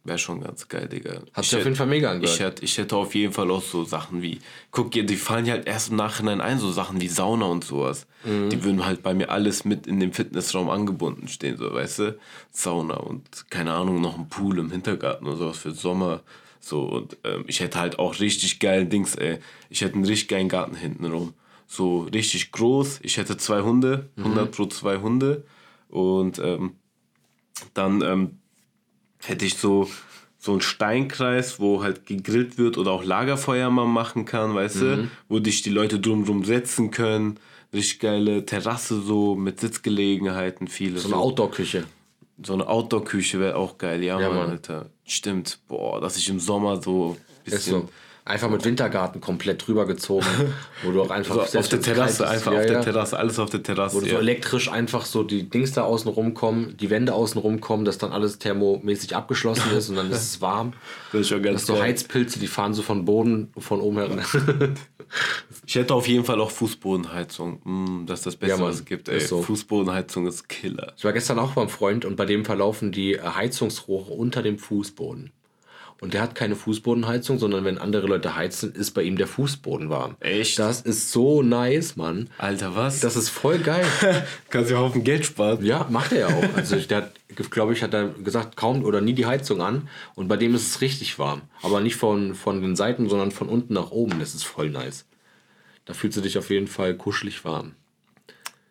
wäre 0.05 0.19
schon 0.19 0.41
ganz 0.41 0.69
geil, 0.69 0.89
Digga. 0.89 1.23
Hat 1.33 1.45
ich 1.45 1.51
sich 1.51 1.59
auf 1.59 1.65
jeden 1.65 1.77
Fall 1.77 1.87
mega 1.87 2.11
angehört. 2.11 2.35
Ich 2.35 2.41
hätte, 2.41 2.65
ich 2.65 2.79
hätte 2.79 2.97
auf 2.97 3.15
jeden 3.15 3.33
Fall 3.33 3.51
auch 3.51 3.63
so 3.63 3.85
Sachen 3.85 4.23
wie, 4.23 4.41
guck, 4.71 4.91
die 4.91 5.17
fallen 5.17 5.47
ja 5.47 5.55
halt 5.55 5.67
erst 5.67 5.91
im 5.91 5.97
Nachhinein 5.97 6.41
ein, 6.41 6.59
so 6.59 6.71
Sachen 6.73 7.01
wie 7.01 7.09
Sauna 7.09 7.47
und 7.47 7.65
sowas. 7.65 8.07
Mhm. 8.25 8.51
Die 8.51 8.65
würden 8.65 8.85
halt 8.85 9.03
bei 9.03 9.15
mir 9.15 9.31
alles 9.31 9.65
mit 9.65 9.87
in 9.87 10.01
dem 10.01 10.13
Fitnessraum 10.13 10.71
angebunden 10.71 11.29
stehen, 11.29 11.57
so, 11.57 11.73
weißt 11.73 11.99
du? 12.01 12.19
Sauna 12.51 12.95
und 12.95 13.51
keine 13.51 13.73
Ahnung, 13.73 14.01
noch 14.01 14.19
ein 14.19 14.29
Pool 14.29 14.59
im 14.59 14.71
Hintergarten 14.71 15.27
oder 15.27 15.37
sowas 15.37 15.59
für 15.59 15.73
Sommer. 15.73 16.23
So, 16.61 16.83
und 16.83 17.17
ähm, 17.25 17.45
ich 17.47 17.61
hätte 17.61 17.79
halt 17.79 17.99
auch 17.99 18.19
richtig 18.19 18.59
geilen 18.59 18.91
Dings, 18.91 19.15
ey. 19.15 19.39
Ich 19.71 19.81
hätte 19.83 19.95
einen 19.95 20.05
richtig 20.05 20.29
geilen 20.29 20.49
Garten 20.49 20.75
hinten 20.75 21.05
rum. 21.05 21.35
So 21.71 22.01
richtig 22.13 22.51
groß. 22.51 23.01
Ich 23.03 23.19
hätte 23.19 23.37
zwei 23.37 23.61
Hunde, 23.61 24.09
100 24.17 24.51
pro 24.51 24.67
zwei 24.67 24.97
Hunde. 24.99 25.45
Und 25.89 26.39
ähm, 26.39 26.73
dann 27.75 28.01
ähm, 28.01 28.39
hätte 29.23 29.45
ich 29.45 29.57
so, 29.59 29.89
so 30.39 30.53
einen 30.53 30.61
Steinkreis, 30.63 31.61
wo 31.61 31.83
halt 31.83 32.07
gegrillt 32.07 32.57
wird 32.57 32.79
oder 32.79 32.91
auch 32.93 33.05
Lagerfeuer 33.05 33.71
mal 33.71 33.87
machen 33.87 34.25
kann, 34.25 34.55
weißt 34.55 34.81
du? 34.81 35.11
Wo 35.29 35.39
dich 35.41 35.63
die 35.63 35.71
Leute 35.71 36.01
drumrum 36.01 36.43
setzen 36.45 36.91
können. 36.91 37.39
Richtig 37.73 38.01
geile 38.01 38.47
Terrasse 38.47 39.03
so 39.03 39.35
mit 39.35 39.61
Sitzgelegenheiten, 39.61 40.69
viele. 40.69 40.99
So 40.99 41.09
eine 41.09 41.17
Outdoor-Küche. 41.19 41.85
So 42.43 42.55
eine 42.55 42.67
Outdoor-Küche 42.67 43.41
wäre 43.41 43.57
auch 43.57 43.77
geil, 43.77 44.03
ja, 44.03 44.19
Ja, 44.19 44.31
Mann. 44.31 44.51
Alter. 44.51 44.87
Stimmt, 45.05 45.59
boah, 45.69 46.01
dass 46.01 46.17
ich 46.17 46.31
im 46.31 46.41
Sommer 46.41 46.81
so 46.81 47.19
ein 47.45 47.59
so. 47.59 47.89
Einfach 48.29 48.51
mit 48.51 48.63
Wintergarten 48.65 49.23
komplett 49.23 49.67
drüber 49.67 49.87
gezogen, 49.87 50.27
wo 50.83 50.93
du 50.93 51.01
auch 51.01 51.09
einfach 51.09 51.47
so 51.47 51.59
auf 51.59 51.69
der 51.69 51.81
Terrasse, 51.81 52.29
einfach 52.29 52.53
ja, 52.53 52.59
auf 52.59 52.67
der 52.67 52.75
ja, 52.75 52.83
Terrasse, 52.83 53.19
alles 53.19 53.39
auf 53.39 53.49
der 53.49 53.63
Terrasse. 53.63 53.97
Wo 53.97 54.01
du 54.01 54.07
so 54.07 54.13
ja. 54.13 54.19
elektrisch 54.19 54.71
einfach 54.71 55.07
so 55.07 55.23
die 55.23 55.49
Dings 55.49 55.73
da 55.73 55.85
außen 55.85 56.11
rumkommen, 56.11 56.77
die 56.77 56.91
Wände 56.91 57.15
außen 57.15 57.41
rumkommen, 57.41 57.87
dass 57.87 57.97
dann 57.97 58.13
alles 58.13 58.39
thermomäßig 58.39 59.17
abgeschlossen 59.17 59.73
ist 59.75 59.89
und 59.89 59.97
dann 59.97 60.11
ist 60.11 60.23
es 60.23 60.41
warm. 60.43 60.75
Das 61.11 61.23
ist 61.23 61.29
schon 61.29 61.43
ganz 61.43 61.65
Das 61.65 61.77
so. 61.77 61.83
Heizpilze, 61.83 62.39
die 62.39 62.49
fahren 62.49 62.75
so 62.75 62.83
von 62.83 63.07
Boden, 63.07 63.51
von 63.57 63.81
oben 63.81 63.97
heran. 63.97 64.21
Ich 65.67 65.75
hätte 65.75 65.95
auf 65.95 66.07
jeden 66.07 66.25
Fall 66.25 66.39
auch 66.41 66.51
Fußbodenheizung. 66.51 67.61
Mm, 67.65 68.07
das 68.07 68.21
ist 68.21 68.27
das 68.27 68.37
Beste, 68.37 68.57
Ja, 68.57 68.61
Mann, 68.61 68.71
was 68.71 68.81
es 68.81 68.85
gibt. 68.85 69.09
Ey. 69.09 69.17
ist 69.17 69.29
so. 69.29 69.43
Fußbodenheizung 69.43 70.27
ist 70.27 70.49
Killer. 70.49 70.93
Ich 70.97 71.05
war 71.05 71.15
gestern 71.15 71.39
auch 71.39 71.53
beim 71.53 71.71
Freund 71.71 72.05
und 72.05 72.17
bei 72.17 72.27
dem 72.27 72.45
verlaufen 72.45 72.93
die 72.93 73.19
Heizungsrohre 73.19 74.13
unter 74.13 74.43
dem 74.43 74.59
Fußboden. 74.59 75.33
Und 76.01 76.15
der 76.15 76.23
hat 76.23 76.37
keine 76.37 76.55
Fußbodenheizung, 76.55 77.39
sondern 77.39 77.65
wenn 77.65 77.77
andere 77.77 78.07
Leute 78.07 78.37
heizen, 78.37 78.73
ist 78.73 78.93
bei 78.93 79.03
ihm 79.03 79.17
der 79.17 79.27
Fußboden 79.27 79.91
warm. 79.91 80.17
Echt? 80.21 80.59
Das 80.59 80.81
ist 80.81 81.11
so 81.11 81.43
nice, 81.43 81.97
Mann. 81.97 82.31
Alter, 82.39 82.77
was? 82.77 83.01
Das 83.01 83.17
ist 83.17 83.31
voll 83.31 83.59
geil. 83.59 83.85
kannst 84.51 84.71
du 84.71 84.75
ja 84.75 84.81
Haufen 84.81 85.03
Geld 85.03 85.27
sparen. 85.27 85.65
Ja, 85.65 85.89
macht 85.91 86.13
er 86.13 86.21
ja 86.21 86.27
auch. 86.29 86.57
Also 86.57 86.77
der 86.77 86.99
hat, 86.99 87.13
glaube 87.51 87.73
ich, 87.73 87.83
hat 87.83 87.95
er 87.95 88.11
gesagt, 88.11 88.57
kaum 88.57 88.85
oder 88.85 89.01
nie 89.01 89.15
die 89.15 89.27
Heizung 89.27 89.61
an. 89.61 89.89
Und 90.15 90.29
bei 90.29 90.37
dem 90.37 90.55
ist 90.55 90.69
es 90.69 90.81
richtig 90.81 91.19
warm. 91.19 91.43
Aber 91.63 91.81
nicht 91.81 91.97
von, 91.97 92.37
von 92.37 92.63
den 92.63 92.77
Seiten, 92.77 93.09
sondern 93.09 93.33
von 93.33 93.49
unten 93.49 93.75
nach 93.75 93.91
oben. 93.91 94.21
Das 94.21 94.35
ist 94.35 94.45
voll 94.45 94.71
nice. 94.71 95.05
Da 95.85 95.95
fühlst 95.95 96.17
du 96.17 96.21
dich 96.21 96.39
auf 96.39 96.51
jeden 96.51 96.69
Fall 96.69 96.95
kuschelig 96.95 97.45
warm. 97.45 97.73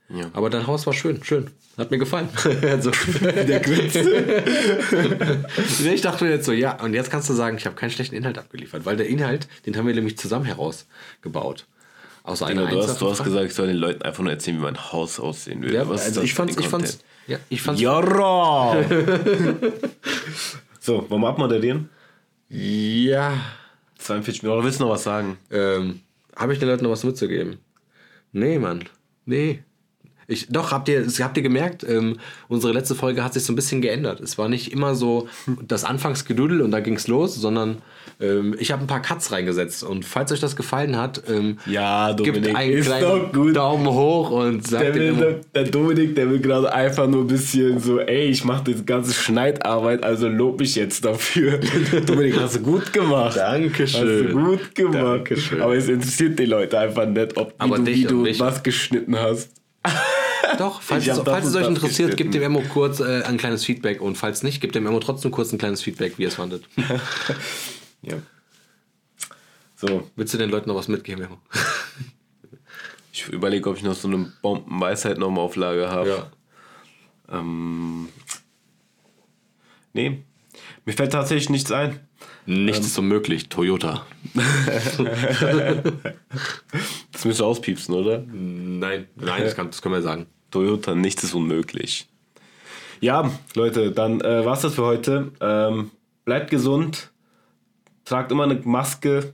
Ja. 0.09 0.29
Aber 0.33 0.49
dein 0.49 0.67
Haus 0.67 0.85
war 0.85 0.93
schön, 0.93 1.23
schön. 1.23 1.49
Hat 1.77 1.91
mir 1.91 1.97
gefallen. 1.97 2.29
also, 2.63 2.91
Der 3.21 3.59
grinst. 3.59 3.95
ich 5.85 6.01
dachte 6.01 6.23
mir 6.23 6.31
jetzt 6.31 6.45
so, 6.45 6.53
ja, 6.53 6.81
und 6.81 6.93
jetzt 6.93 7.11
kannst 7.11 7.29
du 7.29 7.33
sagen, 7.33 7.57
ich 7.57 7.65
habe 7.65 7.75
keinen 7.75 7.91
schlechten 7.91 8.15
Inhalt 8.15 8.37
abgeliefert, 8.37 8.85
weil 8.85 8.97
der 8.97 9.07
Inhalt, 9.07 9.47
den 9.65 9.75
haben 9.77 9.85
wir 9.85 9.93
nämlich 9.93 10.17
zusammen 10.17 10.45
herausgebaut. 10.45 11.67
Außer 12.23 12.47
einer 12.47 12.65
Digga, 12.65 12.81
du, 12.81 12.87
hast, 12.87 13.01
du 13.01 13.09
hast 13.09 13.23
gesagt, 13.23 13.45
ich 13.45 13.53
soll 13.53 13.67
den 13.67 13.77
Leuten 13.77 14.01
einfach 14.01 14.23
nur 14.23 14.31
erzählen, 14.31 14.57
wie 14.57 14.63
mein 14.63 14.91
Haus 14.91 15.19
aussehen 15.19 15.61
würde. 15.61 15.75
Ja, 15.75 15.87
Was 15.87 16.05
also 16.05 16.21
ich 16.21 16.33
fand's, 16.33 16.57
ich 16.57 16.67
fand's, 16.67 16.99
ja, 17.27 17.37
ich 17.47 17.61
fand's, 17.61 17.79
Jara! 17.79 18.83
so, 20.79 21.09
wollen 21.09 21.21
wir 21.21 21.29
abmoderieren? 21.29 21.89
ja, 22.49 23.33
42 23.97 24.43
Minuten. 24.43 24.57
Oder 24.57 24.65
willst 24.65 24.79
du 24.79 24.85
noch 24.85 24.91
was 24.91 25.03
sagen? 25.03 25.37
ähm, 25.51 26.01
habe 26.35 26.53
ich 26.53 26.59
den 26.59 26.67
Leuten 26.67 26.83
noch 26.83 26.91
was 26.91 27.03
mitzugeben? 27.03 27.57
Nee, 28.31 28.59
Mann, 28.59 28.83
nee. 29.25 29.63
Ich, 30.29 30.47
doch, 30.49 30.71
habt 30.71 30.89
ihr, 30.89 31.05
habt 31.07 31.37
ihr 31.37 31.43
gemerkt, 31.43 31.85
ähm, 31.87 32.17
unsere 32.49 32.73
letzte 32.73 32.95
Folge 32.95 33.23
hat 33.23 33.33
sich 33.33 33.43
so 33.45 33.53
ein 33.53 33.55
bisschen 33.55 33.81
geändert. 33.81 34.19
Es 34.19 34.37
war 34.37 34.49
nicht 34.49 34.73
immer 34.73 34.93
so 34.93 35.29
das 35.65 35.85
Anfangsgedudel 35.85 36.61
und 36.61 36.71
da 36.71 36.81
ging's 36.81 37.07
los, 37.07 37.35
sondern 37.35 37.77
ähm, 38.19 38.53
ich 38.59 38.71
habe 38.71 38.83
ein 38.83 38.87
paar 38.87 39.01
Cuts 39.01 39.31
reingesetzt. 39.31 39.85
Und 39.85 40.03
falls 40.03 40.31
euch 40.33 40.41
das 40.41 40.57
gefallen 40.57 40.97
hat, 40.97 41.23
ähm, 41.29 41.59
Ja, 41.65 42.11
gibt 42.11 42.35
Dominik, 42.35 42.55
einen 42.57 42.73
ist 42.73 42.87
kleinen 42.87 43.03
doch 43.03 43.31
gut. 43.31 43.55
Daumen 43.55 43.87
hoch 43.87 44.31
und 44.31 44.67
sagt 44.67 44.83
Der, 44.83 44.95
will, 44.95 45.41
der 45.55 45.63
Dominik, 45.63 46.15
der 46.15 46.29
will 46.29 46.39
gerade 46.39 46.73
einfach 46.73 47.07
nur 47.07 47.21
ein 47.21 47.27
bisschen 47.27 47.79
so, 47.79 47.99
ey, 47.99 48.25
ich 48.25 48.43
mache 48.43 48.73
das 48.73 48.85
ganze 48.85 49.13
Schneidarbeit, 49.13 50.03
also 50.03 50.27
lob 50.27 50.59
mich 50.59 50.75
jetzt 50.75 51.05
dafür. 51.05 51.59
Dominik, 52.05 52.37
hast 52.37 52.57
du 52.57 52.59
gut 52.61 52.91
gemacht. 52.91 53.37
Dankeschön. 53.37 54.25
Hast 54.25 54.33
du 54.33 54.33
gut 54.33 54.75
gemacht. 54.75 54.95
Dankeschön. 54.95 55.61
Aber 55.61 55.75
es 55.75 55.87
interessiert 55.87 56.37
die 56.37 56.45
Leute 56.45 56.77
einfach 56.79 57.05
nicht, 57.05 57.37
ob 57.37 57.51
wie 57.51 57.53
Aber 57.59 57.77
du, 57.77 57.85
wie 57.85 58.03
du 58.03 58.39
was 58.39 58.61
geschnitten 58.61 59.17
hast. 59.17 59.51
Doch, 60.57 60.81
falls, 60.81 61.07
es, 61.07 61.19
falls 61.19 61.45
es 61.45 61.55
euch 61.55 61.67
interessiert, 61.67 62.17
gebt 62.17 62.33
dem. 62.33 62.43
Emo 62.43 62.61
kurz 62.61 62.99
äh, 62.99 63.23
ein 63.23 63.37
kleines 63.37 63.65
Feedback 63.65 64.01
und 64.01 64.17
falls 64.17 64.43
nicht, 64.43 64.61
gebt 64.61 64.75
dem 64.75 64.85
Emo 64.87 64.99
trotzdem 64.99 65.31
kurz 65.31 65.51
ein 65.51 65.57
kleines 65.57 65.81
Feedback, 65.81 66.17
wie 66.17 66.23
ihr 66.23 66.27
es 66.29 66.35
fandet. 66.35 66.63
Ja. 68.03 68.13
So, 69.75 70.07
Willst 70.15 70.33
du 70.33 70.37
den 70.37 70.51
Leuten 70.51 70.69
noch 70.69 70.75
was 70.75 70.87
mitgeben, 70.87 71.25
Emo? 71.25 71.39
ich 73.11 73.27
überlege, 73.27 73.69
ob 73.69 73.75
ich 73.75 73.83
noch 73.83 73.95
so 73.95 74.07
eine 74.07 74.31
Bombenweisheit 74.41 75.17
nochmal 75.17 75.43
auf 75.43 75.55
Lager 75.55 75.89
habe. 75.89 76.09
Ja. 76.09 76.31
Ähm, 77.39 78.07
nee, 79.93 80.23
mir 80.85 80.93
fällt 80.93 81.11
tatsächlich 81.11 81.49
nichts 81.49 81.71
ein. 81.71 81.99
Nichts 82.45 82.87
ist 82.87 82.97
unmöglich, 82.97 83.49
Toyota. 83.49 84.05
Das 87.11 87.25
müsst 87.25 87.41
ihr 87.41 87.45
auspiepsen, 87.45 87.95
oder? 87.95 88.19
Nein, 88.19 89.07
nein, 89.15 89.43
das, 89.43 89.55
kann, 89.55 89.67
das 89.67 89.81
können 89.81 89.95
wir 89.95 90.03
sagen. 90.03 90.27
Toyota, 90.51 90.95
nichts 90.95 91.23
ist 91.23 91.33
unmöglich. 91.33 92.07
Ja, 92.99 93.31
Leute, 93.53 93.91
dann 93.91 94.21
äh, 94.21 94.45
war's 94.45 94.61
das 94.61 94.75
für 94.75 94.83
heute. 94.85 95.31
Ähm, 95.39 95.91
bleibt 96.25 96.49
gesund, 96.49 97.11
tragt 98.05 98.31
immer 98.31 98.43
eine 98.43 98.59
Maske, 98.63 99.33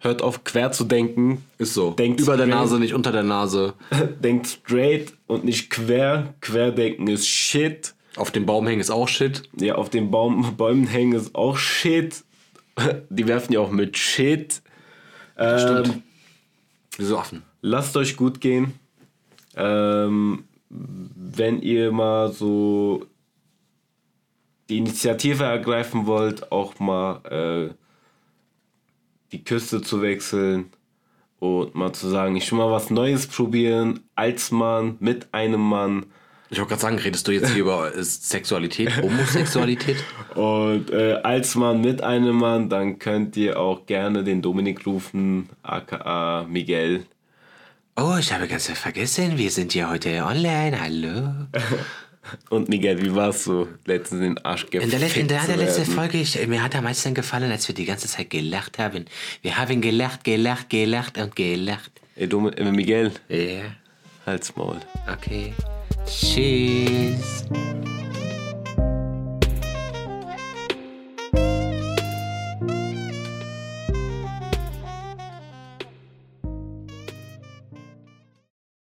hört 0.00 0.22
auf 0.22 0.44
quer 0.44 0.72
zu 0.72 0.84
denken, 0.84 1.44
Ist 1.58 1.74
so. 1.74 1.90
Denkt 1.92 2.20
Über 2.20 2.36
der 2.36 2.46
straight. 2.46 2.60
Nase, 2.60 2.78
nicht 2.78 2.94
unter 2.94 3.12
der 3.12 3.22
Nase. 3.22 3.74
denkt 4.22 4.46
straight 4.46 5.12
und 5.26 5.44
nicht 5.44 5.68
quer. 5.70 6.34
Querdenken 6.40 7.08
ist 7.08 7.26
Shit. 7.28 7.94
Auf 8.16 8.30
dem 8.30 8.46
Baum 8.46 8.66
hängen 8.66 8.80
ist 8.80 8.90
auch 8.90 9.08
Shit. 9.08 9.42
Ja, 9.58 9.74
auf 9.74 9.90
den 9.90 10.10
Baum, 10.10 10.56
Bäumen 10.56 10.86
hängen 10.86 11.12
ist 11.12 11.34
auch 11.34 11.58
Shit. 11.58 12.24
Die 13.10 13.26
werfen 13.28 13.52
ja 13.52 13.60
auch 13.60 13.70
mit 13.70 13.98
Shit. 13.98 14.62
Ähm, 15.36 15.58
Stimmt. 15.84 16.02
Wieso 16.96 17.18
Affen? 17.18 17.42
lasst 17.60 17.96
euch 17.96 18.16
gut 18.16 18.40
gehen. 18.40 18.72
Ähm, 19.56 20.44
wenn 20.68 21.60
ihr 21.60 21.92
mal 21.92 22.30
so 22.32 23.06
die 24.68 24.78
Initiative 24.78 25.44
ergreifen 25.44 26.06
wollt, 26.06 26.50
auch 26.50 26.78
mal 26.78 27.20
äh, 27.70 27.74
die 29.32 29.44
Küste 29.44 29.82
zu 29.82 30.02
wechseln 30.02 30.70
und 31.38 31.74
mal 31.74 31.92
zu 31.92 32.08
sagen, 32.08 32.36
ich 32.36 32.50
will 32.50 32.58
mal 32.58 32.70
was 32.70 32.90
Neues 32.90 33.26
probieren, 33.26 34.00
als 34.14 34.50
Mann, 34.50 34.96
mit 35.00 35.32
einem 35.32 35.60
Mann. 35.60 36.06
Ich 36.48 36.58
wollte 36.58 36.70
gerade 36.70 36.82
sagen, 36.82 36.98
redest 36.98 37.26
du 37.26 37.32
jetzt 37.32 37.50
hier 37.50 37.62
über 37.62 37.94
äh, 37.94 38.02
Sexualität, 38.02 39.02
Homosexualität? 39.02 39.96
Und 40.34 40.90
äh, 40.90 41.14
als 41.22 41.54
Mann 41.56 41.80
mit 41.80 42.02
einem 42.02 42.36
Mann, 42.36 42.68
dann 42.68 42.98
könnt 42.98 43.36
ihr 43.36 43.58
auch 43.58 43.86
gerne 43.86 44.22
den 44.22 44.42
Dominik 44.42 44.86
rufen, 44.86 45.48
aka 45.62 46.46
Miguel. 46.48 47.06
Oh, 47.98 48.16
ich 48.20 48.32
habe 48.32 48.46
ganz 48.46 48.68
vergessen, 48.68 49.38
wir 49.38 49.50
sind 49.50 49.74
ja 49.74 49.88
heute 49.88 50.22
online. 50.24 50.78
Hallo. 50.80 51.32
Und 52.50 52.68
Miguel, 52.68 53.00
wie 53.02 53.14
war's 53.14 53.44
so 53.44 53.68
letztens 53.86 54.20
in 54.20 54.34
den 54.34 54.44
Arsch 54.44 54.64
In 54.64 54.90
der, 54.90 54.98
gefickt 54.98 55.16
in 55.16 55.28
der 55.28 55.46
werden? 55.46 55.86
Folge, 55.86 56.18
ich, 56.18 56.46
mir 56.46 56.62
hat 56.62 56.74
am 56.74 56.84
meisten 56.84 57.14
gefallen, 57.14 57.50
als 57.50 57.68
wir 57.68 57.74
die 57.74 57.84
ganze 57.84 58.08
Zeit 58.08 58.30
gelacht 58.30 58.78
haben. 58.78 59.04
Wir 59.42 59.56
haben 59.56 59.80
gelacht, 59.80 60.24
gelacht, 60.24 60.68
gelacht 60.68 61.18
und 61.18 61.36
gelacht. 61.36 61.92
Ey, 62.16 62.28
Dom 62.28 62.48
äh, 62.52 62.70
Miguel, 62.70 63.12
Ja, 63.28 63.62
halt's 64.26 64.54
Maul. 64.56 64.80
okay. 65.10 65.52
Tschüss. 66.04 67.44